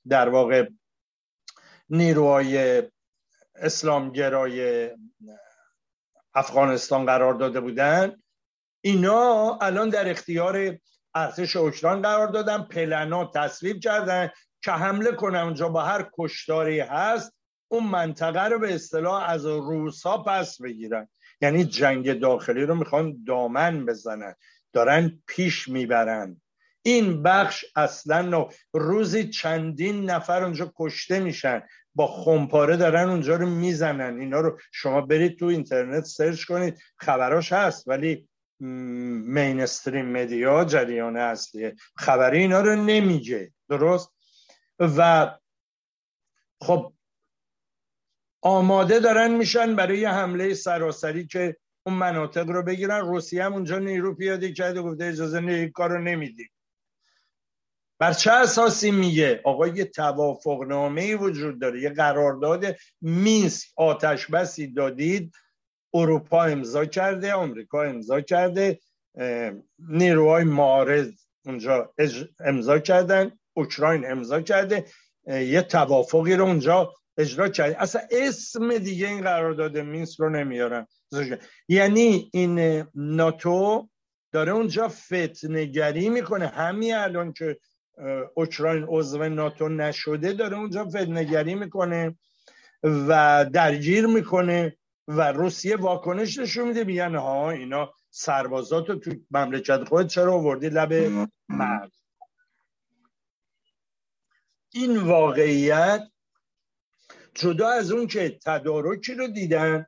در 0.08 0.28
واقع 0.28 0.68
نیروهای 1.90 2.82
اسلامگرای 3.54 4.90
افغانستان 6.34 7.06
قرار 7.06 7.34
داده 7.34 7.60
بودن 7.60 8.22
اینا 8.80 9.58
الان 9.60 9.88
در 9.88 10.10
اختیار 10.10 10.78
ارتش 11.18 11.56
اوکراین 11.56 12.02
قرار 12.02 12.28
دادن 12.28 12.62
پلنا 12.62 13.30
تصویب 13.34 13.80
کردن 13.80 14.30
که 14.62 14.70
حمله 14.70 15.12
کنن 15.12 15.38
اونجا 15.38 15.68
با 15.68 15.82
هر 15.82 16.10
کشتاری 16.18 16.80
هست 16.80 17.32
اون 17.68 17.84
منطقه 17.84 18.44
رو 18.44 18.58
به 18.58 18.74
اصطلاح 18.74 19.30
از 19.30 19.46
روسا 19.46 20.18
پس 20.18 20.60
بگیرن. 20.60 21.08
یعنی 21.40 21.64
جنگ 21.64 22.20
داخلی 22.20 22.62
رو 22.62 22.74
می‌خوان 22.74 23.24
دامن 23.26 23.86
بزنن. 23.86 24.34
دارن 24.72 25.22
پیش 25.26 25.68
می‌برن. 25.68 26.40
این 26.82 27.22
بخش 27.22 27.64
اصلا 27.76 28.48
روزی 28.72 29.30
چندین 29.30 30.10
نفر 30.10 30.42
اونجا 30.42 30.72
کشته 30.76 31.20
میشن. 31.20 31.62
با 31.94 32.06
خمپاره 32.06 32.76
دارن 32.76 33.08
اونجا 33.08 33.36
رو 33.36 33.46
می‌زنن. 33.46 34.20
اینا 34.20 34.40
رو 34.40 34.58
شما 34.72 35.00
برید 35.00 35.38
تو 35.38 35.46
اینترنت 35.46 36.04
سرچ 36.04 36.44
کنید. 36.44 36.78
خبراش 36.96 37.52
هست 37.52 37.88
ولی 37.88 38.28
مینستریم 38.60 40.06
مدیا 40.06 40.64
جریان 40.64 41.16
اصلیه 41.16 41.76
خبری 41.96 42.38
اینا 42.38 42.60
رو 42.60 42.76
نمیگه. 42.76 43.52
درست؟ 43.68 44.12
و 44.78 45.30
خب 46.60 46.92
آماده 48.42 49.00
دارن 49.00 49.30
میشن 49.34 49.76
برای 49.76 50.04
حمله 50.04 50.54
سراسری 50.54 51.26
که 51.26 51.56
اون 51.86 51.96
مناطق 51.96 52.50
رو 52.50 52.62
بگیرن. 52.62 53.00
روسیه 53.00 53.44
هم 53.44 53.52
اونجا 53.52 53.78
نیرو 53.78 54.14
پیاده 54.14 54.52
کرده 54.52 54.82
گفته 54.82 55.04
اجازه 55.04 55.40
نه 55.40 55.68
کار 55.68 55.90
رو 55.90 56.02
نمیدیم 56.02 56.50
بر 57.98 58.12
چه 58.12 58.32
اساسی 58.32 58.90
میگه؟ 58.90 59.40
آقا 59.44 59.66
یه 59.68 59.84
توافق 59.84 60.62
نامه 60.62 61.16
وجود 61.16 61.60
داره 61.60 61.82
یه 61.82 61.90
قرارداد 61.90 62.76
مینسک 63.00 63.68
آتش 63.76 64.26
بسی 64.26 64.66
دادید 64.66 65.32
اروپا 65.94 66.44
امضا 66.44 66.84
کرده 66.84 67.32
آمریکا 67.32 67.82
امضا 67.82 68.20
کرده 68.20 68.80
نیروهای 69.78 70.44
معارض 70.44 71.12
اونجا 71.46 71.94
امضا 72.40 72.78
کردن 72.78 73.30
اوکراین 73.54 74.10
امضا 74.10 74.40
کرده 74.40 74.84
یه 75.26 75.62
توافقی 75.62 76.34
رو 76.34 76.44
اونجا 76.44 76.92
اجرا 77.18 77.48
کرده. 77.48 77.82
اصلا 77.82 78.02
اسم 78.10 78.78
دیگه 78.78 79.08
این 79.08 79.20
قرارداد 79.20 79.78
مینسک 79.78 80.20
رو 80.20 80.30
نمیارن. 80.30 80.86
یعنی 81.68 82.30
این 82.32 82.84
ناتو 82.94 83.88
داره 84.32 84.52
اونجا 84.52 84.88
فتنگری 84.88 86.08
می‌کنه. 86.08 86.46
همین 86.46 86.94
الان 86.94 87.32
که 87.32 87.58
اوکراین 88.34 88.84
عضو 88.88 89.28
ناتو 89.28 89.68
نشده 89.68 90.32
داره 90.32 90.56
اونجا 90.56 90.84
فتنگری 90.84 91.54
می‌کنه 91.54 92.18
و 92.82 93.46
درگیر 93.52 94.06
می‌کنه. 94.06 94.76
و 95.08 95.32
روسیه 95.32 95.76
واکنش 95.76 96.38
نشون 96.38 96.68
میده 96.68 96.84
میگن 96.84 97.14
ها 97.14 97.50
اینا 97.50 97.94
سربازات 98.10 98.88
رو 98.88 98.94
تو 98.94 99.10
مملکت 99.30 99.84
خود 99.84 100.06
چرا 100.06 100.34
آوردی 100.34 100.68
لب 100.68 100.92
مرد؟ 101.48 101.92
این 104.72 104.96
واقعیت 104.98 106.02
جدا 107.34 107.68
از 107.68 107.92
اون 107.92 108.06
که 108.06 108.38
تدارکی 108.44 109.14
رو 109.14 109.28
دیدن 109.28 109.86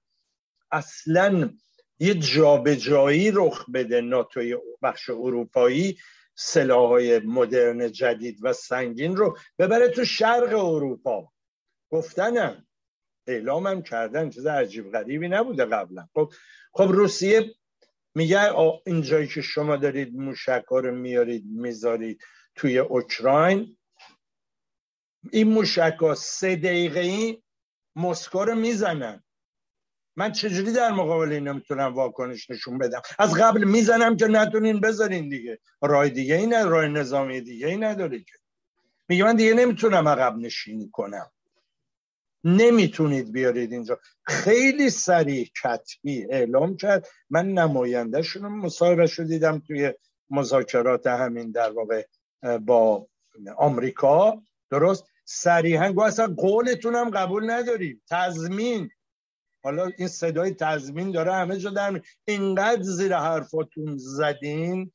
اصلا 0.72 1.50
یه 1.98 2.14
جابجایی 2.14 3.30
رخ 3.34 3.70
بده 3.70 4.00
ناتوی 4.00 4.56
بخش 4.82 5.10
اروپایی 5.10 5.98
سلاحهای 6.34 7.18
مدرن 7.18 7.92
جدید 7.92 8.38
و 8.42 8.52
سنگین 8.52 9.16
رو 9.16 9.38
ببره 9.58 9.88
تو 9.88 10.04
شرق 10.04 10.64
اروپا. 10.64 11.32
گفتنم 11.90 12.66
اعلامم 13.30 13.82
کردن 13.82 14.30
چیز 14.30 14.46
عجیب 14.46 14.92
غریبی 14.92 15.28
نبوده 15.28 15.64
قبلا. 15.64 16.08
خب 16.14 16.32
خب 16.72 16.88
روسیه 16.90 17.54
میگه 18.14 18.56
اینجایی 18.86 19.26
که 19.26 19.42
شما 19.42 19.76
دارید 19.76 20.14
موشک 20.14 20.64
رو 20.70 20.94
میارید 20.94 21.44
می‌ذارید 21.46 22.22
توی 22.54 22.78
اوکراین 22.78 23.76
این 25.32 25.48
موشک 25.48 25.96
ها 26.00 26.14
سه 26.14 26.56
دقیقه 26.56 27.00
ای 27.00 27.42
مسکو 27.96 28.44
رو 28.44 28.54
می‌زنن. 28.54 29.24
من 30.16 30.32
چجوری 30.32 30.72
در 30.72 30.92
مقابل 30.92 31.32
اینا 31.32 31.52
می‌تونم 31.52 31.94
واکنش 31.94 32.50
نشون 32.50 32.78
بدم؟ 32.78 33.02
از 33.18 33.34
قبل 33.34 33.64
می‌زنم 33.64 34.16
که 34.16 34.26
نتونین 34.26 34.80
بذارین 34.80 35.28
دیگه. 35.28 35.58
راه 35.82 36.08
دیگه 36.08 36.34
ای 36.34 36.46
نه 36.46 36.88
نظامی 36.88 37.40
دیگه 37.40 37.66
ای 37.66 37.76
نداره 37.76 38.18
که. 38.18 38.36
میگه 39.08 39.24
من 39.24 39.36
دیگه 39.36 39.54
نمی‌تونم 39.54 40.08
عقب 40.08 40.36
نشینی 40.36 40.90
کنم. 40.92 41.30
نمی‌تونید 42.44 43.32
بیارید 43.32 43.72
اینجا. 43.72 43.98
خیلی 44.26 44.90
سریع 44.90 45.48
کتبی 45.64 46.26
اعلام 46.30 46.76
کرد. 46.76 47.08
من 47.30 47.48
نمایندهشون 47.48 48.42
مصاحبه 48.42 49.04
رو 49.16 49.24
دیدم 49.24 49.58
توی 49.58 49.92
مذاکرات 50.30 51.06
همین 51.06 51.50
در 51.50 51.70
واقع 51.70 52.06
با 52.60 53.06
آمریکا. 53.56 54.42
درست؟ 54.70 55.04
صریحا 55.24 55.92
گو 55.92 56.00
اصلا 56.02 56.34
قولتونم 56.36 57.10
قبول 57.10 57.50
نداریم. 57.50 58.02
تضمین. 58.10 58.90
حالا 59.62 59.90
این 59.98 60.08
صدای 60.08 60.50
تضمین 60.50 61.10
داره 61.10 61.32
همه 61.32 61.56
جا 61.56 61.70
در 61.70 62.00
اینقدر 62.24 62.82
زیر 62.82 63.16
حرفاتون 63.16 63.96
زدین 63.96 64.92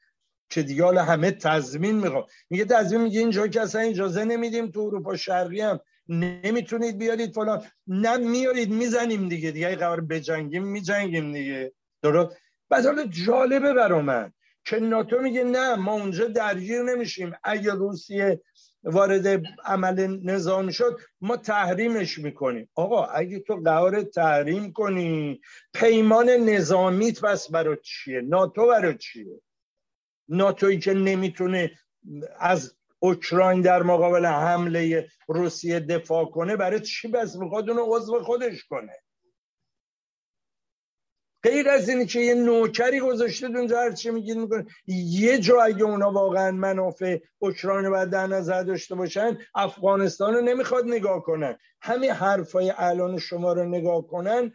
که 0.50 0.64
دیگه 0.64 1.02
همه 1.02 1.32
تضمین 1.32 1.96
می‌خواد 1.96 2.28
میگه 2.50 2.66
تضمین 2.66 3.02
میگه 3.02 3.20
اینجا 3.20 3.48
که 3.48 3.62
اصلا 3.62 3.82
اجازه 3.82 4.26
نمیدیم 4.26 4.72
تو 4.72 4.80
اروپا 4.80 5.16
شرقی 5.16 5.62
هم 5.62 5.80
نمی‌تونید 6.10 6.98
بیارید 6.98 7.34
فلان. 7.34 7.64
نه 7.88 8.18
میارید 8.18 8.70
می‌زنیم 8.70 9.30
دیگه. 9.30 9.52
دیگه 9.52 9.76
قرار 9.76 10.02
بجنگیم 10.02 10.64
میجنگیم 10.64 11.34
دیگه. 11.34 11.74
درست؟ 12.02 12.38
بعد 12.70 12.86
حالا 12.86 13.06
جالبه 13.06 13.74
برا 13.74 14.02
من 14.02 14.34
که 14.66 14.80
ناتو 14.80 15.20
میگه 15.20 15.44
نه 15.44 15.76
ما 15.76 15.94
اونجا 15.94 16.28
درگیر 16.28 16.82
نمیشیم. 16.82 17.34
اگه 17.44 17.74
روسیه 17.74 18.42
وارد 18.84 19.44
عمل 19.66 20.20
نظامی 20.24 20.74
شد 20.74 21.00
ما 21.22 21.38
تحریمش 21.38 22.18
می‌کنیم. 22.18 22.70
آقا 22.76 23.06
اگه 23.06 23.40
تو 23.40 23.56
قرار 23.56 24.02
تحریم 24.02 24.72
کنی 24.72 25.42
پیمان 25.74 26.30
نظامیت 26.30 27.22
پس 27.22 27.52
برای 27.52 27.78
چیه؟ 27.84 28.22
ناتو 28.22 28.68
برای 28.68 28.98
چیه؟ 28.98 29.42
ناتویی 30.30 30.80
که 30.80 30.94
نمی‌تونه 30.94 31.72
از 32.40 32.76
اوکراین 33.06 33.62
در 33.62 33.84
مقابل 33.84 34.26
حمله 34.26 35.08
روسیه 35.28 35.80
دفاع 35.80 36.26
کنه 36.26 36.56
برای 36.56 36.80
چی 36.80 37.08
بس 37.08 37.36
می‌خواد 37.36 37.70
اونو 37.70 37.86
عضو 37.88 38.24
خودش 38.24 38.64
کنه؟ 38.64 38.94
غیر 41.44 41.70
از 41.70 41.90
اینی 41.90 42.06
که 42.06 42.20
یه 42.20 42.34
نوکری 42.34 43.00
گذاشته 43.00 43.48
اونجا 43.48 43.80
هر 43.80 43.92
چی 43.92 44.10
میگید 44.10 44.38
می‌کنه. 44.38 44.66
یه 44.88 45.38
جا 45.40 45.62
اگه 45.62 45.84
اونا 45.84 46.12
واقعا 46.12 46.52
منافع 46.52 47.20
اوکراین 47.40 47.90
باید 47.90 48.10
در 48.10 48.28
نظر 48.28 48.64
داشته 48.64 48.96
باشن 48.96 49.38
افغانستان 49.56 50.34
رو 50.34 50.42
نمی‌خواد 50.42 50.86
نگاه 50.86 51.24
کنن. 51.24 51.58
همین 51.82 52.12
حرفای 52.12 52.74
الان 52.78 53.18
شما 53.18 53.54
رو 53.54 53.64
نگاه 53.64 54.08
کنن 54.08 54.52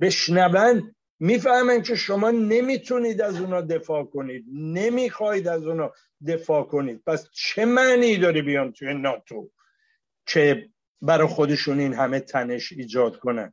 بشنون 0.00 0.92
می‌فهمن 1.20 1.82
که 1.82 1.94
شما 1.94 2.30
نمی‌تونید 2.30 3.20
از 3.20 3.40
اونا 3.40 3.60
دفاع 3.60 4.04
کنید. 4.04 4.44
نمی‌خواید 4.52 5.48
از 5.48 5.66
اونا. 5.66 5.92
دفاع 6.28 6.62
کنید. 6.62 7.02
پس 7.06 7.28
چه 7.32 7.64
معنی 7.64 8.16
داره 8.16 8.42
بیان 8.42 8.72
توی 8.72 8.94
ناتو 8.94 9.50
که 10.26 10.68
برای 11.02 11.28
خودشون 11.28 11.80
این 11.80 11.94
همه 11.94 12.20
تنش 12.20 12.72
ایجاد 12.72 13.16
کنن؟ 13.16 13.52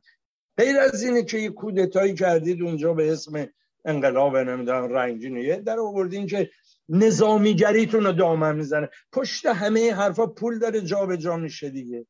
غیر 0.56 0.76
از 0.76 1.02
اینه 1.02 1.24
که 1.24 1.38
یه 1.38 1.50
کودتایی 1.50 2.14
کردید 2.14 2.62
اونجا 2.62 2.94
به 2.94 3.12
اسم 3.12 3.48
انقلاب 3.84 4.36
نمی‌دونم 4.36 4.92
رنگینیه 4.92 5.56
در 5.56 5.78
آوردین 5.78 6.26
که 6.26 6.50
نظامیگریتون 6.88 8.04
رو 8.04 8.12
دامن 8.12 8.56
می‌زنه. 8.56 8.90
پشت 9.12 9.46
همه 9.46 9.94
حرفا 9.94 10.26
پول 10.26 10.58
داره 10.58 10.80
جابجا 10.80 11.16
جا 11.16 11.36
میشه 11.36 11.70
دیگه. 11.70 12.06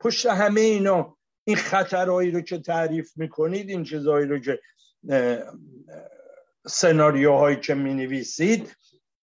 پشت 0.00 0.26
همه 0.26 0.60
اینا 0.60 1.16
این 1.44 1.56
خطرهایی 1.56 2.30
رو 2.30 2.40
که 2.40 2.58
تعریف 2.58 3.12
می‌کنید 3.16 3.70
این 3.70 3.84
چیزهایی 3.84 4.26
رو 4.26 4.38
که 4.38 4.60
سناریوهایی 6.66 7.56
که 7.56 7.74
می‌نویسید 7.74 8.76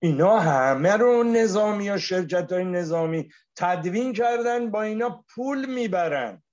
اینا 0.06 0.40
همه 0.40 0.94
رو 0.94 1.24
نظامی 1.24 1.86
یا 1.86 1.98
شرکت 1.98 2.52
های 2.52 2.64
نظامی 2.64 3.32
تدوین 3.56 4.14
کردن 4.14 4.72
با 4.72 4.82
اینا 4.82 5.26
پول 5.30 5.66
می‌برن. 5.66 6.44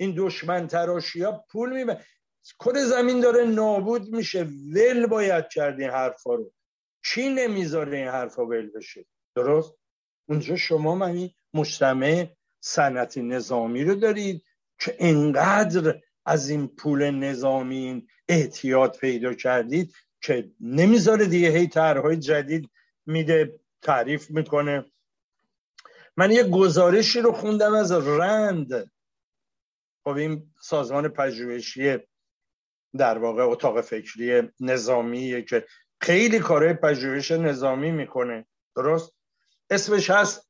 این 0.00 0.14
دشمن 0.16 0.66
تراشی 0.66 1.22
ها 1.22 1.44
پول 1.50 1.72
می‌برن. 1.72 2.04
کل 2.58 2.84
زمین 2.84 3.20
داره 3.20 3.44
نابود 3.44 4.08
میشه. 4.08 4.42
ول 4.74 5.06
باید 5.06 5.48
کرد 5.48 5.80
این 5.80 5.90
حرفا 5.90 6.34
رو. 6.34 6.52
چی 7.04 7.28
نمی‌ذاره 7.28 7.98
این 7.98 8.08
حرفا 8.08 8.46
ول 8.46 8.70
بشه؟ 8.70 9.06
درست؟ 9.34 9.74
اونجا 10.28 10.56
شما 10.56 10.94
من 10.94 11.30
مجتمع 11.54 12.26
صنعت 12.60 13.18
نظامی 13.18 13.84
رو 13.84 13.94
دارید 13.94 14.44
که 14.80 14.96
انقدر 14.98 16.00
از 16.26 16.48
این 16.50 16.68
پول 16.68 17.10
نظامی 17.10 18.06
احتیاط 18.28 18.98
پیدا 18.98 19.34
کردید 19.34 19.94
که 20.20 20.50
نمی‌ذاره 20.60 21.26
دیگه 21.26 21.48
هی 21.48 21.66
طرحهای 21.66 22.16
جدید 22.16 22.70
میده 23.06 23.60
تعریف 23.82 24.30
می‌کنه. 24.30 24.84
من 26.16 26.30
یه 26.30 26.44
گزارشی 26.44 27.20
رو 27.20 27.32
خوندم 27.32 27.74
از 27.74 27.92
رند. 27.92 28.90
خب 30.04 30.16
این 30.16 30.54
سازمان 30.60 31.08
پژوهشی 31.08 31.98
در 32.96 33.18
واقع 33.18 33.42
اتاق 33.42 33.80
فکری 33.80 34.48
نظامیه 34.60 35.42
که 35.42 35.66
خیلی 36.00 36.38
کارهای 36.38 36.74
پژوهش 36.74 37.30
نظامی 37.30 37.90
می‌کنه. 37.90 38.46
درست؟ 38.76 39.12
اسمش 39.70 40.10
هست 40.10 40.48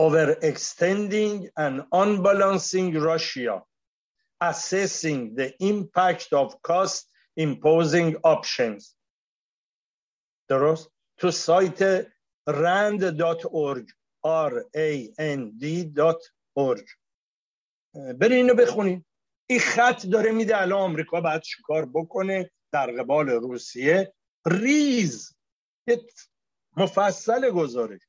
overextending 0.00 1.50
and 1.56 1.82
unbalancing 1.92 2.98
Russia. 2.98 3.62
Assessing 4.40 5.34
the 5.34 5.54
impact 5.60 6.32
of 6.32 6.60
cost 6.62 7.11
imposing 7.40 8.16
options. 8.24 8.94
درست؟ 10.48 10.90
تو 11.16 11.30
سایت 11.30 12.06
rand.org 12.50 13.86
r 14.26 14.52
a 14.76 15.14
n 15.18 15.40
d.org 15.60 16.86
برین 17.94 18.32
اینو 18.32 18.54
بخونین. 18.54 19.04
این 19.46 19.60
خط 19.60 20.06
داره 20.06 20.32
میده 20.32 20.60
الان 20.60 20.80
آمریکا 20.80 21.20
باید 21.20 21.42
چیکار 21.42 21.86
بکنه 21.86 22.50
در 22.72 22.90
قبال 22.90 23.28
روسیه؟ 23.28 24.14
ریز. 24.46 25.36
مفصل 26.76 27.50
گزارش. 27.50 28.00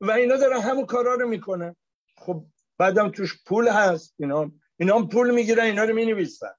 و 0.00 0.10
اینا 0.10 0.36
دارن 0.36 0.60
همون 0.60 0.86
کارا 0.86 1.14
رو 1.14 1.28
می‌کنن 1.28 1.76
خب 2.16 2.46
بعدم 2.78 3.08
توش 3.10 3.44
پول 3.46 3.68
هست. 3.68 4.14
اینا 4.18 4.52
اینا 4.76 5.06
پول 5.06 5.34
می‌گیرن 5.34 5.64
اینا 5.64 5.84
رو 5.84 5.94
می‌نویسن. 5.94 6.54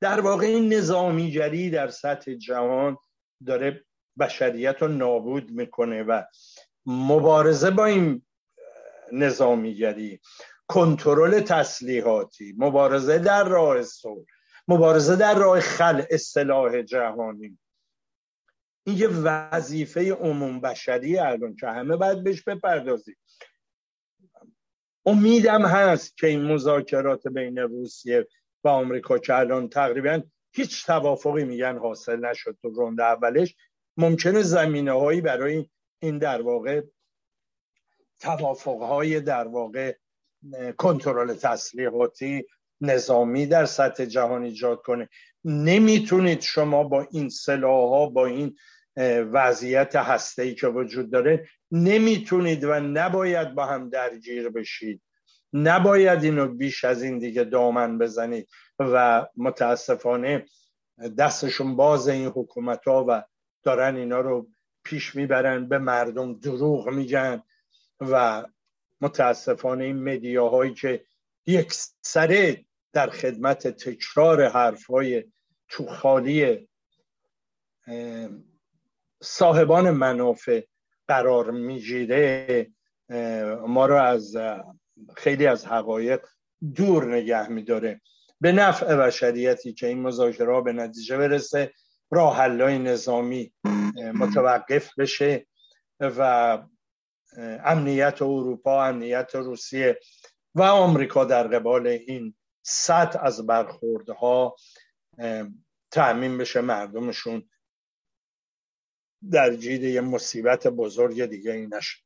در 0.00 0.20
واقع 0.20 0.46
این 0.46 0.72
نظامیگری 0.74 1.70
در 1.70 1.88
سطح 1.88 2.34
جهان 2.34 2.96
داره 3.46 3.84
بشریت 4.18 4.82
رو 4.82 4.88
نابود 4.88 5.50
می‌کنه 5.50 6.02
و 6.02 6.22
مبارزه 6.86 7.70
با 7.70 7.84
این 7.84 8.22
نظامیگری 9.12 10.20
کنترل 10.68 11.40
تسلیحاتی 11.40 12.54
مبارزه 12.58 13.18
در 13.18 13.44
راه 13.44 13.82
صلح 13.82 14.24
مبارزه 14.68 15.16
در 15.16 15.34
راه 15.34 15.60
خل 15.60 16.02
اصطلاح 16.10 16.82
جهانی. 16.82 17.58
این 18.86 18.96
یه 18.96 19.08
وظیفه 19.08 20.12
عموم 20.12 20.60
بشری 20.60 21.18
الان 21.18 21.56
که 21.56 21.66
همه 21.66 21.96
باید 21.96 22.24
بهش 22.24 22.42
بپردازیم. 22.42 23.16
امیدم 25.06 25.66
هست 25.66 26.16
که 26.16 26.26
این 26.26 26.44
مذاکرات 26.44 27.28
بین 27.28 27.58
روسیه 27.58 28.26
و 28.66 28.68
آمریکا 28.68 29.18
که 29.18 29.34
الان 29.34 29.68
تقریبا 29.68 30.22
هیچ 30.52 30.86
توافقی 30.86 31.44
میگن 31.44 31.78
حاصل 31.78 32.24
نشد 32.24 32.56
تو 32.62 32.68
رونده 32.68 33.04
اولش 33.04 33.56
ممکنه 33.96 34.42
زمینه 34.42 34.92
هایی 34.92 35.20
برای 35.20 35.68
این 35.98 36.18
در 36.18 36.42
واقع 36.42 36.82
توافق 38.20 38.82
های 38.82 39.20
در 39.20 39.48
واقع 39.48 39.94
کنترل 40.76 41.34
تسلیحاتی 41.34 42.46
نظامی 42.80 43.46
در 43.46 43.66
سطح 43.66 44.04
جهان 44.04 44.42
ایجاد 44.42 44.82
کنه. 44.82 45.08
نمی‌تونید 45.44 46.40
شما 46.40 46.84
با 46.84 47.08
این 47.10 47.28
سلاح 47.28 47.90
ها 47.90 48.06
با 48.06 48.26
این 48.26 48.56
وضعیت 49.32 49.96
هسته 49.96 50.42
ای 50.42 50.54
که 50.54 50.66
وجود 50.66 51.10
داره 51.10 51.48
نمی‌تونید 51.70 52.64
و 52.64 52.80
نباید 52.80 53.54
با 53.54 53.66
هم 53.66 53.90
درگیر 53.90 54.48
بشید. 54.48 55.02
نباید 55.52 56.24
اینو 56.24 56.48
بیش 56.48 56.84
از 56.84 57.02
این 57.02 57.18
دیگه 57.18 57.44
دامن 57.44 57.98
بزنید 57.98 58.48
و 58.78 59.26
متاسفانه 59.36 60.46
دستشون 61.18 61.76
باز 61.76 62.08
این 62.08 62.26
حکومت 62.26 62.84
ها 62.84 63.04
و 63.08 63.22
دارن 63.62 63.96
اینا 63.96 64.20
رو 64.20 64.48
پیش 64.84 65.14
می‌برن 65.14 65.68
به 65.68 65.78
مردم 65.78 66.34
دروغ 66.34 66.88
میگن 66.88 67.42
و 68.00 68.44
متاسفانه 69.00 69.84
این 69.84 70.02
مدیاهایی 70.02 70.74
که 70.74 71.04
یک 71.46 71.72
سره 72.02 72.64
در 72.92 73.10
خدمت 73.10 73.68
تکرار 73.68 74.48
حرفهای 74.48 75.24
توخالی 75.68 76.68
صاحبان 79.22 79.90
منافع 79.90 80.62
قرار 81.08 81.50
می‌گیره 81.50 82.66
ما 83.66 83.86
رو 83.86 83.96
از 83.96 84.36
خیلی 85.16 85.46
از 85.46 85.66
حقایق 85.66 86.26
دور 86.74 87.14
نگه 87.14 87.48
میداره. 87.48 88.00
به 88.40 88.52
نفع 88.52 88.96
بشریتی 88.96 89.72
که 89.72 89.86
این 89.86 90.02
مذاکره 90.02 90.60
به 90.60 90.72
نتیجه 90.72 91.16
برسه 91.16 91.72
راه 92.10 92.48
نظامی 92.48 93.52
متوقف 94.14 94.98
بشه 94.98 95.46
و 96.00 96.58
امنیت 97.64 98.22
اروپا 98.22 98.84
امنیت 98.84 99.34
روسیه 99.34 100.00
و 100.54 100.62
آمریکا 100.62 101.24
در 101.24 101.46
قبال 101.46 101.86
این 101.86 102.34
سطح 102.62 103.18
از 103.22 103.46
برخوردها 103.46 104.56
تعمین 105.90 106.38
بشه. 106.38 106.60
مردمشون 106.60 107.50
در 109.30 109.54
جید 109.54 109.82
یه 109.82 110.00
مصیبت 110.00 110.66
بزرگ 110.66 111.26
دیگه 111.26 111.52
این 111.52 111.74
نشه. 111.74 112.05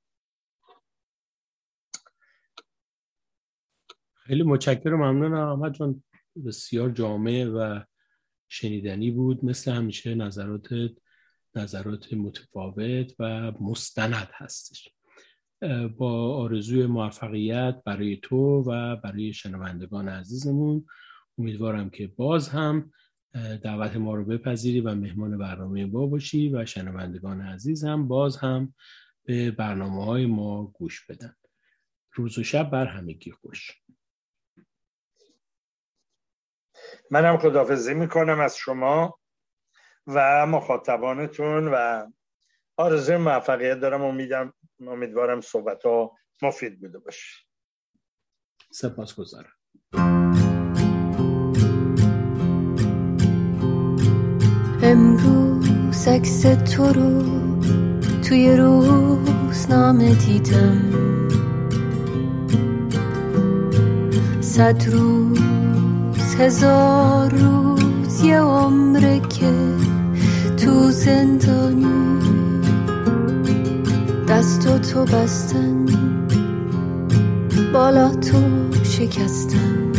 خیلی 4.30 4.42
متشکرم 4.42 5.02
ممنون 5.02 5.34
احمد 5.34 5.74
جان 5.74 6.02
بسیار 6.46 6.90
جامع 6.90 7.44
و 7.44 7.80
شنیدنی 8.48 9.10
بود 9.10 9.44
مثل 9.44 9.72
همیشه 9.72 10.14
نظرات 10.14 10.68
نظرات 11.54 12.12
متفاوت 12.12 13.14
و 13.18 13.52
مستند 13.60 14.28
هستش. 14.32 14.88
با 15.96 16.36
آرزوی 16.36 16.86
موفقیت 16.86 17.82
برای 17.84 18.16
تو 18.16 18.62
و 18.66 18.96
برای 18.96 19.32
شنوندگان 19.32 20.08
عزیزمون 20.08 20.86
امیدوارم 21.38 21.90
که 21.90 22.06
باز 22.06 22.48
هم 22.48 22.92
دعوت 23.62 23.96
ما 23.96 24.14
رو 24.14 24.24
بپذیری 24.24 24.80
و 24.80 24.94
مهمان 24.94 25.38
برنامه 25.38 25.86
با 25.86 26.06
باشی 26.06 26.48
و 26.48 26.66
شنوندگان 26.66 27.40
عزیز 27.40 27.84
هم 27.84 28.08
باز 28.08 28.36
هم 28.36 28.74
به 29.24 29.50
برنامه 29.50 30.04
های 30.04 30.26
ما 30.26 30.64
گوش 30.64 31.06
بدن. 31.06 31.34
روز 32.12 32.38
و 32.38 32.42
شب 32.42 32.70
بر 32.70 32.86
همگی 32.86 33.30
خوش. 33.30 33.79
منم 37.10 37.38
خدافزی 37.38 37.94
می‌کنم 37.94 38.40
از 38.40 38.56
شما 38.56 39.18
و 40.06 40.46
مخاطبانتون 40.46 41.68
و 41.68 42.06
آرزوی 42.76 43.16
موفقیت 43.16 43.80
دارم. 43.80 44.02
امیدم 44.02 44.52
امیدوارم 44.86 45.40
صحبت 45.40 45.82
ها 45.86 46.12
مفید 46.42 46.80
بوده 46.80 46.98
باشه. 46.98 47.46
سپاس 48.72 49.14
گذارم 49.14 49.52
امروز 54.82 56.08
عکس 56.08 56.42
تو 56.42 56.84
رو 56.84 57.22
توی 58.28 58.56
روزنامه 58.56 60.14
دیدم. 60.14 60.90
صد 64.40 64.88
روز 64.92 65.59
هزار 66.40 67.30
روز 67.30 68.22
یه 68.22 68.40
عمره 68.40 69.20
که 69.20 69.52
تو 70.56 70.90
زندانی. 70.90 72.20
دست 74.28 74.80
تو 74.92 75.04
بستن 75.04 75.86
بالا 77.72 78.08
تو 78.14 78.38
شکستن. 78.84 79.92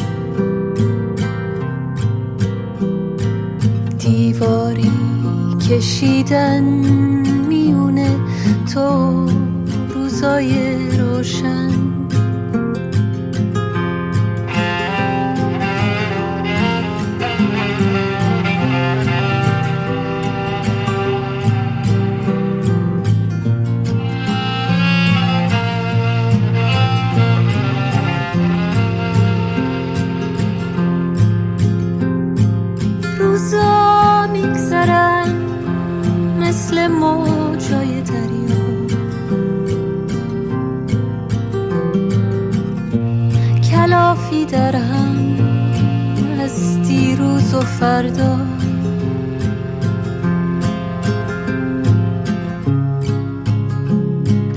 دیواری 3.97 4.91
کشیدن 5.69 6.63
میونه 7.49 8.09
تو 8.73 9.29
روزای 9.93 10.75
روشن. 10.97 11.71
فردا. 47.81 48.37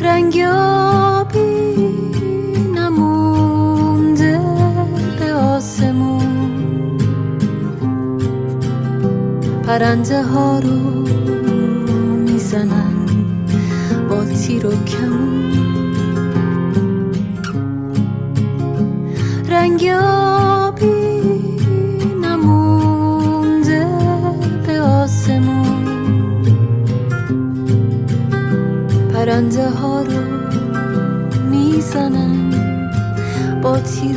رنگ 0.01 0.39
آبی 0.53 1.75
نمونده 2.75 4.41
به 5.21 5.33
آسمون. 5.33 6.99
پرنده 9.67 10.23
ها 10.23 10.59
رو 10.59 11.09
می‌زنن 12.19 13.07
با 14.09 14.25
تیر 14.25 14.67
و 14.67 14.71
کمون. 14.71 15.55
رنگ 19.51 19.89
پرنده 29.35 29.71
ها 29.71 30.03
رو 30.03 30.23
می‌زنن 31.51 32.51
با 33.63 33.79
تیر 33.79 34.17